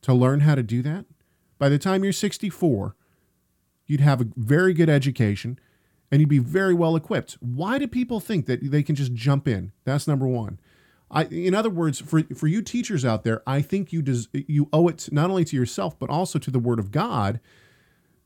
to 0.00 0.14
learn 0.14 0.40
how 0.40 0.54
to 0.54 0.62
do 0.62 0.80
that? 0.80 1.04
By 1.58 1.68
the 1.68 1.78
time 1.78 2.02
you're 2.02 2.14
64, 2.14 2.96
you'd 3.86 4.00
have 4.00 4.22
a 4.22 4.28
very 4.34 4.72
good 4.72 4.88
education 4.88 5.58
and 6.10 6.20
you'd 6.20 6.28
be 6.30 6.38
very 6.38 6.72
well 6.72 6.96
equipped. 6.96 7.36
Why 7.40 7.78
do 7.78 7.86
people 7.86 8.18
think 8.18 8.46
that 8.46 8.70
they 8.70 8.82
can 8.82 8.94
just 8.94 9.12
jump 9.12 9.46
in? 9.46 9.72
That's 9.84 10.08
number 10.08 10.26
one. 10.26 10.58
I, 11.10 11.24
in 11.24 11.54
other 11.54 11.70
words, 11.70 12.00
for 12.00 12.22
for 12.34 12.46
you 12.46 12.62
teachers 12.62 13.04
out 13.04 13.24
there, 13.24 13.42
I 13.46 13.62
think 13.62 13.92
you 13.92 14.02
des, 14.02 14.24
you 14.32 14.68
owe 14.72 14.88
it 14.88 15.08
not 15.10 15.30
only 15.30 15.44
to 15.44 15.56
yourself 15.56 15.98
but 15.98 16.08
also 16.10 16.38
to 16.38 16.50
the 16.50 16.58
Word 16.58 16.78
of 16.78 16.90
God 16.90 17.40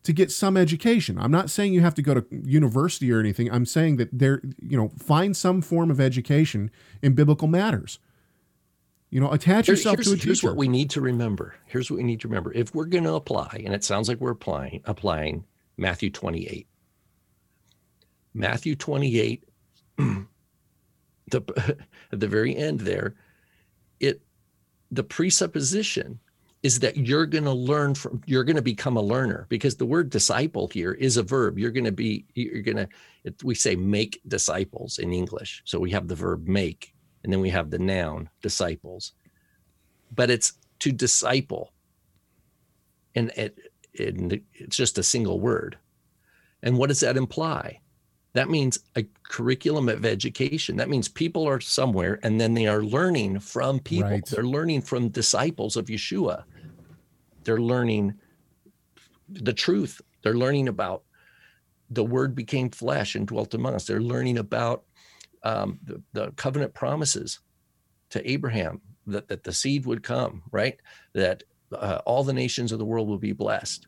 to 0.04 0.12
get 0.12 0.30
some 0.30 0.56
education. 0.56 1.18
I'm 1.18 1.30
not 1.30 1.50
saying 1.50 1.72
you 1.72 1.80
have 1.80 1.94
to 1.94 2.02
go 2.02 2.14
to 2.14 2.26
university 2.30 3.10
or 3.10 3.18
anything. 3.18 3.50
I'm 3.50 3.64
saying 3.64 3.96
that 3.96 4.10
there, 4.12 4.42
you 4.60 4.76
know, 4.76 4.90
find 4.98 5.34
some 5.34 5.62
form 5.62 5.90
of 5.90 5.98
education 5.98 6.70
in 7.02 7.14
biblical 7.14 7.48
matters. 7.48 7.98
You 9.10 9.20
know, 9.20 9.32
attach 9.32 9.66
Here's, 9.66 9.78
yourself 9.78 9.96
here's, 9.96 10.08
to 10.08 10.14
a 10.14 10.16
here's 10.18 10.42
what 10.42 10.56
we 10.56 10.68
need 10.68 10.90
to 10.90 11.00
remember. 11.00 11.54
Here's 11.66 11.90
what 11.90 11.98
we 11.98 12.02
need 12.02 12.20
to 12.20 12.28
remember. 12.28 12.52
If 12.52 12.74
we're 12.74 12.84
going 12.84 13.04
to 13.04 13.14
apply, 13.14 13.62
and 13.64 13.74
it 13.74 13.82
sounds 13.82 14.08
like 14.08 14.20
we're 14.20 14.32
applying, 14.32 14.82
applying 14.84 15.44
Matthew 15.76 16.10
28. 16.10 16.66
Matthew 18.34 18.74
28, 18.74 19.44
the 21.28 21.42
at 22.12 22.20
the 22.20 22.28
very 22.28 22.56
end 22.56 22.80
there, 22.80 23.14
it 24.00 24.20
the 24.90 25.04
presupposition 25.04 26.18
is 26.62 26.80
that 26.80 26.96
you're 26.96 27.26
going 27.26 27.44
to 27.44 27.52
learn 27.52 27.94
from 27.94 28.22
you're 28.26 28.44
going 28.44 28.56
to 28.56 28.62
become 28.62 28.96
a 28.96 29.02
learner 29.02 29.46
because 29.50 29.76
the 29.76 29.84
word 29.84 30.08
disciple 30.08 30.68
here 30.68 30.92
is 30.92 31.16
a 31.16 31.22
verb. 31.22 31.58
You're 31.58 31.70
going 31.70 31.84
to 31.84 31.92
be 31.92 32.24
you're 32.34 32.62
going 32.62 32.78
to 32.78 32.88
we 33.42 33.54
say 33.54 33.76
make 33.76 34.20
disciples 34.26 34.98
in 34.98 35.12
english. 35.12 35.62
So 35.64 35.78
we 35.78 35.90
have 35.90 36.08
the 36.08 36.14
verb 36.14 36.48
make 36.48 36.94
and 37.22 37.32
then 37.32 37.40
we 37.40 37.50
have 37.50 37.70
the 37.70 37.78
noun 37.78 38.30
disciples. 38.42 39.12
But 40.14 40.30
it's 40.30 40.54
to 40.80 40.92
disciple. 40.92 41.72
And 43.14 43.30
it, 43.36 43.58
it 43.92 44.42
it's 44.54 44.76
just 44.76 44.98
a 44.98 45.02
single 45.02 45.40
word. 45.40 45.78
And 46.62 46.78
what 46.78 46.88
does 46.88 47.00
that 47.00 47.16
imply 47.16 47.80
that 48.34 48.50
means 48.50 48.80
a 48.96 49.04
curriculum 49.22 49.88
of 49.88 50.04
education. 50.04 50.76
That 50.76 50.90
means 50.90 51.08
people 51.08 51.48
are 51.48 51.60
somewhere 51.60 52.18
and 52.22 52.40
then 52.40 52.54
they 52.54 52.66
are 52.66 52.82
learning 52.82 53.38
from 53.38 53.78
people. 53.78 54.10
Right. 54.10 54.26
they're 54.26 54.42
learning 54.42 54.82
from 54.82 55.08
disciples 55.08 55.76
of 55.76 55.86
yeshua. 55.86 56.42
They're 57.44 57.60
learning 57.60 58.14
the 59.28 59.52
truth. 59.52 60.00
They're 60.22 60.34
learning 60.34 60.68
about 60.68 61.04
the 61.90 62.04
word 62.04 62.34
became 62.34 62.70
flesh 62.70 63.14
and 63.14 63.26
dwelt 63.26 63.54
among 63.54 63.74
us. 63.74 63.86
They're 63.86 64.00
learning 64.00 64.38
about 64.38 64.82
um, 65.44 65.78
the, 65.84 66.02
the 66.12 66.30
covenant 66.32 66.74
promises 66.74 67.38
to 68.10 68.30
abraham 68.30 68.80
that, 69.06 69.28
that 69.28 69.44
the 69.44 69.52
seed 69.52 69.84
would 69.86 70.02
come 70.02 70.42
right? 70.50 70.80
That 71.12 71.42
uh, 71.72 72.00
all 72.04 72.24
the 72.24 72.32
nations 72.32 72.72
of 72.72 72.78
the 72.78 72.84
world 72.84 73.08
will 73.08 73.18
be 73.18 73.32
blessed. 73.32 73.86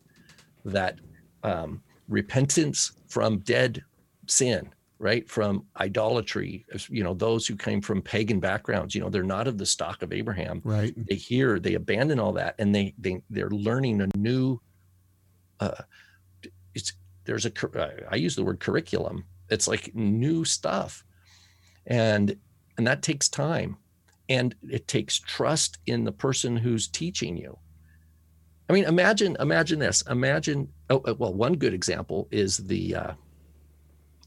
That 0.65 1.01
um, 1.43 1.83
repentance 2.09 2.93
from 3.09 3.39
dead 3.39 3.83
sin 4.31 4.71
right? 4.99 5.29
From 5.29 5.67
idolatry 5.79 6.65
you 6.89 7.05
know 7.05 7.15
those 7.15 7.47
who 7.47 7.57
came 7.57 7.81
from 7.81 8.01
pagan 8.01 8.41
backgrounds 8.41 8.95
you 8.95 9.01
know 9.01 9.11
they're 9.11 9.23
not 9.23 9.47
of 9.47 9.59
the 9.59 9.67
stock 9.67 10.03
of 10.03 10.13
abraham. 10.13 10.61
Right? 10.65 10.95
they 11.09 11.17
hear 11.17 11.59
they 11.59 11.75
abandon 11.75 12.19
all 12.19 12.33
that 12.33 12.55
and 12.59 12.75
they 12.75 12.95
they 12.99 13.23
they're 13.31 13.51
learning 13.51 14.01
a 14.01 14.09
new 14.17 14.61
uh 15.61 15.83
it's 16.75 16.93
there's 17.25 17.45
a 17.45 17.51
cur- 17.51 18.07
i 18.11 18.17
use 18.17 18.37
the 18.37 18.45
word 18.45 18.61
curriculum. 18.61 19.25
It's 19.51 19.69
like 19.69 19.95
new 19.95 20.45
stuff. 20.45 21.05
And 21.87 22.37
and 22.79 22.87
that 22.87 23.03
takes 23.03 23.29
time. 23.29 23.77
And 24.29 24.55
it 24.69 24.89
takes 24.89 25.19
trust 25.21 25.79
in 25.87 26.05
the 26.05 26.13
person 26.13 26.57
who's 26.57 26.89
teaching 26.89 27.37
you. 27.37 27.59
I 28.69 28.73
mean 28.73 28.85
imagine 28.85 29.37
imagine 29.41 29.79
this. 29.79 30.03
Imagine 30.03 30.69
oh 30.91 31.03
uh, 31.07 31.15
well 31.19 31.35
one 31.35 31.55
good 31.57 31.75
example 31.75 32.29
is 32.31 32.57
the 32.57 32.95
uh 32.95 33.13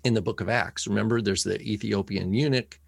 in 0.04 0.14
the 0.14 0.22
book 0.22 0.41
of 0.41 0.50
acts 0.50 0.88
remember 0.88 1.22
there's 1.22 1.43
the 1.43 1.62
ethiopian 1.62 2.34
eunuch 2.34 2.80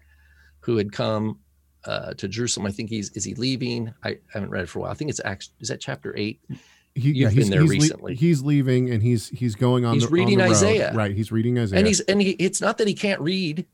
who 0.60 0.76
had 0.76 0.92
come 0.92 1.38
uh, 1.84 2.14
to 2.14 2.28
Jerusalem. 2.28 2.66
I 2.66 2.70
think 2.70 2.88
he's 2.90 3.10
is 3.10 3.24
he 3.24 3.34
leaving? 3.34 3.92
I 4.04 4.18
haven't 4.32 4.50
read 4.50 4.64
it 4.64 4.68
for 4.68 4.78
a 4.78 4.82
while. 4.82 4.90
I 4.90 4.94
think 4.94 5.10
it's 5.10 5.20
Acts. 5.24 5.50
Is 5.60 5.68
that 5.68 5.80
chapter 5.80 6.16
eight? 6.16 6.40
He, 6.94 7.10
You've 7.10 7.34
been 7.34 7.50
there 7.50 7.62
he's 7.62 7.70
recently. 7.70 8.14
he's 8.14 8.42
leaving 8.42 8.90
and 8.90 9.02
he's 9.02 9.28
he's 9.28 9.54
going 9.54 9.84
on. 9.84 9.94
He's 9.94 10.02
the, 10.02 10.08
on 10.08 10.12
reading 10.12 10.38
road. 10.38 10.50
Isaiah. 10.50 10.92
Right. 10.94 11.14
He's 11.14 11.32
reading 11.32 11.58
Isaiah. 11.58 11.78
And 11.78 11.86
he's 11.86 12.00
and 12.00 12.20
he, 12.20 12.30
it's 12.32 12.60
not 12.60 12.78
that 12.78 12.86
he 12.86 12.94
can't 12.94 13.20
read. 13.20 13.66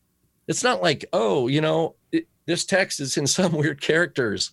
It's 0.46 0.64
not 0.64 0.82
like 0.82 1.04
oh, 1.12 1.48
you 1.48 1.60
know, 1.60 1.96
it, 2.12 2.26
this 2.46 2.64
text 2.64 3.00
is 3.00 3.16
in 3.16 3.26
some 3.26 3.52
weird 3.56 3.80
characters. 3.80 4.52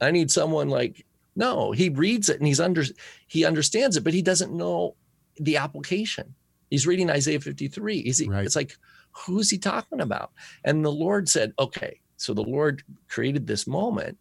I 0.00 0.10
need 0.10 0.30
someone 0.30 0.68
like 0.68 1.06
no. 1.34 1.72
He 1.72 1.88
reads 1.88 2.28
it 2.28 2.38
and 2.38 2.46
he's 2.46 2.60
under 2.60 2.84
he 3.26 3.44
understands 3.44 3.96
it, 3.96 4.04
but 4.04 4.14
he 4.14 4.22
doesn't 4.22 4.52
know 4.52 4.94
the 5.38 5.56
application. 5.56 6.34
He's 6.70 6.86
reading 6.86 7.10
Isaiah 7.10 7.40
53. 7.40 7.98
Is 8.00 8.18
he? 8.18 8.28
Right. 8.28 8.44
It's 8.44 8.56
like 8.56 8.76
who's 9.12 9.50
he 9.50 9.58
talking 9.58 10.00
about? 10.00 10.32
And 10.64 10.84
the 10.84 10.92
Lord 10.92 11.28
said, 11.28 11.52
okay. 11.58 12.00
So 12.16 12.34
the 12.34 12.42
Lord 12.44 12.82
created 13.08 13.46
this 13.46 13.66
moment 13.66 14.18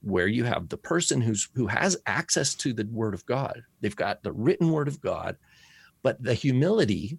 where 0.00 0.26
you 0.26 0.44
have 0.44 0.68
the 0.68 0.76
person 0.76 1.20
who's 1.20 1.48
who 1.54 1.66
has 1.68 1.96
access 2.06 2.54
to 2.56 2.72
the 2.72 2.84
word 2.90 3.14
of 3.14 3.24
God. 3.26 3.62
They've 3.80 3.94
got 3.94 4.22
the 4.22 4.32
written 4.32 4.70
word 4.70 4.88
of 4.88 5.00
God, 5.00 5.36
but 6.02 6.22
the 6.22 6.34
humility 6.34 7.18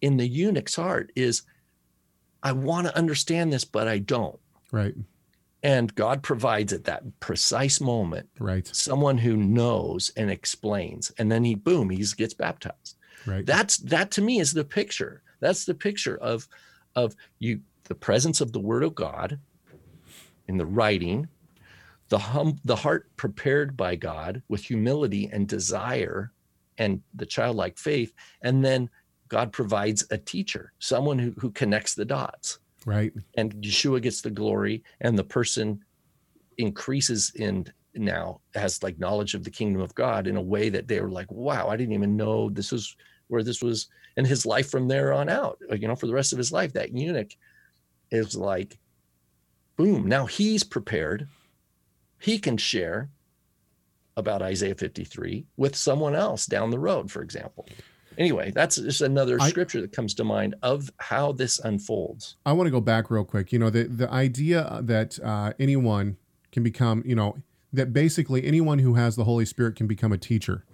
in 0.00 0.16
the 0.16 0.26
eunuch's 0.26 0.74
heart 0.76 1.12
is 1.14 1.42
I 2.42 2.52
want 2.52 2.86
to 2.86 2.96
understand 2.96 3.52
this, 3.52 3.64
but 3.64 3.86
I 3.86 3.98
don't. 3.98 4.38
right. 4.72 4.94
And 5.62 5.94
God 5.94 6.22
provides 6.22 6.72
at 6.72 6.84
that 6.84 7.02
precise 7.20 7.82
moment 7.82 8.30
Right. 8.38 8.66
someone 8.74 9.18
who 9.18 9.36
knows 9.36 10.10
and 10.16 10.30
explains. 10.30 11.12
And 11.18 11.30
then 11.30 11.44
he, 11.44 11.54
boom, 11.54 11.90
he 11.90 12.02
gets 12.16 12.32
baptized. 12.32 12.96
Right. 13.26 13.44
That's 13.44 13.78
that 13.78 14.10
to 14.12 14.22
me 14.22 14.40
is 14.40 14.52
the 14.52 14.64
picture. 14.64 15.22
That's 15.40 15.64
the 15.64 15.74
picture 15.74 16.16
of 16.16 16.48
of 16.96 17.14
you 17.38 17.60
the 17.84 17.94
presence 17.94 18.40
of 18.40 18.52
the 18.52 18.60
word 18.60 18.84
of 18.84 18.94
God 18.94 19.38
in 20.48 20.56
the 20.56 20.66
writing, 20.66 21.28
the 22.08 22.18
hum 22.18 22.58
the 22.64 22.76
heart 22.76 23.08
prepared 23.16 23.76
by 23.76 23.96
God 23.96 24.42
with 24.48 24.62
humility 24.62 25.28
and 25.32 25.48
desire 25.48 26.32
and 26.78 27.02
the 27.14 27.26
childlike 27.26 27.78
faith, 27.78 28.14
and 28.42 28.64
then 28.64 28.88
God 29.28 29.52
provides 29.52 30.04
a 30.10 30.18
teacher, 30.18 30.72
someone 30.78 31.18
who, 31.18 31.32
who 31.38 31.50
connects 31.50 31.94
the 31.94 32.04
dots. 32.04 32.58
right. 32.84 33.12
And 33.36 33.54
Yeshua 33.54 34.02
gets 34.02 34.22
the 34.22 34.30
glory, 34.30 34.82
and 35.00 35.16
the 35.16 35.24
person 35.24 35.84
increases 36.58 37.32
in 37.36 37.66
now 37.94 38.40
has 38.54 38.82
like 38.82 38.98
knowledge 38.98 39.34
of 39.34 39.44
the 39.44 39.50
kingdom 39.50 39.82
of 39.82 39.94
God 39.94 40.26
in 40.26 40.36
a 40.36 40.42
way 40.42 40.68
that 40.68 40.86
they 40.86 41.00
were 41.00 41.10
like, 41.10 41.30
wow, 41.30 41.68
I 41.68 41.76
didn't 41.76 41.94
even 41.94 42.16
know 42.16 42.50
this 42.50 42.72
was 42.72 42.96
where 43.30 43.42
this 43.42 43.62
was 43.62 43.88
and 44.16 44.26
his 44.26 44.44
life 44.44 44.70
from 44.70 44.88
there 44.88 45.12
on 45.12 45.28
out, 45.28 45.58
uh, 45.70 45.74
you 45.74 45.88
know, 45.88 45.96
for 45.96 46.06
the 46.06 46.12
rest 46.12 46.32
of 46.32 46.38
his 46.38 46.52
life. 46.52 46.72
That 46.72 46.92
eunuch 46.92 47.30
is 48.10 48.36
like, 48.36 48.78
boom, 49.76 50.06
now 50.06 50.26
he's 50.26 50.64
prepared. 50.64 51.28
He 52.18 52.38
can 52.38 52.56
share 52.56 53.08
about 54.16 54.42
Isaiah 54.42 54.74
53 54.74 55.46
with 55.56 55.74
someone 55.76 56.14
else 56.14 56.44
down 56.44 56.70
the 56.70 56.78
road, 56.78 57.10
for 57.10 57.22
example. 57.22 57.66
Anyway, 58.18 58.50
that's 58.50 58.76
just 58.76 59.00
another 59.00 59.38
I- 59.40 59.48
scripture 59.48 59.80
that 59.80 59.92
comes 59.92 60.14
to 60.14 60.24
mind 60.24 60.54
of 60.62 60.90
how 60.98 61.32
this 61.32 61.58
unfolds. 61.60 62.36
I 62.44 62.52
want 62.52 62.66
to 62.66 62.70
go 62.70 62.80
back 62.80 63.10
real 63.10 63.24
quick. 63.24 63.52
You 63.52 63.58
know, 63.58 63.70
the 63.70 63.84
the 63.84 64.10
idea 64.10 64.80
that 64.82 65.18
uh, 65.20 65.52
anyone 65.58 66.16
can 66.52 66.62
become, 66.62 67.02
you 67.06 67.14
know, 67.14 67.36
that 67.72 67.92
basically 67.92 68.44
anyone 68.44 68.80
who 68.80 68.94
has 68.94 69.14
the 69.16 69.24
Holy 69.24 69.46
Spirit 69.46 69.76
can 69.76 69.86
become 69.86 70.12
a 70.12 70.18
teacher 70.18 70.64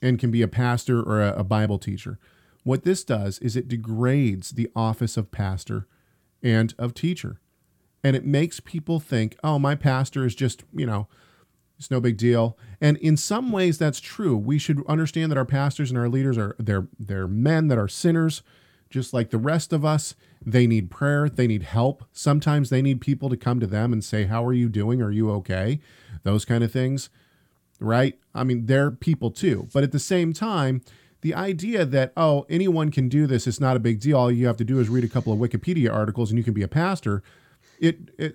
and 0.00 0.18
can 0.18 0.30
be 0.30 0.42
a 0.42 0.48
pastor 0.48 1.02
or 1.02 1.22
a, 1.22 1.40
a 1.40 1.44
Bible 1.44 1.78
teacher. 1.78 2.18
What 2.64 2.84
this 2.84 3.04
does 3.04 3.38
is 3.38 3.56
it 3.56 3.68
degrades 3.68 4.50
the 4.50 4.70
office 4.76 5.16
of 5.16 5.30
pastor 5.30 5.86
and 6.42 6.74
of 6.78 6.94
teacher. 6.94 7.40
And 8.04 8.14
it 8.14 8.24
makes 8.24 8.60
people 8.60 9.00
think, 9.00 9.36
oh, 9.42 9.58
my 9.58 9.74
pastor 9.74 10.24
is 10.24 10.34
just, 10.34 10.62
you 10.72 10.86
know, 10.86 11.08
it's 11.78 11.90
no 11.90 12.00
big 12.00 12.16
deal. 12.16 12.58
And 12.80 12.96
in 12.98 13.16
some 13.16 13.52
ways 13.52 13.78
that's 13.78 14.00
true. 14.00 14.36
We 14.36 14.58
should 14.58 14.84
understand 14.86 15.30
that 15.30 15.38
our 15.38 15.44
pastors 15.44 15.90
and 15.90 15.98
our 15.98 16.08
leaders 16.08 16.36
are 16.36 16.56
they're 16.58 16.88
they're 16.98 17.28
men 17.28 17.68
that 17.68 17.78
are 17.78 17.88
sinners 17.88 18.42
just 18.90 19.12
like 19.12 19.30
the 19.30 19.38
rest 19.38 19.72
of 19.72 19.84
us. 19.84 20.14
They 20.44 20.66
need 20.66 20.90
prayer, 20.90 21.28
they 21.28 21.46
need 21.46 21.62
help. 21.62 22.04
Sometimes 22.12 22.70
they 22.70 22.82
need 22.82 23.00
people 23.00 23.28
to 23.28 23.36
come 23.36 23.60
to 23.60 23.66
them 23.66 23.92
and 23.92 24.02
say, 24.02 24.24
"How 24.24 24.44
are 24.44 24.52
you 24.52 24.68
doing? 24.68 25.00
Are 25.02 25.10
you 25.10 25.30
okay?" 25.32 25.80
Those 26.22 26.44
kind 26.44 26.64
of 26.64 26.72
things. 26.72 27.10
Right? 27.80 28.18
I 28.34 28.44
mean, 28.44 28.66
they're 28.66 28.90
people 28.90 29.30
too. 29.30 29.68
But 29.72 29.84
at 29.84 29.92
the 29.92 29.98
same 29.98 30.32
time, 30.32 30.82
the 31.20 31.34
idea 31.34 31.84
that 31.84 32.12
oh, 32.16 32.46
anyone 32.48 32.90
can 32.90 33.08
do 33.08 33.26
this, 33.26 33.46
it's 33.46 33.60
not 33.60 33.76
a 33.76 33.80
big 33.80 34.00
deal. 34.00 34.18
All 34.18 34.30
you 34.30 34.46
have 34.46 34.56
to 34.58 34.64
do 34.64 34.78
is 34.78 34.88
read 34.88 35.04
a 35.04 35.08
couple 35.08 35.32
of 35.32 35.38
Wikipedia 35.38 35.92
articles 35.92 36.30
and 36.30 36.38
you 36.38 36.44
can 36.44 36.54
be 36.54 36.62
a 36.62 36.68
pastor. 36.68 37.22
It, 37.80 38.10
it 38.18 38.34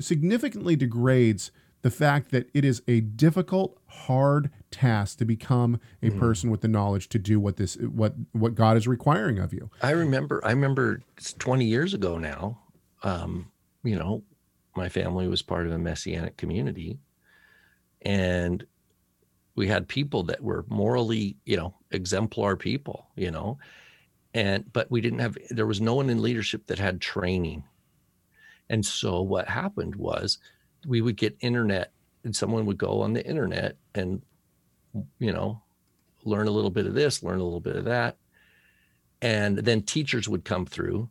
significantly 0.00 0.76
degrades 0.76 1.50
the 1.82 1.90
fact 1.90 2.30
that 2.30 2.48
it 2.54 2.64
is 2.64 2.82
a 2.88 3.00
difficult, 3.00 3.78
hard 3.86 4.50
task 4.70 5.18
to 5.18 5.24
become 5.26 5.78
a 6.02 6.10
person 6.10 6.50
with 6.50 6.62
the 6.62 6.68
knowledge 6.68 7.10
to 7.10 7.18
do 7.18 7.38
what 7.38 7.56
this 7.56 7.76
what 7.76 8.14
what 8.32 8.54
God 8.54 8.78
is 8.78 8.88
requiring 8.88 9.38
of 9.38 9.52
you. 9.52 9.70
I 9.82 9.90
remember, 9.90 10.40
I 10.44 10.50
remember 10.50 11.02
it's 11.18 11.34
20 11.34 11.66
years 11.66 11.92
ago 11.92 12.16
now. 12.16 12.58
Um, 13.02 13.52
you 13.82 13.96
know, 13.96 14.22
my 14.74 14.88
family 14.88 15.28
was 15.28 15.42
part 15.42 15.66
of 15.66 15.72
a 15.72 15.78
messianic 15.78 16.38
community, 16.38 17.00
and 18.00 18.64
we 19.56 19.68
had 19.68 19.88
people 19.88 20.24
that 20.24 20.42
were 20.42 20.64
morally, 20.68 21.36
you 21.44 21.56
know, 21.56 21.74
exemplar 21.90 22.56
people, 22.56 23.06
you 23.16 23.30
know, 23.30 23.58
and 24.32 24.72
but 24.72 24.90
we 24.90 25.00
didn't 25.00 25.20
have. 25.20 25.36
There 25.50 25.66
was 25.66 25.80
no 25.80 25.94
one 25.94 26.10
in 26.10 26.22
leadership 26.22 26.66
that 26.66 26.78
had 26.78 27.00
training, 27.00 27.64
and 28.68 28.84
so 28.84 29.22
what 29.22 29.48
happened 29.48 29.96
was 29.96 30.38
we 30.86 31.00
would 31.00 31.16
get 31.16 31.36
internet, 31.40 31.92
and 32.24 32.34
someone 32.34 32.66
would 32.66 32.78
go 32.78 33.00
on 33.02 33.12
the 33.12 33.24
internet 33.24 33.76
and, 33.94 34.22
you 35.18 35.32
know, 35.32 35.62
learn 36.24 36.48
a 36.48 36.50
little 36.50 36.70
bit 36.70 36.86
of 36.86 36.94
this, 36.94 37.22
learn 37.22 37.40
a 37.40 37.44
little 37.44 37.60
bit 37.60 37.76
of 37.76 37.84
that. 37.84 38.16
And 39.22 39.58
then 39.58 39.82
teachers 39.82 40.28
would 40.28 40.44
come 40.44 40.66
through. 40.66 41.08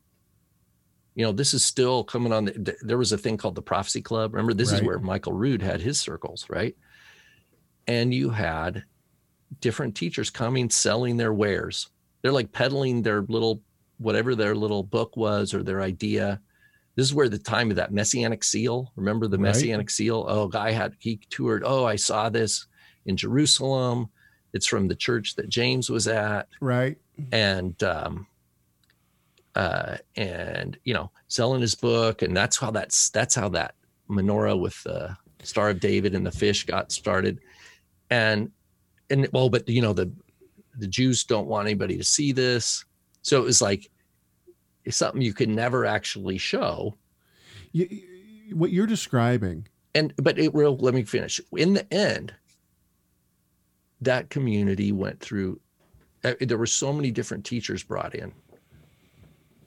You 1.15 1.25
know 1.25 1.31
this 1.31 1.53
is 1.53 1.63
still 1.63 2.03
coming 2.03 2.33
on 2.33 2.45
the, 2.45 2.75
there 2.81 2.97
was 2.97 3.11
a 3.11 3.17
thing 3.17 3.37
called 3.37 3.55
the 3.55 3.61
prophecy 3.61 4.01
club. 4.01 4.33
Remember 4.33 4.53
this 4.53 4.71
is 4.71 4.81
where 4.81 4.97
michael 4.97 5.33
rood 5.33 5.61
had 5.61 5.79
his 5.79 5.99
circles 5.99 6.47
right 6.49 6.75
and 7.87 8.13
you 8.13 8.29
had 8.29 8.83
different 9.61 9.95
teachers 9.95 10.29
coming 10.29 10.69
selling 10.69 11.17
their 11.17 11.33
wares. 11.33 11.89
They're 12.21 12.31
like 12.31 12.51
peddling 12.51 13.01
their 13.01 13.21
little 13.23 13.61
whatever 13.97 14.35
their 14.35 14.55
little 14.55 14.83
book 14.83 15.15
was 15.15 15.53
or 15.53 15.63
their 15.63 15.81
idea. 15.81 16.41
This 16.95 17.05
is 17.07 17.13
where 17.13 17.29
the 17.29 17.37
time 17.39 17.69
of 17.69 17.75
that 17.77 17.91
messianic 17.93 18.43
seal 18.43 18.91
remember 18.95 19.27
the 19.27 19.37
Right. 19.37 19.49
messianic 19.49 19.89
seal? 19.89 20.25
Oh 20.27 20.47
guy 20.47 20.71
had 20.71 20.93
he 20.99 21.19
toured. 21.29 21.63
Oh 21.65 21.85
i 21.85 21.95
saw 21.95 22.29
this 22.29 22.65
in 23.05 23.15
jerusalem. 23.17 24.09
It's 24.53 24.67
from 24.67 24.87
the 24.87 24.95
church 24.95 25.35
that 25.35 25.49
james 25.49 25.89
was 25.89 26.07
at. 26.07 26.47
Right? 26.59 26.97
and 27.31 27.81
um 27.83 28.25
uh 29.55 29.97
and 30.15 30.77
you 30.83 30.93
know 30.93 31.11
selling 31.27 31.61
his 31.61 31.75
book. 31.75 32.21
And 32.21 32.35
that's 32.35 32.57
how 32.57 32.71
that's 32.71 33.09
that's 33.09 33.35
how 33.35 33.49
that 33.49 33.75
menorah 34.09 34.59
with 34.59 34.81
the 34.83 35.15
star 35.43 35.69
of 35.71 35.79
david 35.79 36.15
and 36.15 36.25
the 36.25 36.31
fish 36.31 36.65
got 36.65 36.91
started 36.91 37.39
and 38.09 38.51
and 39.09 39.27
well 39.31 39.49
but 39.49 39.67
you 39.67 39.81
know 39.81 39.93
the 39.93 40.11
the 40.77 40.87
jews 40.87 41.23
don't 41.23 41.47
want 41.47 41.67
anybody 41.67 41.97
to 41.97 42.03
see 42.03 42.31
this. 42.31 42.85
So 43.21 43.41
it 43.41 43.45
was 43.45 43.61
like 43.61 43.89
it's 44.85 44.97
something 44.97 45.21
you 45.21 45.33
could 45.33 45.49
never 45.49 45.85
actually 45.85 46.37
show. 46.37 46.97
You, 47.71 47.87
what 48.53 48.71
you're 48.71 48.87
describing, 48.87 49.67
and 49.95 50.13
but 50.17 50.37
it 50.37 50.53
will 50.53 50.77
let 50.77 50.93
me 50.93 51.03
finish. 51.03 51.39
In 51.55 51.73
the 51.73 51.91
end 51.93 52.33
that 54.01 54.29
community 54.29 54.91
went 54.91 55.19
through 55.21 55.59
uh, 56.23 56.33
there 56.41 56.57
were 56.57 56.65
so 56.65 56.93
many 56.93 57.11
different 57.11 57.45
teachers 57.45 57.83
brought 57.83 58.15
in. 58.15 58.31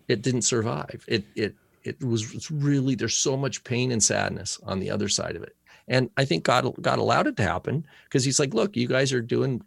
It 0.09 0.23
didn't 0.23 0.43
survive. 0.43 1.05
It 1.09 1.25
it 1.35 1.55
it 1.85 2.03
was 2.03 2.35
it's 2.35 2.51
really 2.51 2.95
there's 2.95 3.17
so 3.17 3.37
much 3.37 3.65
pain 3.65 3.93
and 3.93 4.03
sadness 4.03 4.59
on 4.65 4.81
the 4.81 4.91
other 4.91 5.09
side 5.09 5.37
of 5.37 5.43
it 5.43 5.57
and 5.89 6.11
i 6.17 6.25
think 6.25 6.45
god 6.45 6.67
god 6.81 6.99
allowed 6.99 7.27
it 7.27 7.37
to 7.37 7.43
happen 7.43 7.87
because 8.05 8.25
he's 8.25 8.39
like 8.39 8.55
look 8.55 8.77
you 8.77 8.87
guys 8.87 9.13
are 9.13 9.21
doing 9.21 9.63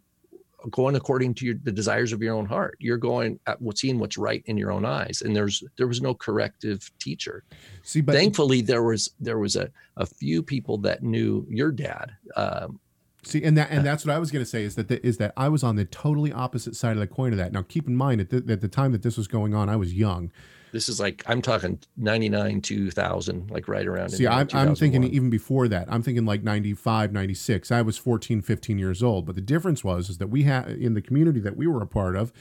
going 0.70 0.94
according 0.94 1.32
to 1.32 1.46
your, 1.46 1.54
the 1.62 1.72
desires 1.72 2.12
of 2.12 2.22
your 2.22 2.34
own 2.34 2.44
heart 2.44 2.76
you're 2.80 2.98
going 2.98 3.40
at 3.46 3.60
what's 3.62 3.80
seeing 3.80 3.98
what's 3.98 4.18
right 4.18 4.42
in 4.46 4.58
your 4.58 4.70
own 4.70 4.84
eyes 4.84 5.22
and 5.22 5.34
there's 5.34 5.64
there 5.76 5.86
was 5.86 6.02
no 6.02 6.12
corrective 6.12 6.90
teacher 6.98 7.44
see, 7.82 8.02
but 8.02 8.14
thankfully 8.14 8.60
there 8.60 8.82
was 8.82 9.10
there 9.20 9.38
was 9.38 9.56
a, 9.56 9.70
a 9.96 10.04
few 10.04 10.42
people 10.42 10.76
that 10.76 11.02
knew 11.02 11.46
your 11.48 11.72
dad 11.72 12.12
um, 12.36 12.78
See, 13.22 13.42
and 13.44 13.56
that 13.58 13.70
and 13.70 13.84
that's 13.84 14.06
what 14.06 14.14
I 14.14 14.18
was 14.18 14.30
going 14.30 14.44
to 14.44 14.50
say 14.50 14.64
is 14.64 14.76
that 14.76 14.88
the, 14.88 15.04
is 15.06 15.18
that 15.18 15.34
I 15.36 15.48
was 15.50 15.62
on 15.62 15.76
the 15.76 15.84
totally 15.84 16.32
opposite 16.32 16.74
side 16.74 16.92
of 16.92 17.00
the 17.00 17.06
coin 17.06 17.32
of 17.32 17.38
that. 17.38 17.52
Now, 17.52 17.62
keep 17.62 17.86
in 17.86 17.94
mind 17.94 18.20
at 18.20 18.30
the, 18.30 18.42
at 18.50 18.62
the 18.62 18.68
time 18.68 18.92
that 18.92 19.02
this 19.02 19.18
was 19.18 19.28
going 19.28 19.54
on, 19.54 19.68
I 19.68 19.76
was 19.76 19.92
young. 19.92 20.32
This 20.72 20.88
is 20.88 21.00
like 21.00 21.22
i'm 21.26 21.42
talking 21.42 21.78
99 21.96 22.60
2000 22.60 23.50
like 23.50 23.68
right 23.68 23.86
around 23.86 24.10
in 24.12 24.20
See, 24.20 24.26
I'm, 24.26 24.48
I'm 24.52 24.74
thinking 24.74 25.04
even 25.04 25.30
before 25.30 25.68
that. 25.68 25.86
I'm 25.90 26.02
thinking 26.02 26.24
like 26.24 26.42
95, 26.42 27.12
96. 27.12 27.70
I 27.70 27.82
was 27.82 27.96
14, 27.96 28.42
15 28.42 28.78
years 28.78 29.02
old. 29.02 29.26
But 29.26 29.34
the 29.34 29.40
difference 29.40 29.82
was 29.82 30.10
is 30.10 30.18
that 30.18 30.28
we 30.28 30.42
had 30.42 30.68
in 30.68 30.94
the 30.94 31.02
community 31.02 31.40
that 31.40 31.56
we 31.56 31.66
were 31.66 31.80
a 31.82 31.86
part 31.86 32.16
of, 32.16 32.32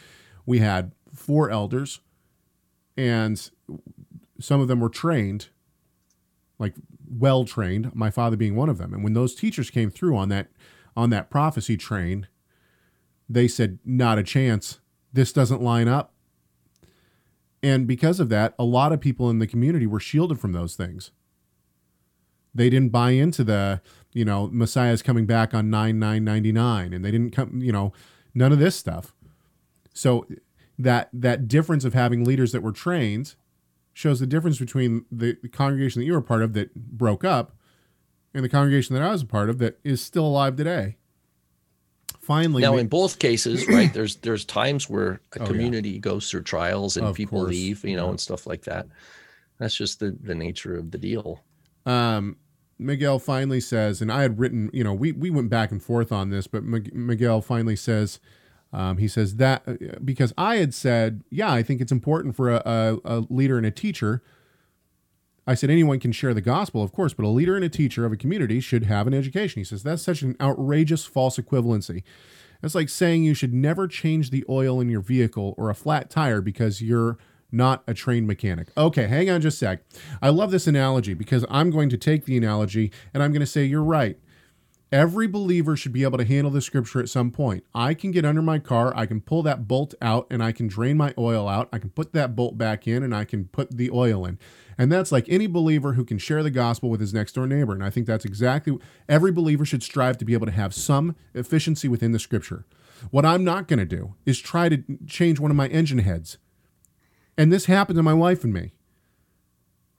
we 0.46 0.60
had 0.60 0.92
four 1.14 1.50
elders, 1.50 2.02
and 2.98 3.50
some 4.40 4.62
of 4.62 4.68
them 4.68 4.80
were 4.80 4.90
trained, 4.90 5.48
like 6.58 6.76
well 7.10 7.46
trained. 7.46 7.96
My 7.96 8.12
father 8.12 8.36
being 8.36 8.56
one 8.56 8.70
of 8.70 8.78
them. 8.78 8.94
And 8.94 9.04
when 9.04 9.14
those 9.14 9.36
teachers 9.36 9.70
came 9.70 9.90
through 9.90 10.18
on 10.18 10.30
that 10.30 10.48
on 10.98 11.10
that 11.12 11.30
prophecy 11.30 11.78
train, 11.78 12.28
they 13.30 13.48
said, 13.48 13.80
"Not 13.86 14.18
a 14.18 14.24
chance. 14.24 14.80
This 15.14 15.32
doesn't 15.32 15.62
line 15.62 15.88
up." 15.88 16.14
And 17.62 17.88
because 17.88 18.20
of 18.20 18.30
that, 18.30 18.54
a 18.58 18.64
lot 18.64 18.92
of 18.92 19.02
people 19.02 19.30
in 19.30 19.40
the 19.40 19.48
community 19.48 19.86
were 19.86 20.00
shielded 20.00 20.40
from 20.40 20.54
those 20.54 20.76
things. 20.76 21.12
They 22.54 22.70
didn't 22.70 22.90
buy 22.90 23.12
into 23.12 23.44
the, 23.44 23.82
you 24.14 24.26
know, 24.26 24.48
Messiah's 24.48 25.02
coming 25.02 25.26
back 25.26 25.54
on 25.54 25.70
9999 25.70 26.94
and 26.94 27.06
they 27.06 27.12
didn't 27.12 27.32
come, 27.32 27.62
you 27.62 27.72
know, 27.72 27.94
none 28.34 28.52
of 28.52 28.60
this 28.60 28.76
stuff. 28.76 29.14
So 29.94 30.26
that 30.78 31.10
that 31.12 31.48
difference 31.48 31.84
of 31.84 31.94
having 31.94 32.24
leaders 32.24 32.54
that 32.54 32.64
were 32.64 32.72
trained 32.72 33.36
shows 33.94 34.20
the 34.20 34.28
difference 34.28 34.58
between 34.58 35.06
the, 35.12 35.36
congregation 35.52 36.00
that 36.00 36.06
you 36.06 36.14
were 36.14 36.22
part 36.22 36.42
of 36.42 36.54
that 36.54 36.74
broke 36.74 37.26
up 37.26 37.52
and 38.34 38.46
the 38.46 38.50
congregation 38.50 38.96
that 38.96 39.04
I 39.04 39.12
was 39.12 39.24
a 39.24 39.26
part 39.26 39.50
of 39.50 39.58
that 39.58 39.78
is 39.84 40.02
still 40.02 40.26
alive 40.26 40.56
today. 40.56 40.96
Finally, 42.30 42.62
now 42.62 42.74
ma- 42.74 42.78
in 42.78 42.88
both 42.88 43.18
cases 43.20 43.68
right 43.68 43.92
there's 43.98 44.18
there's 44.18 44.46
times 44.46 44.88
where 44.90 45.14
a 45.36 45.40
Oh, 45.40 45.42
yeah. 45.42 45.46
community 45.48 46.00
goes 46.00 46.30
through 46.30 46.44
trials 46.44 46.96
and 46.96 47.06
Of 47.08 47.16
people 47.16 47.40
course, 47.40 47.50
leave 47.50 47.84
you 47.84 47.96
know 47.98 48.06
yeah. 48.06 48.10
and 48.12 48.20
stuff 48.20 48.46
like 48.46 48.64
that 48.66 48.86
that's 49.58 49.76
just 49.76 50.00
the 50.00 50.16
the 50.22 50.36
nature 50.36 50.78
of 50.78 50.92
the 50.92 50.98
deal 51.00 51.44
um, 51.86 52.38
Miguel 52.78 53.20
finally 53.20 53.60
says, 53.60 54.02
and 54.02 54.10
I 54.12 54.22
had 54.22 54.40
written, 54.40 54.70
you 54.72 54.84
know, 54.86 54.94
we, 54.94 55.12
we 55.12 55.30
went 55.30 55.50
back 55.50 55.72
and 55.72 55.82
forth 55.84 56.12
on 56.14 56.30
this, 56.30 56.46
but 56.48 56.64
Mig- 56.64 56.94
Miguel 56.96 57.42
finally 57.42 57.76
says, 57.76 58.20
um, 58.72 58.98
he 59.00 59.08
says 59.10 59.36
that 59.38 59.64
uh, 59.68 59.76
because 60.06 60.32
I 60.38 60.58
had 60.58 60.74
said, 60.74 61.24
yeah, 61.30 61.52
I 61.52 61.62
think 61.64 61.82
it's 61.82 61.92
important 61.92 62.36
for 62.38 62.50
a, 62.52 62.62
a, 62.66 62.98
a 63.04 63.18
leader 63.30 63.58
and 63.58 63.66
a 63.66 63.72
teacher. 63.72 64.22
I 65.50 65.56
said 65.56 65.72
anyone 65.72 66.00
can 66.00 66.12
share 66.12 66.36
the 66.36 66.42
gospel, 66.42 66.84
of 66.84 66.92
course, 66.92 67.16
but 67.16 67.26
a 67.26 67.28
leader 67.28 67.56
and 67.56 67.66
a 67.66 67.70
teacher 67.70 68.06
of 68.06 68.12
a 68.12 68.18
community 68.18 68.60
should 68.60 68.84
have 68.84 69.08
an 69.08 69.16
education. 69.16 69.62
He 69.62 69.64
says 69.64 69.82
that's 69.82 70.04
such 70.04 70.22
an 70.22 70.36
outrageous 70.40 71.06
false 71.06 71.38
equivalency. 71.40 72.04
It's 72.62 72.76
like 72.76 72.88
saying 72.88 73.24
you 73.24 73.34
should 73.34 73.52
never 73.52 73.88
change 73.88 74.30
the 74.30 74.46
oil 74.48 74.80
in 74.80 74.90
your 74.90 75.02
vehicle 75.02 75.56
or 75.58 75.72
a 75.72 75.74
flat 75.74 76.12
tire 76.12 76.40
because 76.40 76.84
you're 76.84 77.18
not 77.52 77.82
a 77.88 77.96
trained 77.96 78.28
mechanic. 78.28 78.68
Okay, 78.78 79.08
hang 79.08 79.32
on 79.32 79.42
just 79.42 79.60
a 79.64 79.66
sec. 79.66 79.84
I 80.22 80.30
love 80.30 80.52
this 80.52 80.68
analogy 80.68 81.16
because 81.16 81.44
I'm 81.50 81.72
going 81.72 81.90
to 81.90 81.98
take 81.98 82.26
the 82.26 82.38
analogy 82.38 82.92
and 83.12 83.24
I'm 83.24 83.32
going 83.32 83.40
to 83.40 83.48
say 83.48 83.66
you're 83.66 83.82
right. 83.84 84.20
Every 84.92 85.26
believer 85.26 85.76
should 85.76 85.94
be 85.94 86.04
able 86.04 86.20
to 86.20 86.26
handle 86.26 86.52
the 86.52 86.62
scripture 86.62 87.00
at 87.00 87.10
some 87.10 87.32
point. 87.32 87.64
I 87.74 87.96
can 87.96 88.12
get 88.12 88.26
under 88.26 88.42
my 88.42 88.60
car, 88.60 88.92
I 88.96 89.08
can 89.08 89.22
pull 89.22 89.44
that 89.44 89.68
bolt 89.68 89.94
out, 90.02 90.26
and 90.32 90.44
I 90.44 90.52
can 90.52 90.68
drain 90.68 90.98
my 90.98 91.14
oil 91.16 91.48
out. 91.48 91.70
I 91.72 91.78
can 91.78 91.92
put 91.92 92.14
that 92.14 92.36
bolt 92.36 92.58
back 92.58 92.88
in, 92.88 93.04
and 93.04 93.16
I 93.16 93.24
can 93.24 93.46
put 93.46 93.78
the 93.78 93.92
oil 93.92 94.26
in. 94.26 94.40
And 94.80 94.92
that's 94.92 95.12
like 95.12 95.30
any 95.30 95.46
believer 95.46 95.94
who 95.94 96.04
can 96.04 96.18
share 96.18 96.42
the 96.42 96.50
gospel 96.50 96.90
with 96.90 97.02
his 97.02 97.14
next 97.14 97.34
door 97.34 97.46
neighbor. 97.46 97.74
And 97.74 97.84
I 97.84 97.92
think 97.92 98.08
that's 98.08 98.26
exactly 98.26 98.80
every 99.08 99.32
believer 99.32 99.66
should 99.66 99.84
strive 99.84 100.18
to 100.18 100.26
be 100.26 100.34
able 100.34 100.48
to 100.48 100.52
have 100.52 100.74
some 100.74 101.16
efficiency 101.36 101.88
within 101.88 102.14
the 102.14 102.20
scripture. 102.20 102.66
What 103.12 103.26
I'm 103.26 103.44
not 103.44 103.68
going 103.68 103.80
to 103.80 103.86
do 103.86 104.16
is 104.26 104.40
try 104.40 104.70
to 104.70 104.84
change 105.06 105.40
one 105.40 105.52
of 105.52 105.58
my 105.58 105.68
engine 105.68 106.00
heads. 106.00 106.38
And 107.38 107.52
this 107.52 107.66
happened 107.66 107.98
to 107.98 108.04
my 108.04 108.14
wife 108.14 108.44
and 108.44 108.54
me. 108.54 108.72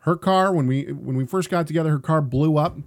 Her 0.04 0.16
car, 0.16 0.52
when 0.52 0.66
we 0.66 0.84
when 0.92 1.14
we 1.14 1.26
first 1.26 1.50
got 1.50 1.66
together, 1.66 1.90
her 1.90 1.98
car 1.98 2.22
blew 2.22 2.56
up 2.56 2.78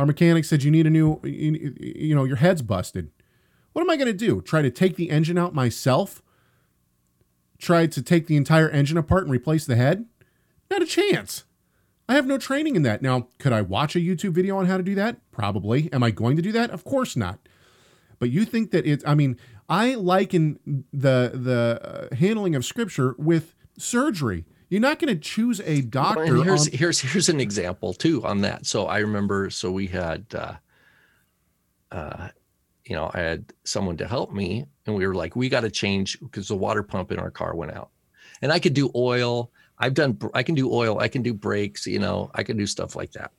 our 0.00 0.06
mechanic 0.06 0.46
said 0.46 0.62
you 0.62 0.70
need 0.70 0.86
a 0.86 0.90
new, 0.90 1.20
you, 1.24 2.14
know, 2.14 2.24
your 2.24 2.36
head's 2.36 2.62
busted. 2.62 3.10
What 3.74 3.82
am 3.82 3.90
I 3.90 3.96
going 3.96 4.06
to 4.06 4.14
do? 4.14 4.40
Try 4.40 4.62
to 4.62 4.70
take 4.70 4.96
the 4.96 5.10
engine 5.10 5.36
out 5.36 5.54
myself? 5.54 6.22
Try 7.58 7.84
to 7.84 8.00
take 8.00 8.26
the 8.26 8.38
entire 8.38 8.70
engine 8.70 8.96
apart 8.96 9.24
and 9.24 9.30
replace 9.30 9.66
the 9.66 9.76
head? 9.76 10.06
Not 10.70 10.82
a 10.82 10.86
chance. 10.86 11.44
I 12.08 12.14
have 12.14 12.26
no 12.26 12.38
training 12.38 12.76
in 12.76 12.82
that. 12.82 13.02
Now, 13.02 13.28
could 13.38 13.52
I 13.52 13.62
watch 13.62 13.94
a 13.94 14.00
YouTube 14.00 14.32
video 14.32 14.56
on 14.56 14.66
how 14.66 14.76
to 14.76 14.82
do 14.82 14.94
that? 14.96 15.18
Probably. 15.30 15.92
Am 15.92 16.02
I 16.02 16.10
going 16.10 16.36
to 16.36 16.42
do 16.42 16.52
that? 16.52 16.70
Of 16.70 16.84
course 16.84 17.16
not. 17.16 17.38
But 18.18 18.30
you 18.30 18.44
think 18.44 18.70
that 18.72 18.84
it's, 18.86 19.04
I 19.06 19.14
mean, 19.14 19.36
I 19.68 19.94
liken 19.94 20.84
the 20.92 21.30
the 21.32 22.08
uh, 22.12 22.14
handling 22.14 22.54
of 22.54 22.64
scripture 22.64 23.14
with 23.16 23.54
surgery. 23.78 24.44
You're 24.68 24.80
not 24.80 24.98
going 24.98 25.14
to 25.14 25.20
choose 25.20 25.60
a 25.64 25.80
doctor. 25.82 26.34
Well, 26.34 26.42
here's 26.42 26.66
on- 26.66 26.72
here's 26.72 27.00
here's 27.00 27.28
an 27.28 27.40
example 27.40 27.94
too 27.94 28.24
on 28.24 28.40
that. 28.42 28.66
So 28.66 28.86
I 28.86 28.98
remember, 28.98 29.50
so 29.50 29.70
we 29.70 29.86
had, 29.86 30.26
uh, 30.34 30.54
uh, 31.92 32.28
you 32.84 32.94
know, 32.96 33.10
I 33.14 33.20
had 33.20 33.52
someone 33.64 33.96
to 33.98 34.06
help 34.06 34.32
me, 34.32 34.66
and 34.86 34.94
we 34.96 35.06
were 35.06 35.14
like, 35.14 35.34
we 35.36 35.48
got 35.48 35.60
to 35.60 35.70
change 35.70 36.18
because 36.20 36.48
the 36.48 36.56
water 36.56 36.82
pump 36.82 37.10
in 37.12 37.18
our 37.18 37.30
car 37.30 37.54
went 37.54 37.72
out, 37.72 37.90
and 38.42 38.52
I 38.52 38.58
could 38.58 38.74
do 38.74 38.90
oil. 38.94 39.50
I've 39.80 39.94
done. 39.94 40.18
I 40.34 40.42
can 40.42 40.54
do 40.54 40.72
oil. 40.72 41.00
I 41.00 41.08
can 41.08 41.22
do 41.22 41.34
brakes. 41.34 41.86
You 41.86 41.98
know, 41.98 42.30
I 42.34 42.44
can 42.44 42.56
do 42.56 42.66
stuff 42.66 42.94
like 42.94 43.12
that. 43.12 43.32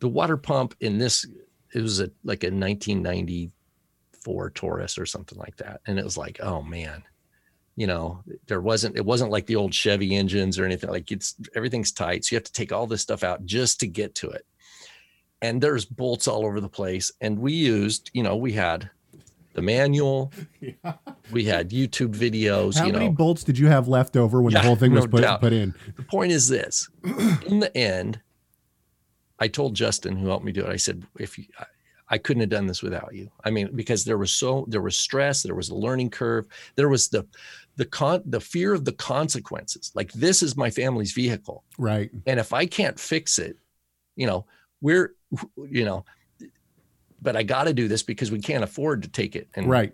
The 0.00 0.08
water 0.08 0.36
pump 0.36 0.74
in 0.80 0.98
this, 0.98 1.26
it 1.74 1.80
was 1.80 2.00
a 2.00 2.10
like 2.24 2.42
a 2.42 2.50
1994 2.50 4.50
Taurus 4.50 4.98
or 4.98 5.06
something 5.06 5.38
like 5.38 5.56
that, 5.58 5.80
and 5.86 5.98
it 5.98 6.04
was 6.04 6.16
like, 6.16 6.40
oh 6.40 6.62
man, 6.62 7.04
you 7.78 7.86
know 7.86 8.24
there 8.48 8.60
wasn't 8.60 8.96
it 8.96 9.04
wasn't 9.04 9.30
like 9.30 9.46
the 9.46 9.54
old 9.54 9.72
chevy 9.72 10.16
engines 10.16 10.58
or 10.58 10.64
anything 10.64 10.90
like 10.90 11.12
it's 11.12 11.36
everything's 11.54 11.92
tight 11.92 12.24
so 12.24 12.34
you 12.34 12.36
have 12.36 12.42
to 12.42 12.52
take 12.52 12.72
all 12.72 12.88
this 12.88 13.00
stuff 13.00 13.22
out 13.22 13.46
just 13.46 13.78
to 13.78 13.86
get 13.86 14.16
to 14.16 14.28
it 14.28 14.44
and 15.42 15.62
there's 15.62 15.84
bolts 15.84 16.26
all 16.26 16.44
over 16.44 16.60
the 16.60 16.68
place 16.68 17.12
and 17.20 17.38
we 17.38 17.52
used 17.52 18.10
you 18.12 18.24
know 18.24 18.34
we 18.34 18.52
had 18.52 18.90
the 19.58 19.62
manual. 19.62 20.32
We 21.30 21.44
had 21.44 21.68
youtube 21.70 22.14
videos 22.16 22.78
How 22.78 22.86
you 22.86 22.92
many 22.94 23.06
know. 23.08 23.12
bolts 23.12 23.44
did 23.44 23.58
you 23.58 23.66
have 23.66 23.86
left 23.86 24.16
over 24.16 24.40
when 24.40 24.52
Yeah, 24.54 24.62
the 24.62 24.66
whole 24.66 24.76
thing 24.76 24.92
was 24.94 25.06
put, 25.06 25.20
doubt. 25.20 25.40
put 25.40 25.52
in? 25.52 25.74
the 25.96 26.02
point 26.02 26.32
is 26.32 26.48
this. 26.48 26.88
In 27.46 27.58
the 27.60 27.70
end 27.76 28.20
i 29.38 29.46
told 29.46 29.74
justin 29.74 30.16
who 30.16 30.26
helped 30.28 30.44
me 30.46 30.52
do 30.52 30.62
it 30.64 30.70
i 30.70 30.76
said 30.76 31.04
if 31.18 31.36
you 31.38 31.44
I, 31.58 31.66
I 32.14 32.18
couldn't 32.18 32.40
have 32.40 32.48
done 32.48 32.66
this 32.66 32.82
without 32.82 33.14
you. 33.14 33.30
I 33.44 33.50
mean 33.50 33.68
because 33.74 34.04
there 34.06 34.16
was 34.16 34.32
so 34.32 34.64
there 34.68 34.80
was 34.80 34.96
stress 34.96 35.42
there 35.42 35.54
was 35.54 35.68
a 35.68 35.74
learning 35.74 36.08
curve 36.10 36.46
there 36.76 36.88
was 36.88 37.08
the 37.08 37.26
the 37.76 37.84
con 37.84 38.22
the 38.24 38.40
fear 38.40 38.72
of 38.72 38.86
the 38.86 38.92
consequences. 38.92 39.92
Like 39.94 40.10
this 40.12 40.42
is 40.42 40.56
my 40.56 40.70
family's 40.70 41.12
vehicle. 41.12 41.62
Right. 41.76 42.10
and 42.26 42.40
if 42.40 42.54
i 42.54 42.64
can't 42.64 42.98
fix 42.98 43.38
it 43.38 43.56
you 44.16 44.26
know 44.26 44.46
we're 44.80 45.12
you 45.70 45.84
know 45.84 46.06
but 47.20 47.36
i 47.36 47.42
got 47.42 47.64
to 47.64 47.72
do 47.74 47.88
this 47.88 48.02
because 48.02 48.30
we 48.30 48.40
can't 48.40 48.64
afford 48.64 49.02
to 49.02 49.08
take 49.08 49.34
it. 49.36 49.48
And 49.54 49.68
Right. 49.68 49.92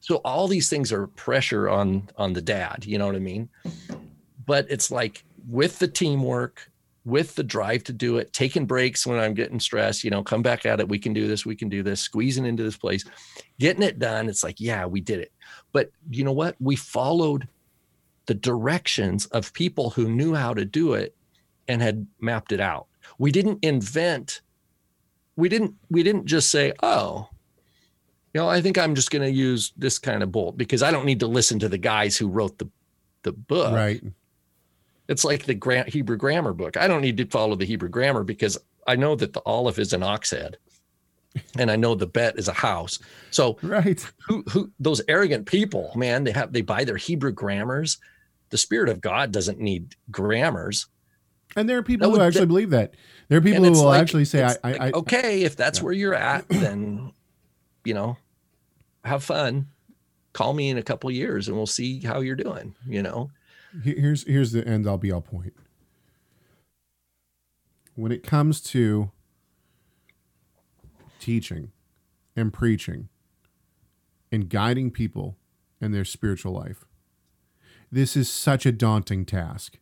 so 0.00 0.16
all 0.16 0.46
these 0.48 0.68
things 0.68 0.92
are 0.92 1.06
pressure 1.08 1.68
on 1.68 2.08
on 2.16 2.32
the 2.32 2.42
dad 2.42 2.84
you 2.86 2.98
know 2.98 3.06
what 3.06 3.16
i 3.16 3.20
mean? 3.20 3.48
But 4.44 4.66
it's 4.70 4.90
like 4.90 5.24
with 5.48 5.78
the 5.78 5.88
teamwork 5.88 6.70
with 7.04 7.34
the 7.36 7.44
drive 7.44 7.84
to 7.84 7.92
do 7.92 8.16
it 8.18 8.32
taking 8.32 8.66
breaks 8.66 9.06
when 9.06 9.18
i'm 9.18 9.32
getting 9.32 9.60
stressed 9.60 10.02
you 10.02 10.10
know 10.10 10.24
come 10.24 10.42
back 10.42 10.66
at 10.66 10.80
it 10.80 10.88
we 10.88 10.98
can 10.98 11.12
do 11.12 11.28
this 11.28 11.46
we 11.46 11.54
can 11.54 11.68
do 11.68 11.82
this 11.84 12.00
squeezing 12.00 12.44
into 12.44 12.64
this 12.64 12.76
place 12.76 13.04
getting 13.60 13.82
it 13.84 13.98
done 14.00 14.28
it's 14.28 14.42
like 14.42 14.60
yeah 14.60 14.84
we 14.86 15.00
did 15.00 15.20
it. 15.20 15.32
But 15.72 15.90
you 16.10 16.24
know 16.24 16.32
what? 16.32 16.56
We 16.58 16.74
followed 16.76 17.46
the 18.26 18.34
directions 18.34 19.26
of 19.26 19.52
people 19.52 19.90
who 19.90 20.08
knew 20.08 20.34
how 20.34 20.52
to 20.54 20.64
do 20.64 20.94
it 20.94 21.14
and 21.68 21.80
had 21.80 22.06
mapped 22.20 22.50
it 22.50 22.60
out. 22.60 22.86
We 23.18 23.30
didn't 23.30 23.60
invent 23.62 24.40
we 25.36 25.48
didn't 25.48 25.74
we 25.90 26.02
didn't 26.02 26.24
just 26.26 26.50
say 26.50 26.72
oh 26.82 27.28
you 28.34 28.40
know 28.40 28.48
i 28.48 28.60
think 28.60 28.76
i'm 28.78 28.94
just 28.94 29.10
going 29.10 29.22
to 29.22 29.30
use 29.30 29.72
this 29.76 29.98
kind 29.98 30.22
of 30.22 30.32
bolt 30.32 30.56
because 30.56 30.82
i 30.82 30.90
don't 30.90 31.04
need 31.06 31.20
to 31.20 31.26
listen 31.26 31.58
to 31.58 31.68
the 31.68 31.78
guys 31.78 32.16
who 32.16 32.28
wrote 32.28 32.58
the 32.58 32.68
the 33.22 33.32
book 33.32 33.74
right. 33.74 34.02
it's 35.08 35.24
like 35.24 35.44
the 35.44 35.54
gra- 35.54 35.88
hebrew 35.90 36.16
grammar 36.16 36.52
book 36.52 36.76
i 36.76 36.86
don't 36.88 37.02
need 37.02 37.16
to 37.16 37.26
follow 37.26 37.54
the 37.56 37.64
hebrew 37.64 37.88
grammar 37.88 38.22
because 38.24 38.56
i 38.86 38.94
know 38.96 39.14
that 39.14 39.32
the 39.32 39.40
aleph 39.46 39.78
is 39.78 39.92
an 39.92 40.02
ox 40.02 40.30
head 40.30 40.56
and 41.58 41.70
i 41.70 41.76
know 41.76 41.94
the 41.94 42.06
bet 42.06 42.38
is 42.38 42.48
a 42.48 42.52
house 42.52 42.98
so 43.30 43.58
Right. 43.62 44.00
who 44.26 44.42
who 44.50 44.70
those 44.80 45.02
arrogant 45.08 45.46
people 45.46 45.92
man 45.96 46.24
they 46.24 46.32
have 46.32 46.52
they 46.52 46.62
buy 46.62 46.84
their 46.84 46.96
hebrew 46.96 47.32
grammars 47.32 47.98
the 48.50 48.58
spirit 48.58 48.88
of 48.88 49.00
god 49.00 49.32
doesn't 49.32 49.58
need 49.58 49.94
grammars 50.10 50.86
And 51.56 51.68
there 51.68 51.78
are 51.78 51.82
people 51.82 52.10
That 52.10 52.16
who 52.18 52.22
actually 52.24 52.46
believe 52.46 52.70
that. 52.70 52.94
There 53.28 53.38
are 53.38 53.42
people 53.42 53.64
who 53.64 53.72
will 53.72 53.84
like- 53.84 54.00
actually 54.00 54.24
say, 54.24 54.42
I, 54.44 54.48
like, 54.62 54.80
I 54.80 54.90
okay 54.92 55.42
if 55.42 55.56
that's 55.56 55.78
Yeah. 55.78 55.84
where 55.84 55.92
you're 55.92 56.14
at 56.14 56.48
then 56.48 57.12
you 57.84 57.94
know 57.94 58.16
have 59.04 59.22
fun 59.24 59.68
call 60.32 60.52
me 60.52 60.68
in 60.70 60.78
a 60.78 60.82
couple 60.82 61.08
of 61.08 61.14
years 61.16 61.48
and 61.48 61.56
we'll 61.56 61.66
see 61.66 62.00
how 62.00 62.20
you're 62.20 62.36
doing 62.36 62.74
you 62.86 63.02
know 63.02 63.30
here's 63.82 64.24
here's 64.26 64.52
the 64.52 64.66
end 64.66 64.86
all 64.86 64.98
be 64.98 65.10
all 65.12 65.20
point. 65.20 65.54
When 67.94 68.12
it 68.12 68.22
comes 68.22 68.60
to 68.62 69.10
teaching 71.18 71.72
and 72.34 72.52
preaching 72.52 73.08
and 74.30 74.48
guiding 74.48 74.90
people 74.90 75.36
in 75.80 75.92
their 75.92 76.04
spiritual 76.04 76.52
life, 76.52 76.84
this 77.90 78.16
is 78.16 78.28
such 78.28 78.66
a 78.66 78.72
daunting 78.72 79.24
task. 79.24 79.78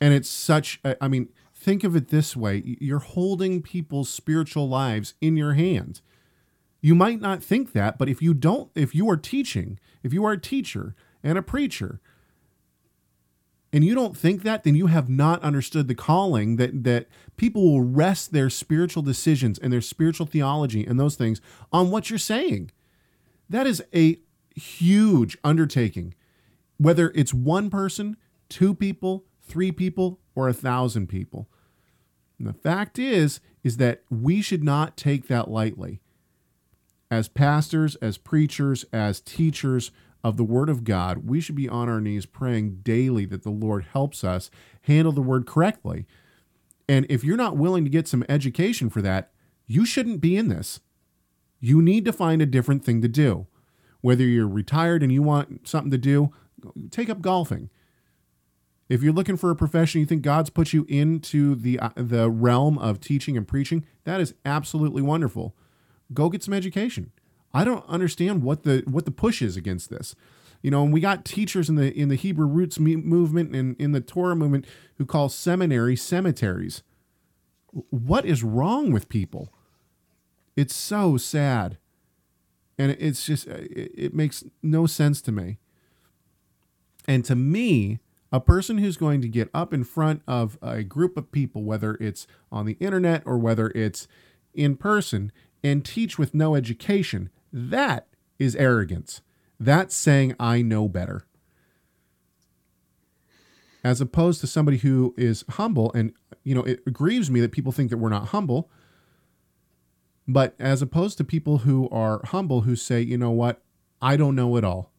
And 0.00 0.12
it's 0.14 0.28
such, 0.28 0.80
I 0.84 0.96
I 1.00 1.08
mean, 1.08 1.28
think 1.60 1.84
of 1.84 1.94
it 1.94 2.08
this 2.08 2.34
way 2.34 2.62
you're 2.80 2.98
holding 2.98 3.62
people's 3.62 4.08
spiritual 4.08 4.68
lives 4.68 5.14
in 5.20 5.36
your 5.36 5.52
hands. 5.52 6.02
You 6.80 6.94
might 6.94 7.20
not 7.20 7.42
think 7.42 7.72
that, 7.72 7.98
but 7.98 8.08
if 8.08 8.22
you 8.22 8.32
don't, 8.32 8.70
if 8.74 8.94
you 8.94 9.08
are 9.10 9.16
teaching, 9.16 9.78
if 10.02 10.14
you 10.14 10.24
are 10.24 10.32
a 10.32 10.40
teacher 10.40 10.94
and 11.22 11.36
a 11.36 11.42
preacher, 11.42 12.00
and 13.72 13.84
you 13.84 13.94
don't 13.94 14.16
think 14.16 14.42
that, 14.42 14.64
then 14.64 14.74
you 14.74 14.86
have 14.86 15.08
not 15.08 15.42
understood 15.42 15.86
the 15.86 15.94
calling 15.94 16.56
that 16.56 16.82
that 16.84 17.06
people 17.36 17.62
will 17.62 17.82
rest 17.82 18.32
their 18.32 18.48
spiritual 18.48 19.02
decisions 19.02 19.58
and 19.58 19.72
their 19.72 19.82
spiritual 19.82 20.26
theology 20.26 20.84
and 20.84 20.98
those 20.98 21.16
things 21.16 21.40
on 21.70 21.90
what 21.90 22.08
you're 22.08 22.18
saying. 22.18 22.70
That 23.48 23.66
is 23.66 23.82
a 23.94 24.18
huge 24.56 25.36
undertaking. 25.44 26.14
Whether 26.78 27.12
it's 27.14 27.34
one 27.34 27.68
person, 27.68 28.16
two 28.48 28.74
people, 28.74 29.26
three 29.42 29.70
people, 29.70 30.19
or 30.34 30.48
a 30.48 30.54
thousand 30.54 31.08
people. 31.08 31.48
And 32.38 32.48
the 32.48 32.52
fact 32.52 32.98
is, 32.98 33.40
is 33.62 33.76
that 33.76 34.02
we 34.10 34.40
should 34.40 34.64
not 34.64 34.96
take 34.96 35.28
that 35.28 35.50
lightly 35.50 36.00
as 37.10 37.28
pastors, 37.28 37.96
as 37.96 38.16
preachers, 38.16 38.84
as 38.92 39.20
teachers 39.20 39.90
of 40.22 40.36
the 40.36 40.44
Word 40.44 40.68
of 40.68 40.84
God, 40.84 41.28
we 41.28 41.40
should 41.40 41.56
be 41.56 41.68
on 41.68 41.88
our 41.88 42.00
knees 42.00 42.26
praying 42.26 42.80
daily 42.82 43.24
that 43.26 43.42
the 43.42 43.50
Lord 43.50 43.86
helps 43.92 44.22
us 44.22 44.50
handle 44.82 45.12
the 45.12 45.22
Word 45.22 45.46
correctly. 45.46 46.06
And 46.88 47.06
if 47.08 47.24
you're 47.24 47.36
not 47.36 47.56
willing 47.56 47.84
to 47.84 47.90
get 47.90 48.06
some 48.06 48.24
education 48.28 48.90
for 48.90 49.02
that, 49.02 49.30
you 49.66 49.84
shouldn't 49.84 50.20
be 50.20 50.36
in 50.36 50.48
this. 50.48 50.80
You 51.58 51.82
need 51.82 52.04
to 52.04 52.12
find 52.12 52.40
a 52.40 52.46
different 52.46 52.84
thing 52.84 53.02
to 53.02 53.08
do. 53.08 53.46
Whether 54.00 54.24
you're 54.24 54.48
retired 54.48 55.02
and 55.02 55.12
you 55.12 55.22
want 55.22 55.68
something 55.68 55.90
to 55.90 55.98
do, 55.98 56.32
take 56.90 57.10
up 57.10 57.20
golfing. 57.20 57.70
If 58.90 59.04
you're 59.04 59.12
looking 59.12 59.36
for 59.36 59.52
a 59.52 59.56
profession, 59.56 60.00
you 60.00 60.06
think 60.06 60.22
God's 60.22 60.50
put 60.50 60.72
you 60.72 60.84
into 60.88 61.54
the 61.54 61.78
uh, 61.78 61.90
the 61.94 62.28
realm 62.28 62.76
of 62.76 62.98
teaching 63.00 63.36
and 63.36 63.46
preaching, 63.46 63.86
that 64.02 64.20
is 64.20 64.34
absolutely 64.44 65.00
wonderful. 65.00 65.54
Go 66.12 66.28
get 66.28 66.42
some 66.42 66.52
education. 66.52 67.12
I 67.54 67.62
don't 67.62 67.86
understand 67.88 68.42
what 68.42 68.64
the 68.64 68.82
what 68.86 69.04
the 69.04 69.12
push 69.12 69.42
is 69.42 69.56
against 69.56 69.90
this. 69.90 70.16
You 70.60 70.72
know, 70.72 70.82
and 70.82 70.92
we 70.92 71.00
got 71.00 71.24
teachers 71.24 71.68
in 71.68 71.76
the 71.76 71.96
in 71.96 72.08
the 72.08 72.16
Hebrew 72.16 72.46
roots 72.46 72.80
movement 72.80 73.54
and 73.54 73.76
in 73.80 73.92
the 73.92 74.00
Torah 74.00 74.34
movement 74.34 74.66
who 74.98 75.06
call 75.06 75.28
seminary 75.28 75.94
cemeteries. 75.94 76.82
What 77.90 78.26
is 78.26 78.42
wrong 78.42 78.90
with 78.90 79.08
people? 79.08 79.54
It's 80.56 80.74
so 80.74 81.16
sad. 81.16 81.78
And 82.76 82.96
it's 82.98 83.24
just 83.24 83.46
it, 83.46 83.92
it 83.94 84.14
makes 84.14 84.42
no 84.64 84.86
sense 84.86 85.22
to 85.22 85.32
me. 85.32 85.58
And 87.06 87.24
to 87.26 87.36
me, 87.36 88.00
a 88.32 88.40
person 88.40 88.78
who's 88.78 88.96
going 88.96 89.20
to 89.22 89.28
get 89.28 89.50
up 89.52 89.74
in 89.74 89.84
front 89.84 90.22
of 90.26 90.58
a 90.62 90.82
group 90.82 91.16
of 91.16 91.32
people, 91.32 91.64
whether 91.64 91.94
it's 92.00 92.26
on 92.52 92.66
the 92.66 92.76
internet 92.80 93.22
or 93.26 93.38
whether 93.38 93.70
it's 93.70 94.06
in 94.54 94.76
person, 94.76 95.32
and 95.64 95.84
teach 95.84 96.18
with 96.18 96.34
no 96.34 96.54
education, 96.54 97.30
that 97.52 98.06
is 98.38 98.54
arrogance. 98.56 99.20
That's 99.58 99.94
saying, 99.94 100.34
I 100.38 100.62
know 100.62 100.88
better. 100.88 101.26
As 103.82 104.00
opposed 104.00 104.40
to 104.40 104.46
somebody 104.46 104.78
who 104.78 105.14
is 105.16 105.44
humble, 105.50 105.92
and, 105.92 106.12
you 106.44 106.54
know, 106.54 106.62
it 106.62 106.92
grieves 106.92 107.30
me 107.30 107.40
that 107.40 107.52
people 107.52 107.72
think 107.72 107.90
that 107.90 107.98
we're 107.98 108.08
not 108.10 108.28
humble. 108.28 108.70
But 110.28 110.54
as 110.58 110.82
opposed 110.82 111.18
to 111.18 111.24
people 111.24 111.58
who 111.58 111.88
are 111.90 112.20
humble, 112.26 112.62
who 112.62 112.76
say, 112.76 113.00
you 113.00 113.18
know 113.18 113.30
what, 113.30 113.62
I 114.00 114.16
don't 114.16 114.36
know 114.36 114.56
it 114.56 114.64
all. 114.64 114.92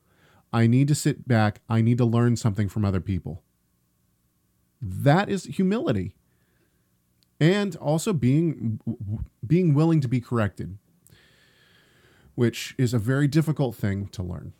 I 0.54 0.68
need 0.68 0.88
to 0.90 0.96
sit 0.96 1.28
back. 1.28 1.62
I 1.70 1.82
need 1.82 1.98
to 2.00 2.06
learn 2.06 2.36
something 2.36 2.68
from 2.68 2.84
other 2.84 3.00
people. 3.00 3.44
That 4.82 5.30
is 5.30 5.46
humility. 5.46 6.16
And 7.40 7.76
also 7.78 8.14
being 8.14 8.80
being 9.46 9.74
willing 9.74 10.02
to 10.02 10.08
be 10.08 10.22
corrected, 10.22 10.78
which 12.36 12.76
is 12.78 12.94
a 12.94 13.00
very 13.00 13.28
difficult 13.28 13.76
thing 13.76 14.08
to 14.10 14.22
learn. 14.22 14.54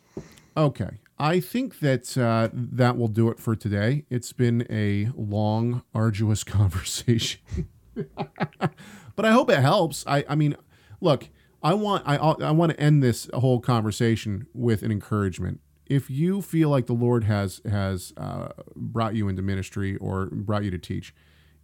Okay, 0.56 0.98
I 1.18 1.38
think 1.38 1.78
that 1.78 2.18
uh, 2.18 2.48
that 2.52 2.96
will 2.96 3.08
do 3.08 3.28
it 3.28 3.38
for 3.38 3.54
today. 3.54 4.04
It's 4.10 4.32
been 4.32 4.66
a 4.68 5.10
long, 5.14 5.82
arduous 5.94 6.42
conversation, 6.44 7.68
but 7.94 9.24
I 9.24 9.30
hope 9.30 9.48
it 9.48 9.60
helps. 9.60 10.04
I, 10.06 10.24
I 10.28 10.34
mean, 10.34 10.56
look, 11.00 11.28
I 11.62 11.74
want 11.74 12.02
I 12.04 12.16
I 12.16 12.50
want 12.50 12.72
to 12.72 12.80
end 12.80 13.02
this 13.02 13.30
whole 13.32 13.60
conversation 13.60 14.48
with 14.52 14.82
an 14.82 14.90
encouragement 14.90 15.60
if 15.92 16.08
you 16.08 16.40
feel 16.40 16.70
like 16.70 16.86
the 16.86 16.94
Lord 16.94 17.24
has 17.24 17.60
has 17.70 18.14
uh, 18.16 18.48
brought 18.74 19.14
you 19.14 19.28
into 19.28 19.42
ministry 19.42 19.96
or 19.96 20.26
brought 20.26 20.64
you 20.64 20.70
to 20.70 20.78
teach, 20.78 21.14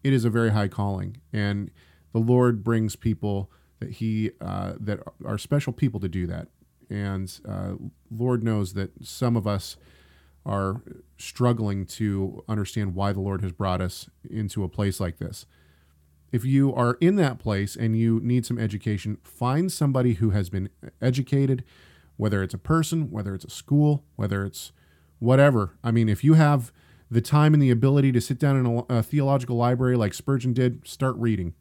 it 0.04 0.12
is 0.12 0.26
a 0.26 0.30
very 0.30 0.50
high 0.50 0.68
calling, 0.68 1.16
and 1.32 1.70
the 2.12 2.18
Lord 2.18 2.62
brings 2.62 2.94
people 2.94 3.50
that 3.80 3.92
He 3.92 4.32
uh, 4.42 4.74
that 4.78 5.00
are 5.24 5.38
special 5.38 5.72
people 5.72 5.98
to 6.00 6.08
do 6.08 6.26
that. 6.26 6.48
And 6.90 7.40
uh, 7.48 7.74
Lord 8.10 8.44
knows 8.44 8.74
that 8.74 8.90
some 9.02 9.34
of 9.34 9.46
us 9.46 9.78
are 10.44 10.82
struggling 11.16 11.86
to 11.86 12.44
understand 12.48 12.94
why 12.94 13.12
the 13.14 13.20
Lord 13.20 13.40
has 13.40 13.52
brought 13.52 13.80
us 13.80 14.10
into 14.28 14.62
a 14.62 14.68
place 14.68 15.00
like 15.00 15.18
this. 15.18 15.46
If 16.32 16.44
you 16.44 16.74
are 16.74 16.98
in 17.00 17.16
that 17.16 17.38
place 17.38 17.76
and 17.76 17.98
you 17.98 18.20
need 18.22 18.44
some 18.44 18.58
education, 18.58 19.16
find 19.22 19.72
somebody 19.72 20.14
who 20.14 20.30
has 20.30 20.50
been 20.50 20.68
educated, 21.00 21.64
whether 22.18 22.42
it's 22.42 22.52
a 22.52 22.58
person, 22.58 23.10
whether 23.10 23.34
it's 23.34 23.46
a 23.46 23.50
school, 23.50 24.04
whether 24.16 24.44
it's 24.44 24.72
whatever. 25.20 25.78
I 25.82 25.90
mean, 25.90 26.10
if 26.10 26.22
you 26.22 26.34
have 26.34 26.70
the 27.10 27.22
time 27.22 27.54
and 27.54 27.62
the 27.62 27.70
ability 27.70 28.12
to 28.12 28.20
sit 28.20 28.38
down 28.38 28.56
in 28.56 28.66
a, 28.66 28.98
a 28.98 29.02
theological 29.02 29.56
library 29.56 29.96
like 29.96 30.12
Spurgeon 30.12 30.52
did, 30.52 30.86
start 30.86 31.16
reading 31.16 31.54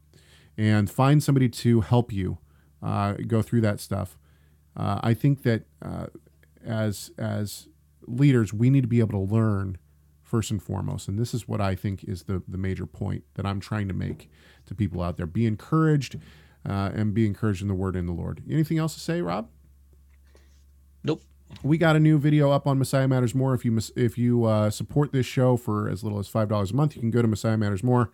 and 0.57 0.89
find 0.89 1.23
somebody 1.23 1.47
to 1.47 1.81
help 1.81 2.11
you 2.11 2.39
uh, 2.83 3.13
go 3.27 3.41
through 3.41 3.61
that 3.61 3.79
stuff. 3.79 4.17
Uh, 4.75 4.99
I 5.01 5.13
think 5.13 5.43
that 5.43 5.63
uh, 5.81 6.07
as 6.65 7.11
as 7.17 7.67
leaders, 8.05 8.51
we 8.53 8.69
need 8.69 8.81
to 8.81 8.87
be 8.87 8.99
able 8.99 9.25
to 9.25 9.33
learn 9.33 9.77
first 10.23 10.51
and 10.51 10.61
foremost, 10.61 11.07
and 11.07 11.17
this 11.17 11.33
is 11.33 11.47
what 11.47 11.61
I 11.61 11.75
think 11.75 12.03
is 12.03 12.23
the 12.23 12.41
the 12.47 12.57
major 12.57 12.85
point 12.85 13.23
that 13.35 13.45
I'm 13.45 13.59
trying 13.59 13.87
to 13.87 13.93
make 13.93 14.29
to 14.65 14.75
people 14.75 15.01
out 15.01 15.17
there: 15.17 15.25
be 15.25 15.45
encouraged 15.45 16.17
uh, 16.67 16.91
and 16.93 17.13
be 17.13 17.25
encouraged 17.25 17.61
in 17.61 17.67
the 17.67 17.73
Word 17.73 17.95
and 17.95 18.07
the 18.07 18.13
Lord. 18.13 18.43
Anything 18.49 18.77
else 18.77 18.93
to 18.95 18.99
say, 18.99 19.21
Rob? 19.21 19.49
Nope. 21.03 21.21
We 21.63 21.77
got 21.77 21.95
a 21.95 21.99
new 21.99 22.17
video 22.17 22.51
up 22.51 22.67
on 22.67 22.77
Messiah 22.77 23.07
Matters 23.07 23.33
More. 23.33 23.53
If 23.53 23.63
you 23.63 23.79
if 23.95 24.17
you 24.17 24.43
uh, 24.45 24.69
support 24.69 25.11
this 25.13 25.25
show 25.25 25.55
for 25.55 25.89
as 25.89 26.03
little 26.03 26.19
as 26.19 26.27
five 26.27 26.49
dollars 26.49 26.71
a 26.71 26.75
month, 26.75 26.95
you 26.95 27.01
can 27.01 27.11
go 27.11 27.21
to 27.21 27.27
Messiah 27.27 27.57
Matters 27.57 27.83
More 27.83 28.11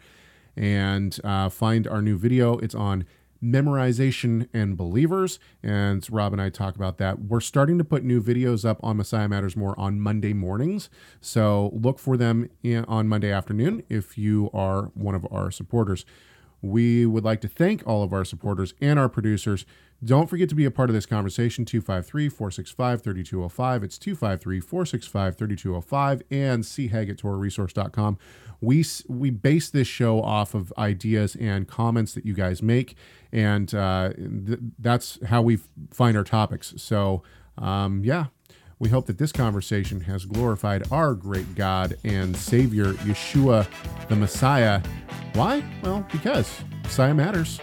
and 0.55 1.19
uh, 1.23 1.49
find 1.49 1.87
our 1.87 2.01
new 2.01 2.17
video. 2.17 2.57
It's 2.59 2.75
on 2.75 3.05
memorization 3.43 4.47
and 4.53 4.77
believers, 4.77 5.39
and 5.61 6.07
Rob 6.09 6.31
and 6.31 6.41
I 6.41 6.49
talk 6.49 6.75
about 6.75 6.97
that. 6.99 7.23
We're 7.23 7.41
starting 7.41 7.77
to 7.79 7.83
put 7.83 8.03
new 8.03 8.21
videos 8.21 8.63
up 8.63 8.79
on 8.83 8.97
Messiah 8.97 9.27
Matters 9.27 9.57
More 9.57 9.77
on 9.79 9.99
Monday 9.99 10.33
mornings, 10.33 10.89
so 11.19 11.71
look 11.73 11.99
for 11.99 12.15
them 12.15 12.49
in, 12.61 12.85
on 12.85 13.09
Monday 13.09 13.31
afternoon 13.31 13.83
if 13.89 14.17
you 14.17 14.49
are 14.53 14.91
one 14.93 15.15
of 15.15 15.27
our 15.31 15.51
supporters. 15.51 16.05
We 16.61 17.05
would 17.05 17.25
like 17.25 17.41
to 17.41 17.49
thank 17.49 17.85
all 17.85 18.03
of 18.03 18.13
our 18.13 18.23
supporters 18.23 18.73
and 18.79 18.97
our 18.97 19.09
producers. 19.09 19.65
Don't 20.03 20.29
forget 20.29 20.49
to 20.49 20.55
be 20.55 20.65
a 20.65 20.71
part 20.71 20.89
of 20.89 20.93
this 20.93 21.05
conversation 21.05 21.65
253 21.65 22.29
465 22.29 23.01
3205. 23.01 23.83
It's 23.83 23.97
253 23.97 24.59
465 24.59 25.35
3205 25.35 26.21
and 26.31 26.63
chegg 26.63 27.09
at 27.09 27.17
torahresource.com. 27.17 28.17
We, 28.59 28.85
we 29.07 29.29
base 29.29 29.69
this 29.69 29.87
show 29.87 30.21
off 30.21 30.53
of 30.53 30.73
ideas 30.77 31.35
and 31.35 31.67
comments 31.67 32.13
that 32.13 32.25
you 32.25 32.33
guys 32.33 32.61
make, 32.61 32.95
and 33.31 33.73
uh, 33.75 34.13
th- 34.13 34.59
that's 34.79 35.19
how 35.25 35.41
we 35.41 35.59
find 35.91 36.15
our 36.15 36.23
topics. 36.23 36.73
So, 36.77 37.23
um, 37.57 38.03
yeah, 38.05 38.27
we 38.79 38.89
hope 38.89 39.05
that 39.07 39.17
this 39.17 39.31
conversation 39.31 40.01
has 40.01 40.25
glorified 40.25 40.83
our 40.91 41.13
great 41.13 41.55
God 41.55 41.97
and 42.03 42.35
Savior, 42.35 42.93
Yeshua, 42.93 43.67
the 44.07 44.15
Messiah. 44.15 44.81
Why? 45.33 45.63
Well, 45.81 46.07
because 46.11 46.61
Messiah 46.83 47.13
matters. 47.13 47.59